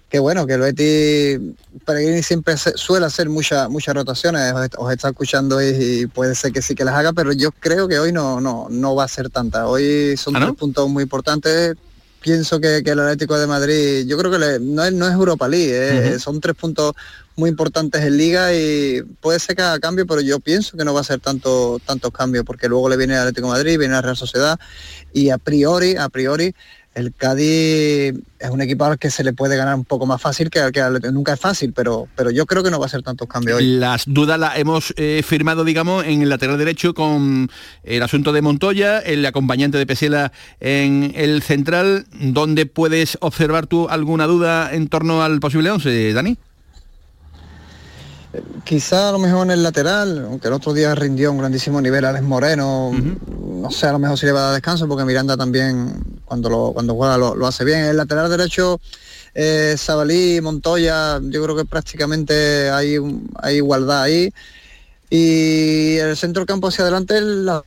que 0.09 0.19
bueno, 0.19 0.47
que 0.47 0.55
el 0.55 0.61
Betis 0.61 1.39
Pellegrini 1.85 2.23
siempre 2.23 2.57
se- 2.57 2.77
suele 2.77 3.07
hacer 3.07 3.29
muchas 3.29 3.69
muchas 3.69 3.95
rotaciones, 3.95 4.53
os, 4.55 4.69
os 4.79 4.93
está 4.93 5.09
escuchando 5.11 5.63
y, 5.63 5.67
y 6.03 6.07
puede 6.07 6.35
ser 6.35 6.53
que 6.53 6.63
sí 6.63 6.75
que 6.75 6.85
las 6.85 6.95
haga, 6.95 7.13
pero 7.13 7.33
yo 7.33 7.51
creo 7.53 7.87
que 7.89 7.99
hoy 7.99 8.11
no, 8.13 8.41
no, 8.41 8.69
no 8.71 8.95
va 8.95 9.05
a 9.05 9.09
ser 9.09 9.29
tanta. 9.31 9.67
Hoy 9.69 10.17
son 10.17 10.35
tres 10.47 10.57
puntos 10.59 10.89
muy 10.89 11.03
importantes. 11.03 11.75
Pienso 12.21 12.59
que, 12.59 12.83
que 12.83 12.91
el 12.91 12.99
Atlético 13.01 13.39
de 13.39 13.47
Madrid, 13.47 14.05
yo 14.07 14.19
creo 14.19 14.31
que 14.31 14.39
le- 14.39 14.59
no, 14.61 14.83
es, 14.85 14.93
no 14.93 15.07
es 15.07 15.13
Europa 15.15 15.47
League, 15.47 15.71
eh, 15.73 16.19
son 16.19 16.41
tres 16.41 16.57
puntos 16.57 16.95
muy 17.37 17.49
importantes 17.51 18.03
en 18.03 18.17
liga 18.17 18.53
y 18.53 19.03
puede 19.21 19.39
ser 19.39 19.55
que 19.55 19.63
haga 19.63 19.79
cambio, 19.79 20.05
pero 20.05 20.21
yo 20.21 20.41
pienso 20.41 20.77
que 20.77 20.85
no 20.85 20.93
va 20.93 21.03
a 21.03 21.05
ser 21.05 21.21
tanto 21.21 21.79
tantos 21.87 22.11
cambios, 22.11 22.45
porque 22.45 22.67
luego 22.69 22.89
le 22.89 22.97
viene 22.97 23.13
el 23.15 23.21
Atlético 23.21 23.47
de 23.47 23.53
Madrid, 23.53 23.79
viene 23.79 23.95
la 23.95 24.03
Real 24.03 24.17
Sociedad 24.17 24.59
y 25.13 25.31
a 25.31 25.39
priori, 25.39 25.95
a 25.97 26.09
priori, 26.09 26.53
el 26.99 27.15
Cádiz 27.15 28.15
es 28.39 28.51
un 28.51 28.61
equipo 28.61 28.85
al 28.85 28.99
que 28.99 29.11
se 29.11 29.23
le 29.23 29.33
puede 29.33 29.57
ganar 29.57 29.75
un 29.75 29.85
poco 29.85 30.05
más 30.05 30.21
fácil 30.21 30.51
que 30.51 30.61
al 30.61 30.73
que 30.73 31.13
nunca 31.13 31.33
es 31.33 31.41
fácil, 31.41 31.73
pero, 31.73 32.09
pero 32.17 32.31
yo 32.31 32.45
creo 32.45 32.63
que 32.63 32.71
no 32.71 32.81
va 32.81 32.87
a 32.87 32.89
ser 32.89 33.03
tantos 33.03 33.29
cambios 33.29 33.59
hoy. 33.59 33.79
Las 33.79 34.05
dudas 34.07 34.39
las 34.39 34.59
hemos 34.59 34.93
eh, 34.97 35.23
firmado, 35.25 35.65
digamos, 35.65 36.05
en 36.05 36.23
el 36.23 36.29
lateral 36.29 36.59
derecho 36.59 36.95
con 36.95 37.51
el 37.85 38.03
asunto 38.03 38.33
de 38.33 38.43
Montoya, 38.43 38.99
el 38.99 39.25
acompañante 39.25 39.79
de 39.79 39.87
Pesela 39.87 40.33
en 40.61 41.13
el 41.15 41.43
central. 41.43 42.07
¿Dónde 42.13 42.67
puedes 42.67 43.17
observar 43.21 43.67
tú 43.67 43.89
alguna 43.89 44.27
duda 44.27 44.75
en 44.75 44.89
torno 44.89 45.23
al 45.23 45.39
posible 45.41 45.71
11, 45.71 46.13
Dani? 46.13 46.37
Quizá 48.65 49.09
a 49.09 49.13
lo 49.13 49.19
mejor 49.19 49.47
en 49.47 49.53
el 49.53 49.63
lateral, 49.63 50.25
aunque 50.27 50.49
el 50.49 50.55
otro 50.55 50.75
día 50.75 50.95
rindió 50.95 51.33
un 51.33 51.39
grandísimo 51.39 51.81
nivel 51.81 52.05
Alex 52.05 52.23
Moreno, 52.23 52.93
no 52.93 53.71
sé, 53.71 53.87
a 53.87 53.93
lo 53.93 53.99
mejor 53.99 54.19
si 54.19 54.27
le 54.27 54.33
va 54.33 54.41
a 54.41 54.45
dar 54.45 54.53
descanso 54.55 54.87
porque 54.87 55.05
Miranda 55.07 55.37
también 55.37 55.95
cuando 56.27 56.51
lo, 56.51 56.73
cuando 56.75 56.95
juega 56.95 57.17
lo, 57.17 57.35
lo 57.35 57.47
hace 57.47 57.65
bien. 57.65 57.79
En 57.81 57.87
el 57.87 57.97
lateral 57.97 58.29
derecho, 58.29 58.81
eh, 59.35 59.75
Sabalí, 59.79 60.41
Montoya, 60.43 61.21
yo 61.23 61.43
creo 61.43 61.57
que 61.57 61.65
prácticamente 61.65 62.69
hay, 62.71 62.99
un- 62.99 63.31
hay 63.41 63.57
igualdad 63.57 64.03
ahí. 64.03 64.31
Y 65.09 65.97
el 65.97 66.15
centro 66.19 66.43
del 66.43 66.47
campo 66.47 66.69
hacia 66.69 66.83
adelante, 66.83 67.21
la, 67.23 67.63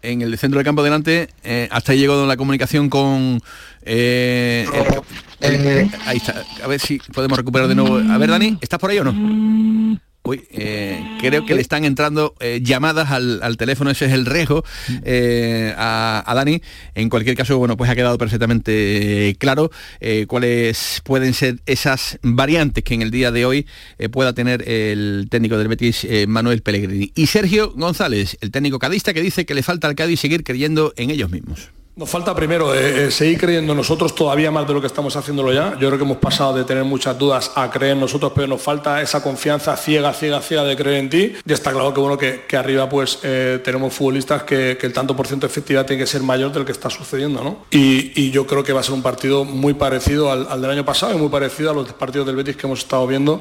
En 0.00 0.22
el 0.22 0.38
centro 0.38 0.58
del 0.58 0.64
campo 0.64 0.82
delante, 0.84 1.28
eh, 1.42 1.68
hasta 1.72 1.90
ahí 1.92 1.98
llegó 1.98 2.24
la 2.26 2.36
comunicación 2.36 2.88
con... 2.88 3.40
eh, 3.82 4.64
el- 4.72 5.02
el- 5.40 5.90
ahí 6.06 6.16
está, 6.18 6.44
a 6.62 6.66
ver 6.66 6.80
si 6.80 6.98
podemos 7.12 7.38
recuperar 7.38 7.68
de 7.68 7.74
nuevo. 7.74 7.96
A 8.12 8.18
ver, 8.18 8.30
Dani, 8.30 8.58
¿estás 8.60 8.78
por 8.78 8.90
ahí 8.90 8.98
o 8.98 9.04
no? 9.04 9.98
Uy, 10.24 10.42
eh, 10.50 11.00
creo 11.20 11.46
que 11.46 11.54
le 11.54 11.62
están 11.62 11.86
entrando 11.86 12.34
eh, 12.40 12.60
llamadas 12.62 13.10
al, 13.10 13.40
al 13.42 13.56
teléfono, 13.56 13.88
ese 13.90 14.06
es 14.06 14.12
el 14.12 14.26
riesgo 14.26 14.62
eh, 15.04 15.72
a, 15.78 16.22
a 16.26 16.34
Dani. 16.34 16.60
En 16.94 17.08
cualquier 17.08 17.34
caso, 17.34 17.56
bueno, 17.56 17.78
pues 17.78 17.88
ha 17.90 17.94
quedado 17.94 18.18
perfectamente 18.18 19.30
eh, 19.30 19.34
claro 19.36 19.70
eh, 20.00 20.26
cuáles 20.28 21.00
pueden 21.04 21.32
ser 21.32 21.60
esas 21.64 22.18
variantes 22.22 22.84
que 22.84 22.92
en 22.92 23.00
el 23.02 23.10
día 23.10 23.30
de 23.32 23.46
hoy 23.46 23.66
eh, 23.98 24.10
pueda 24.10 24.34
tener 24.34 24.68
el 24.68 25.28
técnico 25.30 25.56
del 25.56 25.68
Betis, 25.68 26.04
eh, 26.04 26.26
Manuel 26.26 26.60
Pellegrini. 26.60 27.10
Y 27.14 27.26
Sergio 27.28 27.72
González, 27.74 28.36
el 28.42 28.50
técnico 28.50 28.78
cadista, 28.78 29.14
que 29.14 29.22
dice 29.22 29.46
que 29.46 29.54
le 29.54 29.62
falta 29.62 29.88
al 29.88 29.94
Cádiz 29.94 30.20
seguir 30.20 30.44
creyendo 30.44 30.92
en 30.96 31.08
ellos 31.08 31.30
mismos. 31.30 31.70
Nos 31.98 32.08
falta 32.08 32.32
primero 32.32 32.72
eh, 32.76 33.06
eh, 33.06 33.10
seguir 33.10 33.38
creyendo 33.38 33.72
en 33.72 33.76
nosotros 33.76 34.14
todavía 34.14 34.52
más 34.52 34.68
de 34.68 34.72
lo 34.72 34.80
que 34.80 34.86
estamos 34.86 35.16
haciéndolo 35.16 35.52
ya. 35.52 35.72
Yo 35.80 35.88
creo 35.88 35.98
que 35.98 36.04
hemos 36.04 36.18
pasado 36.18 36.54
de 36.54 36.62
tener 36.62 36.84
muchas 36.84 37.18
dudas 37.18 37.50
a 37.56 37.68
creer 37.72 37.94
en 37.94 38.00
nosotros, 38.00 38.30
pero 38.36 38.46
nos 38.46 38.62
falta 38.62 39.02
esa 39.02 39.20
confianza 39.20 39.76
ciega, 39.76 40.14
ciega, 40.14 40.40
ciega 40.40 40.62
de 40.62 40.76
creer 40.76 40.98
en 40.98 41.10
ti. 41.10 41.32
Y 41.44 41.52
está 41.52 41.72
claro 41.72 41.92
que 41.92 41.98
bueno 41.98 42.16
que, 42.16 42.44
que 42.46 42.56
arriba 42.56 42.88
pues 42.88 43.18
eh, 43.24 43.60
tenemos 43.64 43.92
futbolistas 43.92 44.44
que, 44.44 44.78
el 44.80 44.92
tanto 44.92 45.16
por 45.16 45.26
ciento 45.26 45.48
de 45.48 45.50
efectividad 45.50 45.86
tiene 45.86 46.00
que 46.00 46.06
ser 46.06 46.22
mayor 46.22 46.52
del 46.52 46.64
que 46.64 46.70
está 46.70 46.88
sucediendo, 46.88 47.42
¿no? 47.42 47.66
Y, 47.72 48.12
y 48.14 48.30
yo 48.30 48.46
creo 48.46 48.62
que 48.62 48.72
va 48.72 48.78
a 48.78 48.84
ser 48.84 48.94
un 48.94 49.02
partido 49.02 49.44
muy 49.44 49.74
parecido 49.74 50.30
al, 50.30 50.46
al 50.48 50.62
del 50.62 50.70
año 50.70 50.84
pasado 50.84 51.12
y 51.16 51.18
muy 51.18 51.30
parecido 51.30 51.72
a 51.72 51.74
los 51.74 51.92
partidos 51.94 52.28
del 52.28 52.36
Betis 52.36 52.56
que 52.56 52.68
hemos 52.68 52.78
estado 52.78 53.08
viendo. 53.08 53.40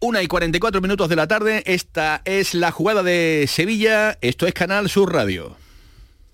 Una 0.00 0.22
y 0.22 0.26
44 0.26 0.80
minutos 0.80 1.10
de 1.10 1.16
la 1.16 1.28
tarde, 1.28 1.62
esta 1.66 2.22
es 2.24 2.54
la 2.54 2.70
jugada 2.70 3.02
de 3.02 3.44
Sevilla, 3.46 4.16
esto 4.22 4.46
es 4.46 4.54
Canal 4.54 4.88
Sur 4.88 5.12
Radio. 5.12 5.54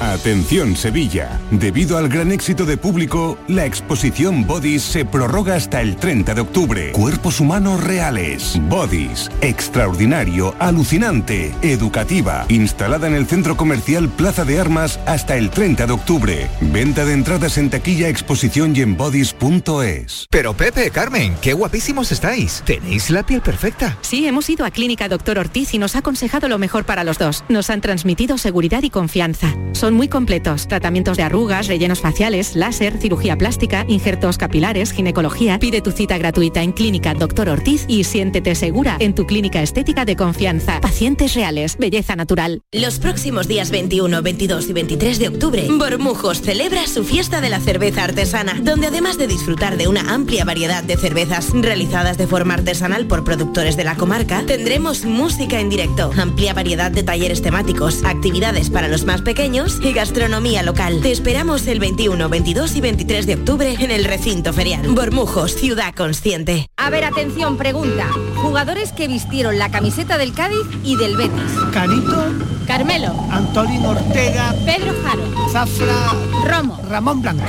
Atención 0.00 0.76
Sevilla. 0.76 1.40
Debido 1.50 1.98
al 1.98 2.08
gran 2.08 2.32
éxito 2.32 2.64
de 2.64 2.76
público, 2.76 3.38
la 3.48 3.66
exposición 3.66 4.46
Bodies 4.46 4.82
se 4.82 5.04
prorroga 5.04 5.54
hasta 5.54 5.80
el 5.80 5.96
30 5.96 6.34
de 6.34 6.40
octubre. 6.40 6.92
Cuerpos 6.92 7.40
humanos 7.40 7.82
reales. 7.82 8.60
Bodies. 8.68 9.30
Extraordinario, 9.40 10.54
alucinante, 10.58 11.54
educativa. 11.62 12.46
Instalada 12.48 13.06
en 13.06 13.14
el 13.14 13.26
centro 13.26 13.56
comercial 13.56 14.08
Plaza 14.08 14.44
de 14.44 14.60
Armas 14.60 14.98
hasta 15.06 15.36
el 15.36 15.50
30 15.50 15.86
de 15.86 15.92
octubre. 15.92 16.50
Venta 16.60 17.04
de 17.04 17.12
entradas 17.12 17.58
en 17.58 17.70
taquilla, 17.70 18.08
exposición 18.08 18.74
y 18.74 18.80
en 18.80 18.96
bodies.es. 18.96 20.26
Pero 20.30 20.54
Pepe, 20.54 20.90
Carmen, 20.90 21.36
qué 21.40 21.52
guapísimos 21.52 22.12
estáis. 22.12 22.62
Tenéis 22.64 23.10
la 23.10 23.24
piel 23.24 23.40
perfecta. 23.40 23.96
Sí, 24.00 24.26
hemos 24.26 24.48
ido 24.50 24.64
a 24.64 24.70
Clínica 24.70 25.08
Doctor 25.08 25.38
Ortiz 25.38 25.74
y 25.74 25.78
nos 25.78 25.96
ha 25.96 26.00
aconsejado 26.00 26.48
lo 26.48 26.58
mejor 26.58 26.84
para 26.84 27.04
los 27.04 27.18
dos. 27.18 27.44
Nos 27.48 27.70
han 27.70 27.80
transmitido 27.80 28.38
seguridad 28.38 28.82
y 28.82 28.90
confianza. 28.90 29.52
Son 29.82 29.94
muy 29.94 30.06
completos. 30.06 30.68
Tratamientos 30.68 31.16
de 31.16 31.24
arrugas, 31.24 31.66
rellenos 31.66 31.98
faciales, 31.98 32.54
láser, 32.54 32.98
cirugía 32.98 33.36
plástica, 33.36 33.84
injertos 33.88 34.38
capilares, 34.38 34.92
ginecología. 34.92 35.58
Pide 35.58 35.80
tu 35.80 35.90
cita 35.90 36.18
gratuita 36.18 36.62
en 36.62 36.70
Clínica 36.70 37.14
Doctor 37.14 37.48
Ortiz 37.48 37.84
y 37.88 38.04
siéntete 38.04 38.54
segura 38.54 38.96
en 39.00 39.12
tu 39.12 39.26
clínica 39.26 39.60
estética 39.60 40.04
de 40.04 40.14
confianza. 40.14 40.80
Pacientes 40.80 41.34
reales, 41.34 41.78
belleza 41.78 42.14
natural. 42.14 42.62
Los 42.70 43.00
próximos 43.00 43.48
días 43.48 43.72
21, 43.72 44.22
22 44.22 44.68
y 44.68 44.72
23 44.72 45.18
de 45.18 45.26
octubre, 45.26 45.66
Bormujos 45.68 46.42
celebra 46.42 46.86
su 46.86 47.02
fiesta 47.02 47.40
de 47.40 47.50
la 47.50 47.58
cerveza 47.58 48.04
artesana, 48.04 48.60
donde 48.62 48.86
además 48.86 49.18
de 49.18 49.26
disfrutar 49.26 49.76
de 49.76 49.88
una 49.88 50.14
amplia 50.14 50.44
variedad 50.44 50.84
de 50.84 50.96
cervezas 50.96 51.50
realizadas 51.52 52.18
de 52.18 52.28
forma 52.28 52.54
artesanal 52.54 53.08
por 53.08 53.24
productores 53.24 53.76
de 53.76 53.82
la 53.82 53.96
comarca, 53.96 54.44
tendremos 54.46 55.04
música 55.04 55.58
en 55.58 55.70
directo, 55.70 56.12
amplia 56.16 56.54
variedad 56.54 56.92
de 56.92 57.02
talleres 57.02 57.42
temáticos, 57.42 58.04
actividades 58.04 58.70
para 58.70 58.86
los 58.86 59.04
más 59.06 59.22
pequeños 59.22 59.71
y 59.80 59.92
gastronomía 59.92 60.62
local. 60.62 61.00
Te 61.02 61.12
esperamos 61.12 61.66
el 61.66 61.78
21, 61.78 62.28
22 62.28 62.76
y 62.76 62.80
23 62.80 63.26
de 63.26 63.34
octubre 63.34 63.76
en 63.78 63.90
el 63.90 64.04
recinto 64.04 64.52
ferial. 64.52 64.86
Bormujos, 64.88 65.54
ciudad 65.54 65.94
consciente. 65.94 66.66
A 66.76 66.90
ver, 66.90 67.04
atención, 67.04 67.56
pregunta. 67.56 68.06
Jugadores 68.36 68.92
que 68.92 69.08
vistieron 69.08 69.58
la 69.58 69.70
camiseta 69.70 70.18
del 70.18 70.34
Cádiz 70.34 70.66
y 70.84 70.96
del 70.96 71.16
Betis. 71.16 71.52
Canito, 71.72 72.24
Carmelo, 72.66 73.14
Antolín 73.30 73.84
Ortega, 73.84 74.54
Pedro 74.64 74.94
Jaro, 75.04 75.24
Zafra, 75.50 76.12
Romo, 76.44 76.80
Ramón 76.88 77.22
Blanco. 77.22 77.44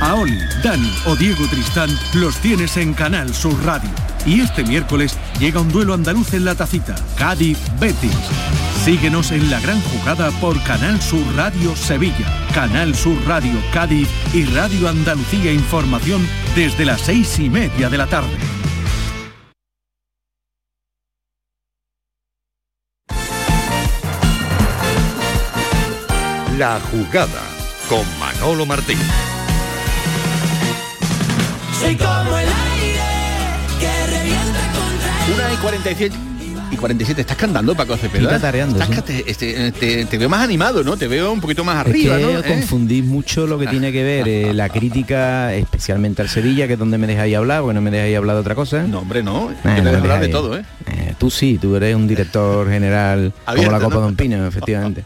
A 0.00 0.14
Oli, 0.14 0.38
Dani 0.62 0.92
o 1.06 1.16
Diego 1.16 1.46
Tristán 1.48 1.90
los 2.14 2.36
tienes 2.38 2.76
en 2.76 2.94
Canal 2.94 3.34
Sur 3.34 3.62
Radio. 3.64 3.90
Y 4.26 4.40
este 4.40 4.64
miércoles 4.64 5.16
llega 5.38 5.60
un 5.60 5.70
duelo 5.70 5.94
andaluz 5.94 6.32
en 6.32 6.44
la 6.44 6.54
tacita, 6.54 6.94
Cádiz-Betis. 7.18 8.10
Síguenos 8.84 9.30
en 9.32 9.50
la 9.50 9.60
gran 9.60 9.80
jugada 9.80 10.30
por 10.40 10.62
Canal 10.62 11.00
Sur 11.00 11.24
Radio 11.36 11.74
Sevilla, 11.76 12.26
Canal 12.52 12.94
Sur 12.94 13.16
Radio 13.26 13.58
Cádiz 13.72 14.08
y 14.32 14.44
Radio 14.44 14.88
Andalucía 14.88 15.52
Información 15.52 16.26
desde 16.54 16.84
las 16.84 17.00
seis 17.00 17.38
y 17.38 17.48
media 17.48 17.88
de 17.88 17.98
la 17.98 18.06
tarde. 18.06 18.36
La 26.58 26.78
jugada 26.90 27.42
con 27.88 28.06
Manolo 28.18 28.64
Martín. 28.64 28.98
Soy 31.80 31.96
como 31.96 32.38
el 32.38 32.43
Una 35.34 35.52
y 35.52 35.56
47 35.56 36.16
y 36.70 36.76
47. 36.76 37.20
¿Estás 37.20 37.36
cantando, 37.36 37.74
Paco 37.74 37.96
Cepeda? 37.96 38.22
Estoy 38.22 38.36
tatareando, 38.36 38.74
Estás 38.80 38.88
sí. 38.88 38.94
cate- 39.02 39.24
este, 39.30 39.72
te, 39.72 40.06
te 40.06 40.18
veo 40.18 40.28
más 40.28 40.42
animado, 40.42 40.82
¿no? 40.82 40.96
Te 40.96 41.06
veo 41.08 41.30
un 41.32 41.40
poquito 41.40 41.62
más 41.62 41.84
Es 41.84 41.90
arriba, 41.90 42.16
que 42.16 42.22
¿no? 42.22 42.38
¿Eh? 42.40 42.42
confundís 42.42 43.04
mucho 43.04 43.46
lo 43.46 43.58
que 43.58 43.66
tiene 43.68 43.92
que 43.92 44.02
ver 44.02 44.26
eh, 44.28 44.52
la 44.54 44.68
crítica, 44.68 45.54
especialmente 45.54 46.22
al 46.22 46.28
Sevilla, 46.28 46.66
que 46.66 46.72
es 46.72 46.78
donde 46.78 46.98
me 46.98 47.06
dejáis 47.06 47.36
hablar, 47.36 47.60
porque 47.62 47.74
no 47.74 47.80
me 47.80 47.90
dejáis 47.90 48.16
hablar 48.16 48.36
de 48.36 48.40
otra 48.40 48.54
cosa. 48.54 48.82
No, 48.84 49.00
hombre, 49.00 49.22
no. 49.22 49.50
Eh, 49.52 49.56
te 49.62 49.82
no 49.82 49.90
hablar 49.90 50.20
de 50.20 50.28
todo, 50.28 50.56
¿eh? 50.58 50.64
Eh, 50.86 51.14
tú 51.18 51.30
sí, 51.30 51.58
tú 51.60 51.76
eres 51.76 51.94
un 51.94 52.08
director 52.08 52.68
general 52.68 53.32
como 53.46 53.70
la 53.70 53.78
Copa 53.80 53.96
¿no? 53.96 54.00
Don 54.02 54.16
Pino, 54.16 54.44
efectivamente. 54.46 55.04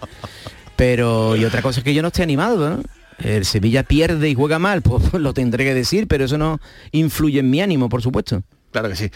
Pero, 0.76 1.36
y 1.36 1.44
otra 1.44 1.60
cosa 1.60 1.80
es 1.80 1.84
que 1.84 1.92
yo 1.92 2.02
no 2.02 2.08
estoy 2.08 2.22
animado, 2.22 2.70
¿no? 2.70 2.82
El 3.18 3.44
Sevilla 3.44 3.82
pierde 3.82 4.28
y 4.30 4.34
juega 4.34 4.58
mal, 4.58 4.80
pues 4.82 5.12
lo 5.14 5.34
tendré 5.34 5.64
que 5.64 5.74
decir, 5.74 6.06
pero 6.06 6.24
eso 6.24 6.38
no 6.38 6.60
influye 6.92 7.40
en 7.40 7.50
mi 7.50 7.60
ánimo, 7.60 7.88
por 7.88 8.00
supuesto. 8.00 8.42
Claro 8.70 8.88
que 8.88 8.96
sí. 8.96 9.10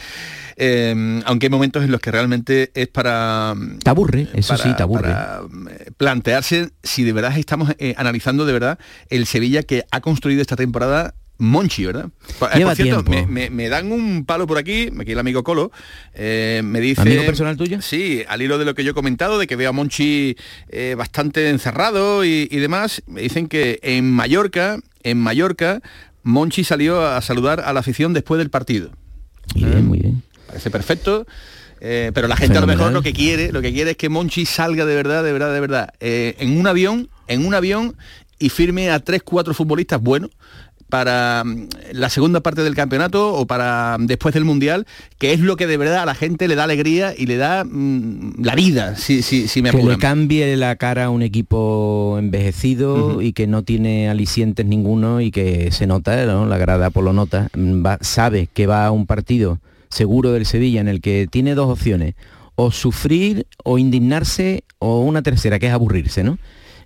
Eh, 0.57 1.21
aunque 1.27 1.47
hay 1.47 1.51
momentos 1.51 1.85
en 1.85 1.91
los 1.91 2.01
que 2.01 2.11
realmente 2.11 2.71
es 2.75 2.89
para... 2.89 3.55
Te 3.83 3.91
aburre, 3.91 4.29
eso 4.35 4.55
para- 4.55 4.63
sí, 4.65 4.75
te 4.77 4.83
aburre. 4.83 5.03
para, 5.03 5.41
eh, 5.71 5.91
plantearse 5.97 6.71
si 6.83 7.05
de 7.05 7.13
verdad 7.13 7.37
estamos 7.39 7.75
eh, 7.79 7.95
analizando 7.97 8.47
de 8.47 8.53
verdad 8.53 8.79
el 9.09 9.27
Sevilla 9.27 9.63
que 9.63 9.85
ha 9.91 10.01
construido 10.01 10.41
esta 10.41 10.57
temporada 10.57 11.15
Monchi, 11.39 11.85
¿verdad? 11.87 12.07
Eh, 12.53 12.59
Lleva 12.59 12.71
por 12.71 12.77
cierto, 12.77 13.03
me, 13.11 13.27
me- 13.27 13.51
me 13.51 13.69
dan 13.69 13.91
un 13.91 14.25
palo 14.25 14.47
por 14.47 14.59
aquí, 14.59 14.91
aquí 15.01 15.13
el 15.13 15.19
amigo 15.19 15.43
Colo, 15.43 15.73
eh, 16.15 16.61
me 16.65 16.81
dice... 16.81 17.03
¿Amigo 17.03 17.25
personal 17.25 17.57
tuyo? 17.57 17.83
Sí, 17.83 18.23
al 18.29 18.43
hilo 18.43 18.59
de 18.59 18.65
lo 18.65 18.75
que 18.75 18.85
yo 18.85 18.93
he 18.93 18.95
comentado, 18.95 19.39
de 19.39 19.47
que 19.49 19.57
veo 19.57 19.71
a 19.71 19.73
Monchi 19.73 20.37
eh, 20.69 20.95
bastante 20.97 21.51
encerrado 21.51 22.25
y, 22.25 22.47
y 22.51 22.59
demás, 22.59 23.03
me 23.07 23.23
dicen 23.23 23.49
que 23.49 23.81
en 23.83 24.11
Mallorca, 24.13 24.79
en 25.03 25.19
Mallorca, 25.19 25.81
Monchi 26.23 26.63
salió 26.63 27.05
a 27.05 27.21
saludar 27.23 27.61
a 27.61 27.73
la 27.73 27.81
afición 27.81 28.13
después 28.13 28.39
del 28.39 28.51
partido. 28.51 28.93
Muy 29.55 29.65
bien, 29.71 29.87
muy 29.87 29.99
bien. 29.99 30.23
Parece 30.47 30.71
perfecto. 30.71 31.27
eh, 31.81 32.13
pero 32.15 32.29
la 32.29 32.37
gente 32.37 32.59
a 32.59 32.61
lo 32.61 32.67
mejor 32.67 32.93
lo 32.93 33.03
que 33.03 33.13
quiere, 33.13 33.53
lo 33.53 33.61
que 33.63 33.73
quiere 33.73 33.93
es 33.93 33.97
que 33.97 34.09
Monchi 34.09 34.47
salga 34.47 34.85
de 34.87 34.95
verdad, 34.95 35.25
de 35.25 35.33
verdad, 35.33 35.53
de 35.53 35.61
verdad, 35.61 35.95
eh, 36.01 36.37
en 36.39 36.59
un 36.59 36.67
avión, 36.67 37.09
en 37.27 37.45
un 37.47 37.55
avión 37.55 37.97
y 38.39 38.49
firme 38.49 38.91
a 38.91 39.01
tres, 39.01 39.23
cuatro 39.23 39.55
futbolistas 39.55 40.01
buenos 40.01 40.31
para 40.93 41.43
mm, 41.43 41.69
la 41.93 42.11
segunda 42.11 42.41
parte 42.41 42.63
del 42.63 42.75
campeonato 42.75 43.33
o 43.35 43.47
para 43.47 43.97
mm, 43.99 44.05
después 44.07 44.35
del 44.35 44.45
mundial, 44.45 44.87
que 45.19 45.33
es 45.33 45.41
lo 45.41 45.57
que 45.57 45.67
de 45.67 45.79
verdad 45.79 46.03
a 46.03 46.05
la 46.05 46.15
gente 46.15 46.47
le 46.49 46.55
da 46.55 46.65
alegría 46.65 47.15
y 47.17 47.25
le 47.25 47.39
da 47.39 47.65
mm, 47.65 48.43
la 48.45 48.55
vida, 48.55 48.95
si, 48.97 49.23
si, 49.23 49.49
si 49.49 49.63
me 49.63 49.71
que 49.71 49.79
le 49.79 49.97
cambie 49.99 50.55
la 50.59 50.77
cara 50.77 51.07
a 51.07 51.11
un 51.11 51.23
equipo 51.23 52.17
envejecido 52.19 53.23
y 53.23 53.33
que 53.33 53.47
no 53.47 53.63
tiene 53.63 54.11
alicientes 54.11 54.67
ninguno 54.67 55.23
y 55.23 55.31
que 55.31 55.73
se 55.73 55.87
nota, 55.87 56.27
¿no? 56.27 56.45
la 56.45 56.59
grada 56.59 56.91
por 56.91 57.05
lo 57.05 57.15
nota, 57.15 57.49
va- 57.57 57.97
sabe 58.03 58.49
que 58.53 58.67
va 58.67 58.85
a 58.85 58.91
un 58.91 59.07
partido 59.07 59.61
seguro 59.89 60.33
del 60.33 60.45
Sevilla 60.45 60.83
en 60.83 60.89
el 60.89 61.01
que 61.01 61.27
tiene 61.31 61.55
dos 61.55 61.71
opciones, 61.71 62.15
o 62.55 62.71
sufrir 62.71 63.47
o 63.65 63.79
indignarse 63.79 64.63
o 64.79 65.01
una 65.01 65.23
tercera 65.23 65.59
que 65.59 65.69
es 65.69 65.73
aburrirse, 65.73 66.23
¿no? 66.23 66.37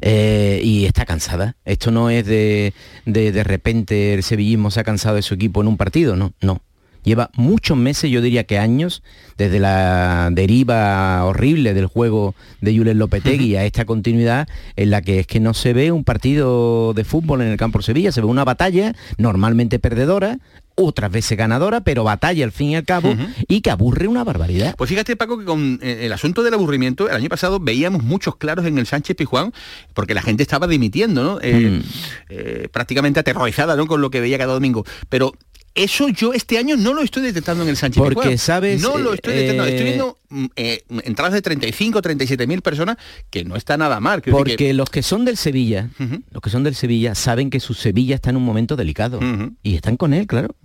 Eh, 0.01 0.61
y 0.63 0.85
está 0.85 1.05
cansada. 1.05 1.57
Esto 1.65 1.91
no 1.91 2.11
es 2.11 2.27
de, 2.27 2.75
de 3.05 3.33
de 3.33 3.45
repente 3.45 4.15
el 4.15 4.23
sevillismo 4.23 4.71
se 4.71 4.81
ha 4.81 4.85
cansado 4.85 5.17
de 5.17 5.23
su 5.23 5.35
equipo 5.35 5.61
en 5.61 5.69
un 5.69 5.77
partido, 5.77 6.17
no, 6.17 6.33
no. 6.41 6.61
Lleva 7.07 7.31
muchos 7.35 7.79
meses, 7.79 8.11
yo 8.11 8.21
diría 8.21 8.45
que 8.45 8.59
años, 8.59 9.03
desde 9.39 9.61
la 9.61 10.29
deriva 10.33 11.25
horrible 11.25 11.73
del 11.73 11.87
juego 11.87 12.35
de 12.61 12.77
Julen 12.77 12.99
Lopetegui 12.99 13.57
a 13.57 13.65
esta 13.65 13.85
continuidad 13.85 14.49
en 14.75 14.91
la 14.91 15.01
que 15.01 15.21
es 15.21 15.27
que 15.27 15.41
no 15.41 15.55
se 15.55 15.73
ve 15.73 15.93
un 15.93 16.05
partido 16.05 16.93
de 16.95 17.05
fútbol 17.05 17.43
en 17.43 17.49
el 17.49 17.57
campo 17.57 17.79
de 17.79 17.85
Sevilla, 17.85 18.13
se 18.13 18.21
ve 18.21 18.27
una 18.27 18.45
batalla 18.45 18.95
normalmente 19.19 19.79
perdedora, 19.79 20.39
otras 20.77 21.11
veces 21.11 21.37
ganadora, 21.37 21.81
pero 21.81 22.05
batalla 22.05 22.45
al 22.45 22.53
fin 22.53 22.71
y 22.71 22.77
al 22.77 22.85
cabo 22.85 23.15
y 23.49 23.63
que 23.63 23.71
aburre 23.71 24.07
una 24.07 24.23
barbaridad. 24.25 24.75
Pues 24.77 24.91
fíjate 24.91 25.17
Paco 25.17 25.39
que 25.39 25.45
con 25.45 25.81
eh, 25.83 26.01
el 26.03 26.13
asunto 26.13 26.43
del 26.43 26.55
aburrimiento, 26.55 27.09
el 27.09 27.17
año 27.17 27.29
pasado 27.29 27.59
veíamos 27.59 28.03
muchos 28.03 28.37
claros 28.37 28.67
en 28.67 28.79
el 28.79 28.87
Sánchez 28.87 29.17
Pijuán, 29.17 29.53
porque 29.95 30.15
la 30.15 30.23
gente 30.23 30.43
estaba 30.43 30.67
dimitiendo, 30.67 31.25
¿no? 31.25 31.39
Eh, 31.41 31.83
eh, 32.29 32.69
prácticamente 32.71 33.21
aterrorizada 33.21 33.75
¿no? 33.75 33.87
con 33.87 34.01
lo 34.01 34.11
que 34.11 34.21
veía 34.21 34.37
cada 34.39 34.53
domingo. 34.53 34.85
Pero 35.09 35.33
eso 35.77 36.09
yo 36.09 36.33
este 36.33 36.59
año 36.59 36.77
no 36.77 36.95
lo 36.95 37.03
estoy 37.03 37.23
detectando 37.23 37.63
en 37.63 37.69
el 37.69 37.77
Sánchez 37.77 38.03
Porque. 38.03 38.39
¿sabes? 38.39 38.83
No 38.83 38.99
lo 38.99 39.13
estoy 39.13 39.35
detectando. 39.35 39.67
Eh, 39.67 39.71
Estoy 39.71 39.85
viendo 39.85 40.19
mm, 40.31 40.45
eh, 40.57 40.85
entradas 41.05 41.35
de 41.35 41.43
35, 41.43 42.03
37 42.03 42.47
mil 42.47 42.63
personas, 42.63 42.97
que 43.31 43.45
no 43.45 43.57
está 43.57 43.77
nada 43.77 44.01
mal. 44.01 44.23
Porque 44.23 44.73
los 44.73 44.91
que 44.91 45.03
son 45.03 45.25
del 45.25 45.37
Sevilla, 45.37 45.91
los 46.31 46.43
que 46.43 46.51
son 46.51 46.65
del 46.65 46.75
Sevilla 46.75 47.15
saben 47.15 47.51
que 47.51 47.61
su 47.61 47.75
Sevilla 47.75 48.15
está 48.15 48.31
en 48.31 48.37
un 48.37 48.45
momento 48.45 48.75
delicado 48.75 49.21
y 49.63 49.77
están 49.77 49.97
con 49.97 50.15
él, 50.15 50.27
claro. 50.27 50.57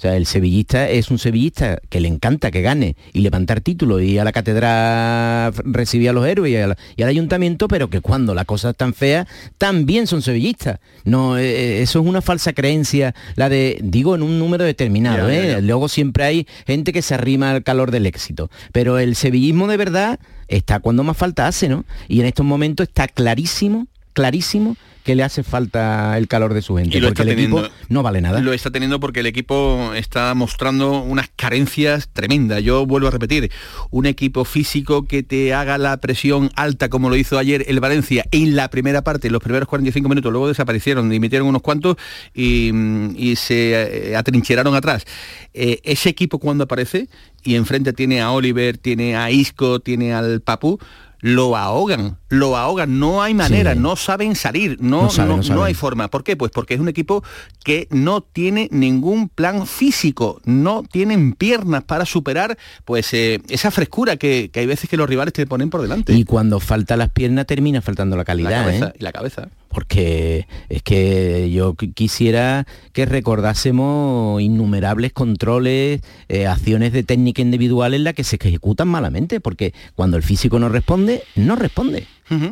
O 0.00 0.02
sea, 0.02 0.16
el 0.16 0.24
sevillista 0.24 0.88
es 0.88 1.10
un 1.10 1.18
sevillista 1.18 1.78
que 1.90 2.00
le 2.00 2.08
encanta 2.08 2.50
que 2.50 2.62
gane 2.62 2.96
y 3.12 3.20
levantar 3.20 3.60
títulos 3.60 4.00
y 4.00 4.16
a 4.16 4.24
la 4.24 4.32
catedral 4.32 5.52
recibir 5.62 6.08
a 6.08 6.14
los 6.14 6.26
héroes 6.26 6.52
y, 6.52 6.56
a 6.56 6.68
la- 6.68 6.76
y 6.96 7.02
al 7.02 7.10
ayuntamiento, 7.10 7.68
pero 7.68 7.90
que 7.90 8.00
cuando 8.00 8.34
la 8.34 8.46
cosa 8.46 8.70
es 8.70 8.76
tan 8.78 8.94
fea, 8.94 9.26
también 9.58 10.06
son 10.06 10.22
sevillistas. 10.22 10.78
No, 11.04 11.36
eh, 11.36 11.42
eh, 11.50 11.82
eso 11.82 12.00
es 12.00 12.06
una 12.06 12.22
falsa 12.22 12.54
creencia, 12.54 13.14
la 13.36 13.50
de, 13.50 13.78
digo, 13.82 14.14
en 14.14 14.22
un 14.22 14.38
número 14.38 14.64
determinado. 14.64 15.28
¿eh? 15.28 15.60
Luego 15.60 15.86
siempre 15.90 16.24
hay 16.24 16.46
gente 16.66 16.94
que 16.94 17.02
se 17.02 17.12
arrima 17.12 17.50
al 17.50 17.62
calor 17.62 17.90
del 17.90 18.06
éxito. 18.06 18.50
Pero 18.72 18.98
el 18.98 19.16
sevillismo 19.16 19.66
de 19.68 19.76
verdad 19.76 20.18
está 20.48 20.80
cuando 20.80 21.04
más 21.04 21.18
falta 21.18 21.46
hace, 21.46 21.68
¿no? 21.68 21.84
Y 22.08 22.20
en 22.20 22.26
estos 22.26 22.46
momentos 22.46 22.88
está 22.88 23.06
clarísimo, 23.06 23.86
clarísimo 24.14 24.78
que 25.10 25.16
le 25.16 25.24
hace 25.24 25.42
falta 25.42 26.16
el 26.16 26.28
calor 26.28 26.54
de 26.54 26.62
su 26.62 26.76
gente. 26.76 26.96
Y 26.96 27.00
lo 27.00 27.08
porque 27.08 27.22
está 27.22 27.32
el 27.32 27.36
equipo 27.36 27.64
no 27.88 28.04
vale 28.04 28.20
nada. 28.20 28.40
Lo 28.40 28.52
está 28.52 28.70
teniendo 28.70 29.00
porque 29.00 29.18
el 29.20 29.26
equipo 29.26 29.90
está 29.96 30.32
mostrando 30.36 31.02
unas 31.02 31.28
carencias 31.34 32.10
tremendas. 32.12 32.62
Yo 32.62 32.86
vuelvo 32.86 33.08
a 33.08 33.10
repetir, 33.10 33.50
un 33.90 34.06
equipo 34.06 34.44
físico 34.44 35.08
que 35.08 35.24
te 35.24 35.52
haga 35.52 35.78
la 35.78 35.96
presión 35.96 36.52
alta 36.54 36.88
como 36.88 37.10
lo 37.10 37.16
hizo 37.16 37.38
ayer 37.38 37.64
el 37.66 37.80
Valencia 37.80 38.24
en 38.30 38.54
la 38.54 38.70
primera 38.70 39.02
parte, 39.02 39.30
los 39.30 39.42
primeros 39.42 39.68
45 39.68 40.08
minutos, 40.08 40.30
luego 40.30 40.46
desaparecieron, 40.46 41.10
dimitieron 41.10 41.48
unos 41.48 41.62
cuantos 41.62 41.96
y, 42.32 42.70
y 43.16 43.34
se 43.34 44.10
eh, 44.10 44.16
atrincheraron 44.16 44.76
atrás. 44.76 45.06
Eh, 45.54 45.80
ese 45.82 46.08
equipo 46.08 46.38
cuando 46.38 46.62
aparece 46.62 47.08
y 47.42 47.56
enfrente 47.56 47.92
tiene 47.92 48.20
a 48.20 48.30
Oliver, 48.30 48.78
tiene 48.78 49.16
a 49.16 49.32
Isco, 49.32 49.80
tiene 49.80 50.14
al 50.14 50.40
Papu, 50.40 50.78
lo 51.20 51.56
ahogan, 51.56 52.16
lo 52.28 52.56
ahogan, 52.56 52.98
no 52.98 53.22
hay 53.22 53.34
manera, 53.34 53.74
no 53.74 53.96
saben 53.96 54.34
salir, 54.34 54.78
no, 54.80 55.08
No 55.16 55.36
no- 55.42 55.64
hay 55.64 55.74
forma. 55.74 56.08
¿Por 56.08 56.24
qué? 56.24 56.36
Pues 56.36 56.50
porque 56.50 56.74
es 56.74 56.80
un 56.80 56.88
equipo 56.88 57.22
que 57.64 57.86
no 57.90 58.22
tiene 58.22 58.68
ningún 58.70 59.28
plan 59.28 59.66
físico, 59.66 60.40
no 60.44 60.82
tienen 60.82 61.32
piernas 61.32 61.84
para 61.84 62.04
superar 62.06 62.56
pues 62.84 63.12
eh, 63.12 63.40
esa 63.48 63.70
frescura 63.70 64.16
que, 64.16 64.50
que 64.52 64.60
hay 64.60 64.66
veces 64.66 64.88
que 64.88 64.96
los 64.96 65.08
rivales 65.08 65.34
te 65.34 65.46
ponen 65.46 65.70
por 65.70 65.82
delante. 65.82 66.12
Y 66.14 66.24
cuando 66.24 66.60
falta 66.60 66.96
las 66.96 67.10
piernas 67.10 67.46
termina 67.46 67.82
faltando 67.82 68.16
la 68.16 68.24
calidad. 68.24 68.50
la 68.50 68.56
cabeza, 68.64 68.86
¿eh? 68.88 68.92
y 68.98 69.02
la 69.04 69.12
cabeza. 69.12 69.48
Porque 69.70 70.46
es 70.68 70.82
que 70.82 71.50
yo 71.52 71.74
qui- 71.74 71.94
quisiera 71.94 72.66
que 72.92 73.06
recordásemos 73.06 74.42
innumerables 74.42 75.12
controles, 75.12 76.00
eh, 76.28 76.46
acciones 76.48 76.92
de 76.92 77.04
técnica 77.04 77.40
individual 77.40 77.94
en 77.94 78.02
la 78.04 78.12
que 78.12 78.24
se 78.24 78.36
ejecutan 78.36 78.88
malamente, 78.88 79.38
porque 79.40 79.72
cuando 79.94 80.16
el 80.16 80.24
físico 80.24 80.58
no 80.58 80.68
responde, 80.68 81.22
no 81.36 81.54
responde. 81.54 82.06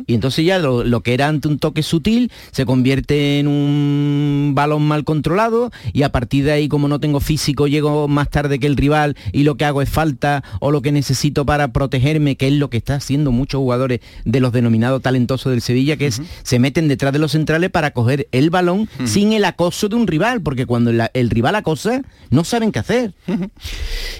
Y 0.07 0.13
entonces 0.13 0.45
ya 0.45 0.59
lo, 0.59 0.83
lo 0.83 1.01
que 1.01 1.13
era 1.13 1.27
ante 1.27 1.47
un 1.47 1.57
toque 1.59 1.83
sutil 1.83 2.31
se 2.51 2.65
convierte 2.65 3.39
en 3.39 3.47
un 3.47 4.51
balón 4.55 4.83
mal 4.87 5.03
controlado 5.03 5.71
y 5.93 6.03
a 6.03 6.11
partir 6.11 6.43
de 6.45 6.51
ahí 6.51 6.67
como 6.67 6.87
no 6.87 6.99
tengo 6.99 7.19
físico 7.19 7.67
llego 7.67 8.07
más 8.07 8.29
tarde 8.29 8.59
que 8.59 8.67
el 8.67 8.75
rival 8.75 9.15
y 9.31 9.43
lo 9.43 9.55
que 9.55 9.65
hago 9.65 9.81
es 9.81 9.89
falta 9.89 10.43
o 10.59 10.71
lo 10.71 10.81
que 10.81 10.91
necesito 10.91 11.45
para 11.45 11.69
protegerme, 11.71 12.35
que 12.35 12.47
es 12.47 12.53
lo 12.53 12.69
que 12.69 12.77
está 12.77 12.95
haciendo 12.95 13.31
muchos 13.31 13.59
jugadores 13.59 13.99
de 14.25 14.39
los 14.39 14.51
denominados 14.51 15.01
talentosos 15.01 15.51
del 15.51 15.61
Sevilla, 15.61 15.95
que 15.97 16.07
es 16.07 16.21
se 16.43 16.59
meten 16.59 16.87
detrás 16.87 17.13
de 17.13 17.19
los 17.19 17.31
centrales 17.31 17.69
para 17.69 17.91
coger 17.91 18.27
el 18.31 18.49
balón 18.49 18.89
sin 19.05 19.33
el 19.33 19.45
acoso 19.45 19.87
de 19.89 19.95
un 19.95 20.07
rival, 20.07 20.41
porque 20.41 20.65
cuando 20.65 20.91
la- 20.91 21.11
el 21.13 21.29
rival 21.29 21.55
acosa 21.55 22.01
no 22.29 22.43
saben 22.43 22.71
qué 22.71 22.79
hacer. 22.79 23.13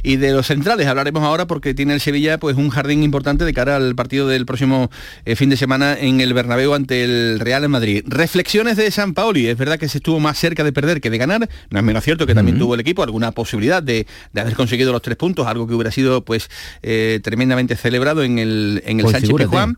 Y 0.04 0.16
de 0.16 0.32
los 0.32 0.48
centrales 0.48 0.88
hablaremos 0.88 1.24
ahora 1.24 1.48
porque 1.48 1.74
tiene 1.74 1.94
el 1.94 2.00
Sevilla 2.00 2.40
pues 2.40 2.56
un 2.56 2.70
jardín 2.70 3.04
importante 3.04 3.44
de 3.46 3.54
cara 3.54 3.76
al 3.76 3.96
partido 3.96 4.28
del 4.28 4.46
próximo 4.46 4.90
eh, 5.26 5.36
fin 5.36 5.49
de 5.50 5.58
semana 5.58 5.98
en 6.00 6.22
el 6.22 6.34
Bernabéu 6.34 6.74
ante 6.74 7.04
el 7.04 7.40
Real 7.40 7.68
Madrid. 7.70 8.04
Reflexiones 8.08 8.78
de 8.78 8.90
San 8.92 9.14
Paoli, 9.14 9.48
es 9.48 9.58
verdad 9.58 9.78
que 9.80 9.90
se 9.90 9.98
estuvo 9.98 10.20
más 10.20 10.38
cerca 10.38 10.64
de 10.64 10.72
perder 10.72 11.02
que 11.02 11.10
de 11.10 11.18
ganar, 11.18 11.50
no 11.70 11.80
es 11.80 11.86
menos 11.86 12.04
cierto 12.04 12.26
que 12.26 12.36
también 12.36 12.58
tuvo 12.58 12.76
el 12.76 12.80
equipo 12.80 13.04
alguna 13.04 13.32
posibilidad 13.32 13.82
de, 13.84 14.08
de 14.34 14.42
haber 14.42 14.56
conseguido 14.56 14.92
los 14.92 15.02
tres 15.02 15.18
puntos, 15.18 15.48
algo 15.48 15.68
que 15.68 15.74
hubiera 15.74 15.92
sido 15.92 16.24
pues 16.24 16.50
eh, 16.82 17.20
tremendamente 17.24 17.76
celebrado 17.76 18.24
en 18.24 18.40
el, 18.40 18.82
en 18.86 19.00
el 19.00 19.04
Pues 19.04 19.14
Sánchez. 19.14 19.36
Pizjuán, 19.36 19.78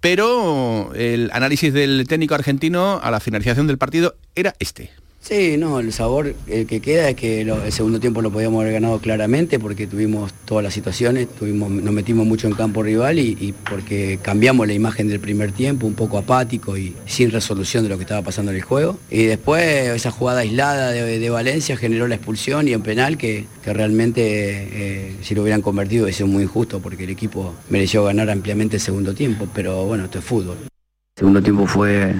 pero 0.00 0.92
el 0.94 1.30
análisis 1.32 1.72
del 1.72 2.06
técnico 2.08 2.34
argentino 2.34 3.00
a 3.02 3.10
la 3.10 3.20
finalización 3.20 3.66
del 3.66 3.78
partido 3.78 4.16
era 4.34 4.54
este. 4.58 4.90
Sí, 5.22 5.56
no, 5.56 5.78
el 5.78 5.92
sabor 5.92 6.34
el 6.48 6.66
que 6.66 6.80
queda 6.80 7.08
es 7.08 7.14
que 7.14 7.42
el 7.42 7.72
segundo 7.72 8.00
tiempo 8.00 8.22
lo 8.22 8.32
podíamos 8.32 8.60
haber 8.60 8.72
ganado 8.72 8.98
claramente 8.98 9.60
porque 9.60 9.86
tuvimos 9.86 10.34
todas 10.44 10.64
las 10.64 10.74
situaciones, 10.74 11.28
tuvimos, 11.28 11.70
nos 11.70 11.94
metimos 11.94 12.26
mucho 12.26 12.48
en 12.48 12.54
campo 12.54 12.82
rival 12.82 13.20
y, 13.20 13.54
porque 13.70 14.18
cambiamos 14.20 14.66
la 14.66 14.72
imagen 14.72 15.06
del 15.06 15.20
primer 15.20 15.52
tiempo, 15.52 15.86
un 15.86 15.94
poco 15.94 16.18
apático 16.18 16.76
y 16.76 16.96
sin 17.06 17.30
resolución 17.30 17.84
de 17.84 17.90
lo 17.90 17.98
que 17.98 18.02
estaba 18.02 18.22
pasando 18.22 18.50
en 18.50 18.56
el 18.56 18.64
juego. 18.64 18.98
Y 19.10 19.22
después 19.22 19.62
esa 19.90 20.10
jugada 20.10 20.40
aislada 20.40 20.90
de, 20.90 21.20
de 21.20 21.30
Valencia 21.30 21.76
generó 21.76 22.08
la 22.08 22.16
expulsión 22.16 22.66
y 22.66 22.72
en 22.72 22.82
penal 22.82 23.16
que, 23.16 23.46
que 23.62 23.72
realmente 23.72 24.22
eh, 24.24 25.16
si 25.22 25.36
lo 25.36 25.42
hubieran 25.42 25.62
convertido 25.62 26.02
hubiese 26.02 26.18
sido 26.18 26.26
muy 26.26 26.42
injusto 26.42 26.80
porque 26.80 27.04
el 27.04 27.10
equipo 27.10 27.54
mereció 27.70 28.02
ganar 28.02 28.28
ampliamente 28.28 28.78
el 28.78 28.82
segundo 28.82 29.14
tiempo, 29.14 29.46
pero 29.54 29.84
bueno, 29.84 30.06
esto 30.06 30.18
es 30.18 30.24
fútbol. 30.24 30.56
El 30.62 31.20
segundo 31.20 31.40
tiempo 31.40 31.64
fue 31.68 32.12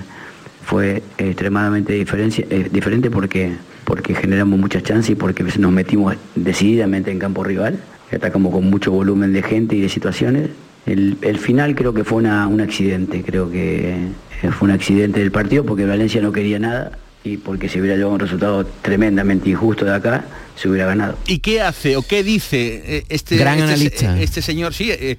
fue 0.64 1.02
extremadamente 1.18 1.92
diferencia- 1.94 2.46
eh, 2.50 2.68
diferente 2.72 3.10
porque, 3.10 3.52
porque 3.84 4.14
generamos 4.14 4.58
muchas 4.58 4.82
chances 4.82 5.10
y 5.10 5.14
porque 5.14 5.42
nos 5.58 5.72
metimos 5.72 6.14
decididamente 6.34 7.10
en 7.10 7.18
campo 7.18 7.42
rival, 7.44 7.78
atacamos 8.12 8.52
con 8.52 8.68
mucho 8.70 8.90
volumen 8.92 9.32
de 9.32 9.42
gente 9.42 9.76
y 9.76 9.80
de 9.80 9.88
situaciones. 9.88 10.50
El, 10.86 11.16
el 11.22 11.38
final 11.38 11.74
creo 11.74 11.94
que 11.94 12.04
fue 12.04 12.18
una- 12.18 12.46
un 12.48 12.60
accidente, 12.60 13.22
creo 13.22 13.50
que 13.50 13.94
eh, 14.42 14.50
fue 14.50 14.68
un 14.68 14.74
accidente 14.74 15.20
del 15.20 15.30
partido 15.30 15.64
porque 15.64 15.84
Valencia 15.86 16.20
no 16.20 16.32
quería 16.32 16.58
nada 16.58 16.98
y 17.24 17.36
porque 17.36 17.68
si 17.68 17.78
hubiera 17.80 17.94
llegado 17.96 18.12
un 18.14 18.18
resultado 18.20 18.66
tremendamente 18.82 19.48
injusto 19.48 19.84
de 19.84 19.94
acá, 19.94 20.24
se 20.56 20.68
hubiera 20.68 20.86
ganado. 20.86 21.16
¿Y 21.26 21.38
qué 21.38 21.60
hace 21.62 21.96
o 21.96 22.02
qué 22.02 22.24
dice 22.24 22.82
eh, 22.98 23.04
este, 23.08 23.36
Gran 23.36 23.58
este, 23.58 23.64
analista. 23.72 24.18
eh, 24.18 24.22
este 24.24 24.42
señor? 24.42 24.74
Sí, 24.74 24.90
eh, 24.90 25.16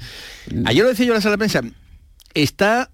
ayer 0.66 0.84
lo 0.84 0.90
decía 0.90 1.06
yo 1.06 1.14
en 1.14 1.18
la 1.18 1.22
sala 1.22 1.34
de 1.34 1.38
prensa. 1.38 1.62
Está, 2.34 2.90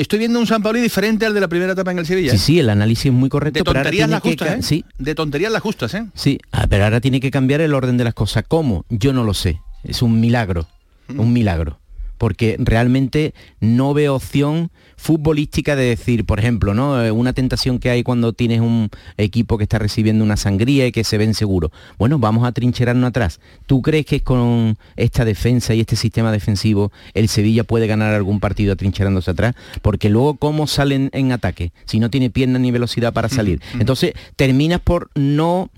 estoy 0.00 0.18
viendo 0.18 0.38
un 0.38 0.46
San 0.46 0.62
Pauli 0.62 0.80
diferente 0.80 1.26
al 1.26 1.34
de 1.34 1.40
la 1.40 1.48
primera 1.48 1.72
etapa 1.72 1.90
en 1.92 1.98
el 1.98 2.06
Sevilla. 2.06 2.32
Sí, 2.32 2.38
sí, 2.38 2.58
el 2.58 2.70
análisis 2.70 3.06
es 3.06 3.12
muy 3.12 3.28
correcto. 3.28 3.58
De 3.58 3.64
tonterías 3.64 4.08
las 4.08 4.20
justas, 4.20 4.48
¿eh? 4.48 4.62
Sí, 4.62 4.84
De 4.98 5.14
tonterías 5.14 5.52
las 5.52 5.62
justas, 5.62 5.94
¿eh? 5.94 6.06
Sí, 6.14 6.38
ah, 6.52 6.66
pero 6.68 6.84
ahora 6.84 7.00
tiene 7.00 7.20
que 7.20 7.30
cambiar 7.30 7.60
el 7.60 7.74
orden 7.74 7.96
de 7.96 8.04
las 8.04 8.14
cosas. 8.14 8.44
¿Cómo? 8.46 8.84
Yo 8.88 9.12
no 9.12 9.24
lo 9.24 9.34
sé. 9.34 9.60
Es 9.84 10.02
un 10.02 10.20
milagro, 10.20 10.66
un 11.08 11.32
milagro. 11.32 11.78
Porque 12.16 12.56
realmente 12.58 13.34
no 13.60 13.94
veo 13.94 14.14
opción 14.14 14.70
futbolística 14.98 15.76
de 15.76 15.84
decir, 15.84 16.26
por 16.26 16.40
ejemplo, 16.40 16.74
¿no? 16.74 17.02
Eh, 17.02 17.10
Una 17.10 17.32
tentación 17.32 17.78
que 17.78 17.88
hay 17.88 18.02
cuando 18.02 18.32
tienes 18.34 18.60
un 18.60 18.90
equipo 19.16 19.56
que 19.56 19.62
está 19.62 19.78
recibiendo 19.78 20.24
una 20.24 20.36
sangría 20.36 20.86
y 20.86 20.92
que 20.92 21.04
se 21.04 21.16
ven 21.16 21.32
seguro. 21.34 21.70
Bueno, 21.98 22.18
vamos 22.18 22.46
a 22.46 22.52
trincherarnos 22.52 23.08
atrás. 23.08 23.40
¿Tú 23.66 23.80
crees 23.80 24.04
que 24.04 24.20
con 24.20 24.76
esta 24.96 25.24
defensa 25.24 25.72
y 25.72 25.80
este 25.80 25.96
sistema 25.96 26.32
defensivo 26.32 26.92
el 27.14 27.28
Sevilla 27.28 27.64
puede 27.64 27.86
ganar 27.86 28.12
algún 28.12 28.40
partido 28.40 28.72
atrincherándose 28.72 29.30
atrás? 29.30 29.54
Porque 29.82 30.10
luego, 30.10 30.34
¿cómo 30.34 30.66
salen 30.66 31.10
en 31.12 31.32
ataque? 31.32 31.72
Si 31.86 32.00
no 32.00 32.10
tiene 32.10 32.28
pierna 32.28 32.58
ni 32.58 32.70
velocidad 32.70 33.12
para 33.12 33.28
salir. 33.28 33.62
Entonces, 33.78 34.14
terminas 34.36 34.80
por 34.80 35.10
no 35.14 35.70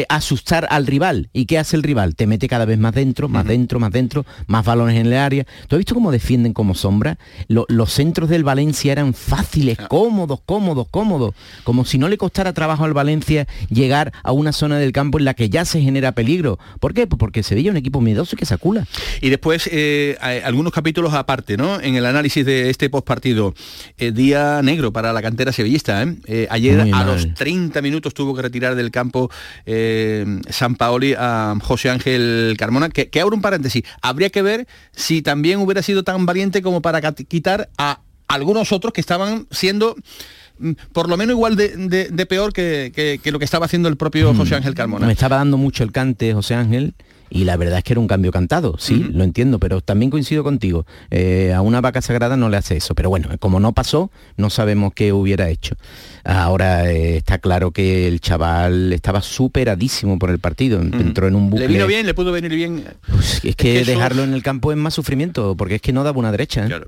eh, 0.00 0.06
asustar 0.08 0.66
al 0.70 0.86
rival. 0.86 1.28
¿Y 1.32 1.46
qué 1.46 1.58
hace 1.58 1.76
el 1.76 1.82
rival? 1.82 2.14
Te 2.14 2.26
mete 2.26 2.48
cada 2.48 2.64
vez 2.64 2.78
más 2.78 2.94
dentro, 2.94 3.28
más 3.28 3.46
dentro, 3.46 3.80
más 3.80 3.90
dentro, 3.90 4.24
más 4.46 4.64
balones 4.64 4.96
en 4.96 5.06
el 5.06 5.14
área. 5.14 5.44
¿Tú 5.66 5.76
has 5.76 5.78
visto 5.78 5.94
cómo 5.94 6.12
defienden 6.12 6.52
como 6.52 6.74
sombra? 6.74 7.18
Lo- 7.48 7.66
los 7.68 7.92
centros 7.92 8.28
del 8.28 8.44
Valencia 8.44 8.92
eran 8.92 9.14
fáciles, 9.14 9.78
cómodos, 9.88 10.40
cómodos, 10.44 10.86
cómodos. 10.90 11.34
Como 11.64 11.84
si 11.84 11.98
no 11.98 12.08
le 12.08 12.16
costara 12.18 12.52
trabajo 12.52 12.84
al 12.84 12.92
Valencia 12.92 13.46
llegar 13.70 14.12
a 14.22 14.32
una 14.32 14.52
zona 14.52 14.78
del 14.78 14.92
campo 14.92 15.18
en 15.18 15.24
la 15.24 15.34
que 15.34 15.48
ya 15.50 15.64
se 15.64 15.80
genera 15.80 16.12
peligro. 16.12 16.58
¿Por 16.80 16.94
qué? 16.94 17.06
Pues 17.06 17.18
porque 17.18 17.42
Sevilla 17.42 17.70
es 17.70 17.72
un 17.72 17.76
equipo 17.78 18.00
miedoso 18.00 18.36
y 18.36 18.38
que 18.38 18.46
se 18.46 18.54
acula. 18.54 18.86
Y 19.20 19.30
después 19.30 19.68
eh, 19.72 20.16
algunos 20.44 20.72
capítulos 20.72 21.14
aparte, 21.14 21.56
¿no? 21.56 21.80
En 21.80 21.94
el 21.96 22.06
análisis 22.06 22.44
de 22.46 22.70
este 22.70 22.90
postpartido. 22.90 23.54
Eh, 23.98 24.12
día 24.12 24.60
negro 24.62 24.92
para 24.92 25.12
la 25.12 25.22
cantera 25.22 25.52
sevillista. 25.52 26.02
¿eh? 26.26 26.46
Ayer 26.50 26.80
a 26.94 27.04
los 27.04 27.34
30 27.34 27.80
minutos 27.82 28.14
tuvo 28.14 28.34
que 28.34 28.42
retirar 28.42 28.74
del 28.74 28.90
campo 28.90 29.30
eh, 29.66 29.87
eh, 29.90 30.40
San 30.50 30.74
Paoli 30.76 31.14
a 31.18 31.54
José 31.62 31.90
Ángel 31.90 32.54
Carmona, 32.58 32.88
que, 32.90 33.08
que 33.08 33.20
abro 33.20 33.34
un 33.36 33.42
paréntesis, 33.42 33.82
habría 34.02 34.30
que 34.30 34.42
ver 34.42 34.66
si 34.92 35.22
también 35.22 35.58
hubiera 35.60 35.82
sido 35.82 36.02
tan 36.04 36.26
valiente 36.26 36.62
como 36.62 36.82
para 36.82 37.00
quitar 37.12 37.68
a 37.78 38.00
algunos 38.28 38.72
otros 38.72 38.92
que 38.92 39.00
estaban 39.00 39.46
siendo 39.50 39.96
mm, 40.58 40.72
por 40.92 41.08
lo 41.08 41.16
menos 41.16 41.34
igual 41.34 41.56
de, 41.56 41.68
de- 41.76 42.08
de 42.10 42.26
peor 42.26 42.52
que, 42.52 42.92
que- 42.94 43.18
que 43.22 43.32
lo 43.32 43.38
que 43.38 43.44
estaba 43.46 43.64
haciendo 43.66 43.88
el 43.88 43.96
propio 43.96 44.34
José 44.34 44.54
Ángel 44.56 44.74
Carmona. 44.74 45.06
Me 45.06 45.12
estaba 45.12 45.36
dando 45.36 45.56
mucho 45.56 45.82
el 45.84 45.92
cante 45.92 46.34
José 46.34 46.54
Ángel 46.54 46.94
y 47.30 47.44
la 47.44 47.56
verdad 47.56 47.78
es 47.78 47.84
que 47.84 47.92
era 47.94 48.00
un 48.00 48.06
cambio 48.08 48.30
cantado, 48.32 48.76
sí, 48.78 49.06
lo 49.12 49.24
entiendo, 49.24 49.58
pero 49.58 49.80
también 49.80 50.10
coincido 50.10 50.42
contigo. 50.44 50.86
Eh, 51.10 51.52
a 51.54 51.60
una 51.62 51.80
vaca 51.80 52.00
sagrada 52.02 52.36
no 52.36 52.48
le 52.48 52.56
hace 52.56 52.76
eso, 52.76 52.94
pero 52.94 53.08
bueno, 53.10 53.28
como 53.38 53.60
no 53.60 53.72
pasó, 53.72 54.10
no 54.36 54.50
sabemos 54.50 54.92
qué 54.94 55.12
hubiera 55.12 55.48
hecho. 55.50 55.76
Ahora 56.24 56.90
eh, 56.90 57.16
está 57.18 57.38
claro 57.38 57.70
que 57.70 58.06
el 58.08 58.20
chaval 58.20 58.92
estaba 58.92 59.22
superadísimo 59.22 60.18
por 60.18 60.30
el 60.30 60.38
partido, 60.38 60.80
entró 60.80 61.26
en 61.28 61.34
un 61.36 61.50
bucle. 61.50 61.66
Le 61.66 61.72
vino 61.72 61.86
bien, 61.86 62.06
le 62.06 62.14
pudo 62.14 62.32
venir 62.32 62.54
bien. 62.54 62.84
Pues 63.10 63.36
es 63.36 63.40
que, 63.40 63.54
que 63.54 63.80
eso- 63.80 63.90
dejarlo 63.90 64.24
en 64.24 64.34
el 64.34 64.42
campo 64.42 64.72
es 64.72 64.78
más 64.78 64.94
sufrimiento, 64.94 65.56
porque 65.56 65.76
es 65.76 65.82
que 65.82 65.92
no 65.92 66.04
daba 66.04 66.18
una 66.18 66.30
derecha. 66.30 66.66
¿eh? 66.66 66.80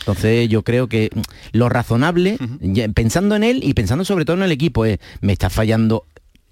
Entonces 0.00 0.48
yo 0.48 0.62
creo 0.62 0.88
que 0.88 1.10
mm, 1.14 1.20
lo 1.52 1.68
razonable, 1.68 2.36
ya, 2.60 2.88
pensando 2.88 3.34
en 3.36 3.44
él 3.44 3.60
y 3.62 3.74
pensando 3.74 4.04
sobre 4.04 4.24
todo 4.24 4.36
en 4.36 4.42
el 4.42 4.52
equipo, 4.52 4.84
es, 4.84 4.98
me 5.20 5.32
está 5.32 5.48
fallando 5.50 6.04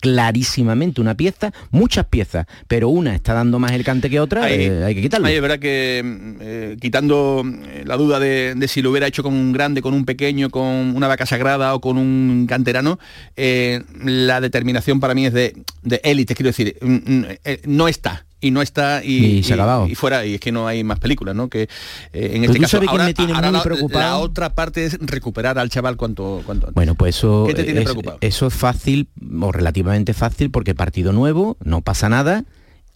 clarísimamente 0.04 1.00
una 1.00 1.14
pieza, 1.16 1.50
muchas 1.70 2.04
piezas, 2.06 2.46
pero 2.68 2.88
una 2.90 3.14
está 3.14 3.32
dando 3.32 3.58
más 3.58 3.72
el 3.72 3.82
cante 3.84 4.10
que 4.10 4.20
otra, 4.20 4.44
Ahí- 4.44 4.64
eh, 4.66 4.84
hay 4.84 4.94
que 4.94 5.00
quitarlo. 5.02 5.26
ahí 5.26 5.34
es 5.34 5.40
verdad 5.40 5.58
que 5.58 6.02
mm, 6.04 6.36
eh, 6.40 6.76
quitando 6.80 7.42
eh, 7.46 7.84
la 7.86 7.96
duda 7.96 8.20
de, 8.20 8.54
de 8.54 8.68
si 8.68 8.82
lo 8.82 8.90
hubiera 8.90 9.06
hecho 9.06 9.22
con 9.22 9.32
un 9.34 9.52
grande, 9.52 9.80
con 9.82 9.94
un 9.94 10.04
pequeño, 10.04 10.50
con 10.50 10.94
una 10.94 11.08
vaca 11.08 11.24
sagrada 11.26 11.74
o 11.74 11.80
con 11.80 11.96
un 11.98 12.46
canterano, 12.48 12.98
eh, 13.36 13.82
la 14.04 14.40
determinación 14.40 15.00
para 15.00 15.14
mí 15.14 15.24
es 15.26 15.32
de 15.32 15.54
de 15.82 16.00
élite, 16.04 16.34
quiero 16.34 16.48
decir, 16.48 16.76
mm, 16.80 16.94
mm, 16.94 17.24
no 17.66 17.88
está. 17.88 18.24
Y 18.46 18.50
no 18.50 18.60
está 18.62 19.02
y, 19.04 19.38
Y 19.38 19.42
se 19.42 19.52
ha 19.52 19.56
acabado. 19.56 19.88
y 19.88 19.94
fuera, 19.94 20.24
y 20.26 20.34
es 20.34 20.40
que 20.40 20.52
no 20.52 20.66
hay 20.66 20.84
más 20.84 20.98
películas, 20.98 21.34
¿no? 21.34 21.48
Que 21.48 21.62
eh, 21.62 21.68
en 22.12 22.40
Pero 22.42 22.52
este 22.52 22.58
caso. 22.60 22.80
ahora, 22.88 23.04
me 23.06 23.14
tiene 23.14 23.32
ahora 23.32 23.48
muy 23.50 23.56
la, 23.58 23.62
preocupado. 23.62 24.00
la 24.04 24.18
otra 24.18 24.54
parte 24.54 24.84
es 24.84 24.98
recuperar 25.00 25.58
al 25.58 25.70
chaval 25.70 25.96
cuanto, 25.96 26.42
cuanto 26.44 26.66
antes. 26.66 26.74
Bueno, 26.74 26.94
pues 26.94 27.16
eso, 27.16 27.44
¿Qué 27.46 27.54
te 27.54 27.64
tiene 27.64 27.80
es, 27.80 27.84
preocupado? 27.84 28.18
eso 28.20 28.46
es 28.46 28.54
fácil 28.54 29.08
o 29.40 29.50
relativamente 29.52 30.12
fácil 30.14 30.50
porque 30.50 30.74
partido 30.74 31.12
nuevo, 31.12 31.56
no 31.64 31.80
pasa 31.80 32.08
nada 32.08 32.44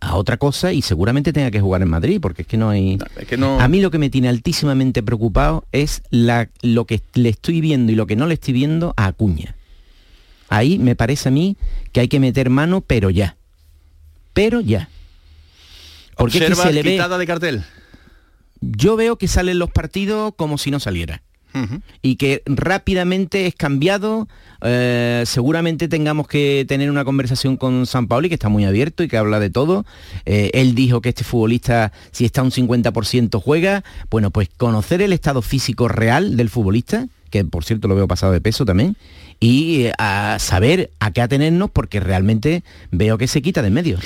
a 0.00 0.14
otra 0.14 0.36
cosa 0.36 0.72
y 0.72 0.82
seguramente 0.82 1.32
tenga 1.32 1.50
que 1.50 1.60
jugar 1.60 1.82
en 1.82 1.88
Madrid 1.88 2.20
porque 2.20 2.42
es 2.42 2.48
que 2.48 2.56
no 2.56 2.70
hay... 2.70 2.98
Es 3.16 3.26
que 3.26 3.36
no- 3.36 3.58
A 3.60 3.66
mí 3.68 3.80
lo 3.80 3.90
que 3.90 3.98
me 3.98 4.10
tiene 4.10 4.28
altísimamente 4.28 5.02
preocupado 5.02 5.64
es 5.72 6.02
la, 6.10 6.48
lo 6.62 6.84
que 6.84 7.00
le 7.14 7.30
estoy 7.30 7.60
viendo 7.60 7.90
y 7.90 7.94
lo 7.96 8.06
que 8.06 8.14
no 8.14 8.26
le 8.26 8.34
estoy 8.34 8.54
viendo 8.54 8.94
a 8.96 9.06
Acuña. 9.06 9.56
Ahí 10.50 10.78
me 10.78 10.94
parece 10.94 11.30
a 11.30 11.32
mí 11.32 11.56
que 11.92 12.00
hay 12.00 12.08
que 12.08 12.20
meter 12.20 12.48
mano, 12.48 12.80
pero 12.80 13.10
ya. 13.10 13.36
Pero 14.34 14.60
ya. 14.60 14.88
Porque 16.18 16.38
es 16.38 16.44
que 16.44 16.52
Observa 16.52 16.68
se 16.68 16.74
le 16.74 16.82
ve... 16.82 16.90
quitada 16.92 17.16
de 17.16 17.26
cartel. 17.26 17.64
Yo 18.60 18.96
veo 18.96 19.16
que 19.16 19.28
salen 19.28 19.58
los 19.58 19.70
partidos 19.70 20.34
como 20.36 20.58
si 20.58 20.70
no 20.70 20.80
saliera 20.80 21.22
y 22.02 22.16
que 22.16 22.42
rápidamente 22.46 23.46
es 23.46 23.54
cambiado. 23.54 24.28
eh, 24.62 25.22
seguramente 25.26 25.88
tengamos 25.88 26.26
que 26.26 26.64
tener 26.68 26.90
una 26.90 27.04
conversación 27.04 27.56
con 27.56 27.86
San 27.86 28.08
Paoli, 28.08 28.28
que 28.28 28.34
está 28.34 28.48
muy 28.48 28.64
abierto 28.64 29.02
y 29.02 29.08
que 29.08 29.16
habla 29.16 29.40
de 29.40 29.50
todo. 29.50 29.84
Eh, 30.24 30.50
él 30.54 30.74
dijo 30.74 31.00
que 31.00 31.10
este 31.10 31.24
futbolista, 31.24 31.92
si 32.10 32.24
está 32.24 32.42
un 32.42 32.50
50% 32.50 33.40
juega, 33.40 33.84
bueno, 34.10 34.30
pues 34.30 34.48
conocer 34.56 35.02
el 35.02 35.12
estado 35.12 35.42
físico 35.42 35.88
real 35.88 36.36
del 36.36 36.50
futbolista, 36.50 37.06
que 37.30 37.44
por 37.44 37.64
cierto 37.64 37.88
lo 37.88 37.94
veo 37.94 38.08
pasado 38.08 38.32
de 38.32 38.40
peso 38.40 38.64
también, 38.64 38.96
y 39.40 39.86
eh, 39.86 39.92
a 39.98 40.38
saber 40.38 40.90
a 41.00 41.12
qué 41.12 41.20
atenernos 41.20 41.70
porque 41.70 42.00
realmente 42.00 42.64
veo 42.90 43.18
que 43.18 43.28
se 43.28 43.42
quita 43.42 43.62
de 43.62 43.68
en 43.68 43.74
medio. 43.74 43.98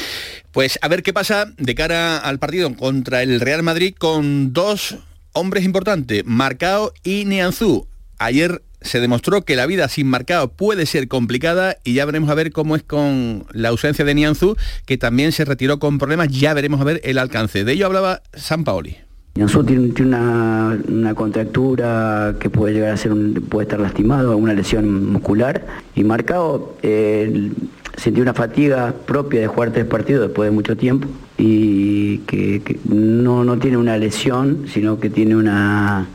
Pues 0.51 0.79
a 0.83 0.89
ver 0.89 1.03
qué 1.03 1.13
pasa 1.13 1.47
de 1.57 1.75
cara 1.75 2.19
al 2.19 2.39
partido 2.39 2.75
contra 2.77 3.23
el 3.23 3.41
Real 3.41 3.63
Madrid 3.63 3.95
con 3.97 4.53
dos 4.53 4.97
hombres 5.33 5.65
importantes, 5.65 6.25
Marcao 6.27 6.93
y 7.03 7.25
Nianzú. 7.25 7.87
Ayer 8.19 8.63
se 8.83 9.01
demostró 9.01 9.43
que 9.43 9.57
la 9.57 9.67
vida 9.67 9.89
sin 9.89 10.09
Marcao 10.09 10.49
puede 10.49 10.87
ser 10.87 11.09
complicada 11.09 11.77
y 11.85 11.95
ya 11.95 12.05
veremos 12.05 12.31
a 12.31 12.35
ver 12.35 12.53
cómo 12.53 12.77
es 12.77 12.83
con 12.83 13.47
la 13.53 13.71
ausencia 13.71 14.05
de 14.05 14.15
Nianzú, 14.15 14.57
que 14.85 14.99
también 14.99 15.33
se 15.33 15.45
retiró 15.45 15.79
con 15.79 15.99
problemas, 15.99 16.29
ya 16.29 16.53
veremos 16.55 16.81
a 16.81 16.85
ver 16.85 17.01
el 17.05 17.19
alcance. 17.19 17.65
De 17.65 17.73
ello 17.73 17.87
hablaba 17.87 18.23
San 18.35 18.65
Paoli. 18.65 18.99
Tiene, 19.35 19.89
tiene 19.95 20.09
una, 20.09 20.79
una 20.89 21.15
contractura 21.15 22.35
que 22.39 22.51
puede 22.51 22.75
llegar 22.75 22.93
a 22.93 22.97
ser, 22.99 23.13
un- 23.13 23.33
puede 23.49 23.65
estar 23.65 23.81
lastimado, 23.81 24.37
una 24.37 24.53
lesión 24.53 25.11
muscular. 25.11 25.65
Y 25.95 26.05
Marcao 26.05 26.75
eh, 26.83 27.51
sintió 27.97 28.23
una 28.23 28.35
fatiga 28.35 28.93
propia 29.07 29.41
de 29.41 29.47
jugar 29.47 29.71
tres 29.71 29.87
partidos 29.87 30.27
después 30.29 30.51
de 30.51 30.55
mucho 30.55 30.77
tiempo 30.77 31.09
y 31.39 32.19
que, 32.19 32.61
que 32.61 32.79
no, 32.85 33.43
no 33.43 33.57
tiene 33.59 33.79
una 33.79 33.97
lesión, 33.97 34.65
sino 34.67 35.01
que 35.01 35.09
tiene 35.09 35.35
una, 35.35 36.07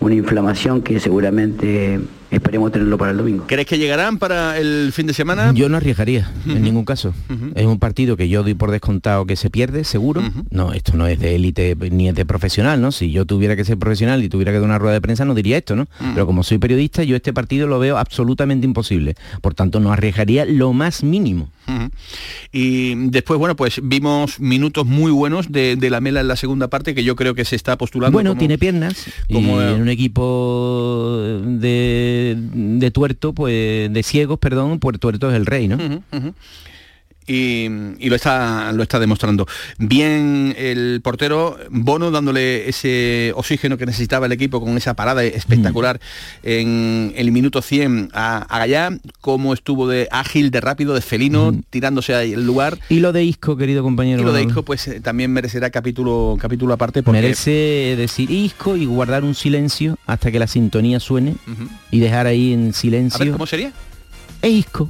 una 0.00 0.14
inflamación 0.14 0.80
que 0.80 0.98
seguramente 0.98 2.00
esperemos 2.32 2.72
tenerlo 2.72 2.96
para 2.98 3.10
el 3.12 3.16
domingo. 3.18 3.44
¿Crees 3.46 3.66
que 3.66 3.78
llegarán 3.78 4.18
para 4.18 4.58
el 4.58 4.90
fin 4.92 5.06
de 5.06 5.14
semana? 5.14 5.52
Yo 5.54 5.68
no 5.68 5.76
arriesgaría 5.76 6.30
en 6.46 6.62
ningún 6.62 6.84
caso. 6.84 7.14
Es 7.54 7.66
un 7.66 7.78
partido 7.78 8.16
que 8.16 8.28
yo 8.28 8.42
doy 8.42 8.54
por 8.54 8.70
descontado 8.70 9.26
que 9.26 9.36
se 9.36 9.50
pierde, 9.50 9.84
seguro. 9.84 10.22
No, 10.50 10.72
esto 10.72 10.96
no 10.96 11.06
es 11.06 11.18
de 11.20 11.34
élite 11.34 11.76
ni 11.90 12.08
es 12.08 12.14
de 12.14 12.24
profesional, 12.24 12.80
¿no? 12.80 12.90
Si 12.92 13.10
yo 13.10 13.24
tuviera 13.26 13.54
que 13.56 13.64
ser 13.64 13.76
profesional 13.78 14.22
y 14.24 14.28
tuviera 14.28 14.50
que 14.52 14.58
dar 14.58 14.64
una 14.64 14.78
rueda 14.78 14.94
de 14.94 15.00
prensa, 15.00 15.24
no 15.24 15.34
diría 15.34 15.58
esto, 15.58 15.76
¿no? 15.76 15.86
Pero 16.14 16.26
como 16.26 16.42
soy 16.42 16.58
periodista, 16.58 17.02
yo 17.04 17.16
este 17.16 17.32
partido 17.32 17.66
lo 17.66 17.78
veo 17.78 17.98
absolutamente 17.98 18.66
imposible. 18.66 19.14
Por 19.40 19.54
tanto, 19.54 19.78
no 19.80 19.92
arriesgaría 19.92 20.44
lo 20.44 20.72
más 20.72 21.02
mínimo. 21.02 21.48
Y 22.52 22.94
después, 23.08 23.38
bueno, 23.38 23.56
pues 23.56 23.80
vimos 23.82 24.40
minutos 24.40 24.84
muy 24.84 25.10
buenos 25.12 25.50
de, 25.52 25.76
de 25.76 25.90
la 25.90 26.00
Mela 26.00 26.20
en 26.20 26.28
la 26.28 26.36
segunda 26.36 26.68
parte, 26.68 26.94
que 26.94 27.04
yo 27.04 27.16
creo 27.16 27.34
que 27.34 27.44
se 27.44 27.56
está 27.56 27.78
postulando. 27.78 28.12
Bueno, 28.16 28.30
como- 28.30 28.38
tiene 28.40 28.58
piernas 28.58 29.06
como, 29.32 29.60
y 29.60 29.64
en 29.64 29.80
un 29.80 29.88
equipo 29.88 31.18
de, 31.44 32.21
de 32.36 32.90
tuerto, 32.90 33.32
pues 33.32 33.92
de 33.92 34.02
ciegos, 34.02 34.38
perdón, 34.38 34.78
pues 34.78 34.98
tuerto 34.98 35.30
es 35.30 35.36
el 35.36 35.46
rey, 35.46 35.68
¿no? 35.68 35.78
Y, 37.26 37.68
y 37.98 38.08
lo 38.08 38.16
está 38.16 38.72
lo 38.72 38.82
está 38.82 38.98
demostrando. 38.98 39.46
Bien 39.78 40.54
el 40.58 41.00
portero 41.02 41.56
Bono 41.70 42.10
dándole 42.10 42.68
ese 42.68 43.32
oxígeno 43.36 43.78
que 43.78 43.86
necesitaba 43.86 44.26
el 44.26 44.32
equipo 44.32 44.60
con 44.60 44.76
esa 44.76 44.94
parada 44.94 45.22
espectacular 45.24 46.00
en 46.42 47.12
el 47.16 47.32
minuto 47.32 47.62
100 47.62 48.10
a, 48.12 48.38
a 48.38 48.58
Gallá, 48.58 48.90
cómo 49.20 49.54
estuvo 49.54 49.88
de 49.88 50.08
ágil, 50.10 50.50
de 50.50 50.60
rápido, 50.60 50.94
de 50.94 51.00
felino, 51.00 51.54
tirándose 51.70 52.14
ahí 52.14 52.32
el 52.32 52.46
lugar. 52.46 52.78
Y 52.88 53.00
lo 53.00 53.12
de 53.12 53.24
Isco, 53.24 53.56
querido 53.56 53.82
compañero. 53.82 54.22
Y 54.22 54.24
lo 54.24 54.32
de 54.32 54.42
Isco 54.42 54.62
pues 54.62 54.88
eh, 54.88 55.00
también 55.00 55.32
merecerá 55.32 55.70
capítulo 55.70 56.36
capítulo 56.40 56.74
aparte 56.74 57.02
porque 57.02 57.20
Merece 57.20 57.94
decir 57.96 58.30
Isco 58.30 58.76
y 58.76 58.86
guardar 58.86 59.24
un 59.24 59.34
silencio 59.34 59.98
hasta 60.06 60.30
que 60.30 60.38
la 60.38 60.46
sintonía 60.46 61.00
suene 61.00 61.36
y 61.90 62.00
dejar 62.00 62.26
ahí 62.26 62.52
en 62.52 62.72
silencio. 62.72 63.20
a 63.22 63.24
ver 63.24 63.32
cómo 63.32 63.46
sería. 63.46 63.72
E 64.40 64.48
Isco. 64.48 64.88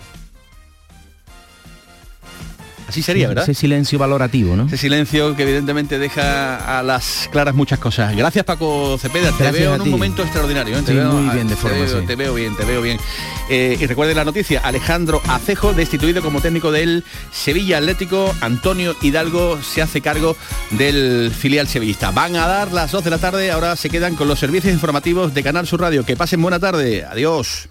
Así 2.93 3.01
sería, 3.01 3.26
¿verdad? 3.28 3.45
Ese 3.45 3.55
silencio 3.59 3.99
valorativo, 3.99 4.55
¿no? 4.55 4.66
Ese 4.66 4.76
silencio 4.76 5.34
que 5.34 5.45
evidentemente 5.45 5.99
deja 5.99 6.78
a 6.78 6.82
las 6.82 7.26
claras 7.32 7.55
muchas 7.55 7.78
cosas. 7.78 8.14
Gracias 8.14 8.45
Paco 8.45 8.99
Cepeda, 8.99 9.30
te 9.30 9.45
Gracias 9.45 9.53
veo 9.62 9.72
a 9.72 9.76
en 9.76 9.80
un 9.82 9.90
momento 9.90 10.22
extraordinario. 10.22 10.76
¿eh? 10.78 10.82
Te 10.82 10.93
Sí, 10.93 10.99
veo, 10.99 11.11
muy 11.12 11.34
bien 11.34 11.49
de 11.49 11.55
te 11.55 11.61
forma, 11.61 11.78
veo, 11.78 12.01
sí. 12.01 12.07
te 12.07 12.16
veo 12.16 12.34
bien, 12.34 12.55
te 12.55 12.64
veo 12.66 12.82
bien. 12.82 12.99
Eh, 13.49 13.78
y 13.80 13.86
recuerden 13.86 14.16
la 14.16 14.24
noticia, 14.24 14.61
Alejandro 14.62 15.22
Acejo, 15.26 15.72
destituido 15.72 16.20
como 16.20 16.43
técnico 16.43 16.70
del 16.70 17.03
Sevilla 17.32 17.78
Atlético, 17.78 18.34
Antonio 18.43 18.95
Hidalgo 19.01 19.59
se 19.62 19.80
hace 19.80 20.03
cargo 20.03 20.36
del 20.70 21.32
filial 21.36 21.68
sevillista. 21.68 22.11
Van 22.11 22.36
a 22.36 22.47
dar 22.47 22.72
las 22.72 22.93
2 22.93 23.05
de 23.05 23.11
la 23.11 23.18
tarde, 23.18 23.51
ahora 23.51 23.74
se 23.76 23.88
quedan 23.88 24.16
con 24.16 24.28
los 24.28 24.38
servicios 24.38 24.72
informativos 24.72 25.32
de 25.32 25.43
Canal 25.43 25.66
Sur 25.66 25.80
Radio. 25.80 26.05
Que 26.05 26.14
pasen 26.14 26.43
buena 26.43 26.61
tarde. 26.61 27.05
Adiós. 27.05 27.68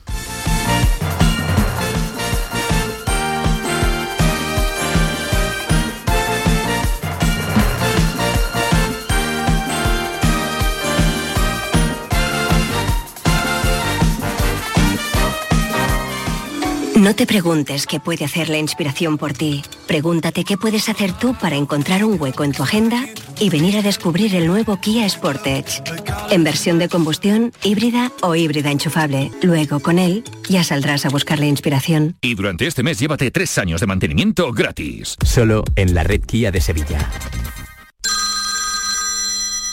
No 17.01 17.15
te 17.15 17.25
preguntes 17.25 17.87
qué 17.87 17.99
puede 17.99 18.25
hacer 18.25 18.47
la 18.47 18.59
inspiración 18.59 19.17
por 19.17 19.33
ti. 19.33 19.63
Pregúntate 19.87 20.43
qué 20.43 20.55
puedes 20.55 20.87
hacer 20.87 21.13
tú 21.13 21.33
para 21.33 21.55
encontrar 21.55 22.05
un 22.05 22.21
hueco 22.21 22.43
en 22.43 22.51
tu 22.51 22.61
agenda 22.61 23.07
y 23.39 23.49
venir 23.49 23.75
a 23.75 23.81
descubrir 23.81 24.35
el 24.35 24.45
nuevo 24.45 24.79
Kia 24.79 25.09
Sportage. 25.09 25.81
En 26.29 26.43
versión 26.43 26.77
de 26.77 26.89
combustión, 26.89 27.53
híbrida 27.63 28.11
o 28.21 28.35
híbrida 28.35 28.69
enchufable. 28.69 29.31
Luego, 29.41 29.79
con 29.79 29.97
él, 29.97 30.23
ya 30.47 30.63
saldrás 30.63 31.03
a 31.07 31.09
buscar 31.09 31.39
la 31.39 31.47
inspiración. 31.47 32.17
Y 32.21 32.35
durante 32.35 32.67
este 32.67 32.83
mes 32.83 32.99
llévate 32.99 33.31
tres 33.31 33.57
años 33.57 33.81
de 33.81 33.87
mantenimiento 33.87 34.51
gratis. 34.51 35.15
Solo 35.25 35.63
en 35.75 35.95
la 35.95 36.03
red 36.03 36.21
Kia 36.21 36.51
de 36.51 36.61
Sevilla. 36.61 37.11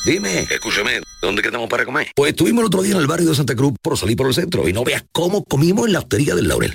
Dime, 0.07 0.47
escúchame, 0.51 1.03
¿dónde 1.21 1.43
quedamos 1.43 1.69
para 1.69 1.85
comer? 1.85 2.11
Pues 2.17 2.31
estuvimos 2.31 2.63
el 2.63 2.69
otro 2.69 2.81
día 2.81 2.95
en 2.95 3.03
el 3.03 3.07
barrio 3.07 3.29
de 3.29 3.35
Santa 3.35 3.55
Cruz 3.55 3.75
por 3.83 3.99
salir 3.99 4.17
por 4.17 4.29
el 4.29 4.33
centro 4.33 4.67
y 4.67 4.73
no 4.73 4.83
veas 4.83 5.05
cómo 5.13 5.45
comimos 5.45 5.89
en 5.89 5.93
la 5.93 5.99
hostería 5.99 6.35
del 6.35 6.49
Laurel. 6.49 6.75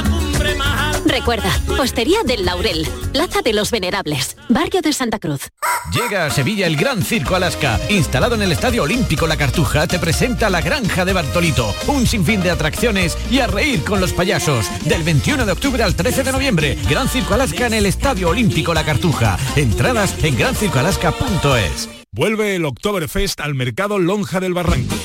Recuerda, 1.05 1.51
Postería 1.77 2.23
del 2.23 2.45
Laurel, 2.45 2.87
Plaza 3.11 3.41
de 3.41 3.53
los 3.53 3.71
Venerables, 3.71 4.37
Barrio 4.49 4.81
de 4.81 4.93
Santa 4.93 5.19
Cruz. 5.19 5.49
Llega 5.93 6.25
a 6.25 6.29
Sevilla 6.29 6.67
el 6.67 6.77
Gran 6.77 7.03
Circo 7.03 7.35
Alaska. 7.35 7.79
Instalado 7.89 8.35
en 8.35 8.41
el 8.43 8.51
Estadio 8.51 8.83
Olímpico 8.83 9.27
La 9.27 9.37
Cartuja, 9.37 9.87
te 9.87 9.99
presenta 9.99 10.49
la 10.49 10.61
Granja 10.61 11.05
de 11.05 11.13
Bartolito. 11.13 11.73
Un 11.87 12.05
sinfín 12.07 12.41
de 12.41 12.51
atracciones 12.51 13.17
y 13.29 13.39
a 13.39 13.47
reír 13.47 13.83
con 13.83 13.99
los 13.99 14.13
payasos. 14.13 14.67
Del 14.85 15.03
21 15.03 15.45
de 15.45 15.51
octubre 15.51 15.83
al 15.83 15.95
13 15.95 16.23
de 16.23 16.31
noviembre, 16.31 16.77
Gran 16.89 17.09
Circo 17.09 17.33
Alaska 17.33 17.67
en 17.67 17.73
el 17.73 17.85
Estadio 17.85 18.29
Olímpico 18.29 18.73
La 18.73 18.85
Cartuja. 18.85 19.37
Entradas 19.55 20.15
en 20.23 20.37
grancircoalaska.es. 20.37 21.89
Vuelve 22.13 22.55
el 22.55 22.65
Oktoberfest 22.65 23.39
al 23.39 23.55
mercado 23.55 23.97
Lonja 23.97 24.39
del 24.39 24.53
Barranco. 24.53 24.95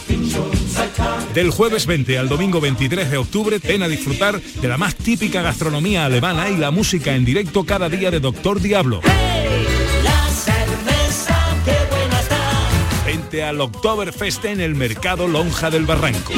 Del 1.34 1.50
jueves 1.50 1.86
20 1.86 2.18
al 2.18 2.28
domingo 2.28 2.60
23 2.60 3.10
de 3.10 3.18
octubre, 3.18 3.58
ven 3.58 3.82
a 3.82 3.88
disfrutar 3.88 4.40
de 4.40 4.68
la 4.68 4.78
más 4.78 4.94
típica 4.94 5.42
gastronomía 5.42 6.04
alemana 6.04 6.48
y 6.48 6.56
la 6.56 6.70
música 6.70 7.14
en 7.14 7.24
directo 7.24 7.64
cada 7.64 7.88
día 7.88 8.10
de 8.10 8.20
Doctor 8.20 8.60
Diablo. 8.60 9.00
Vente 13.04 13.44
al 13.44 13.60
Oktoberfest 13.60 14.44
en 14.46 14.60
el 14.60 14.74
mercado 14.74 15.28
Lonja 15.28 15.70
del 15.70 15.84
Barranco. 15.84 16.32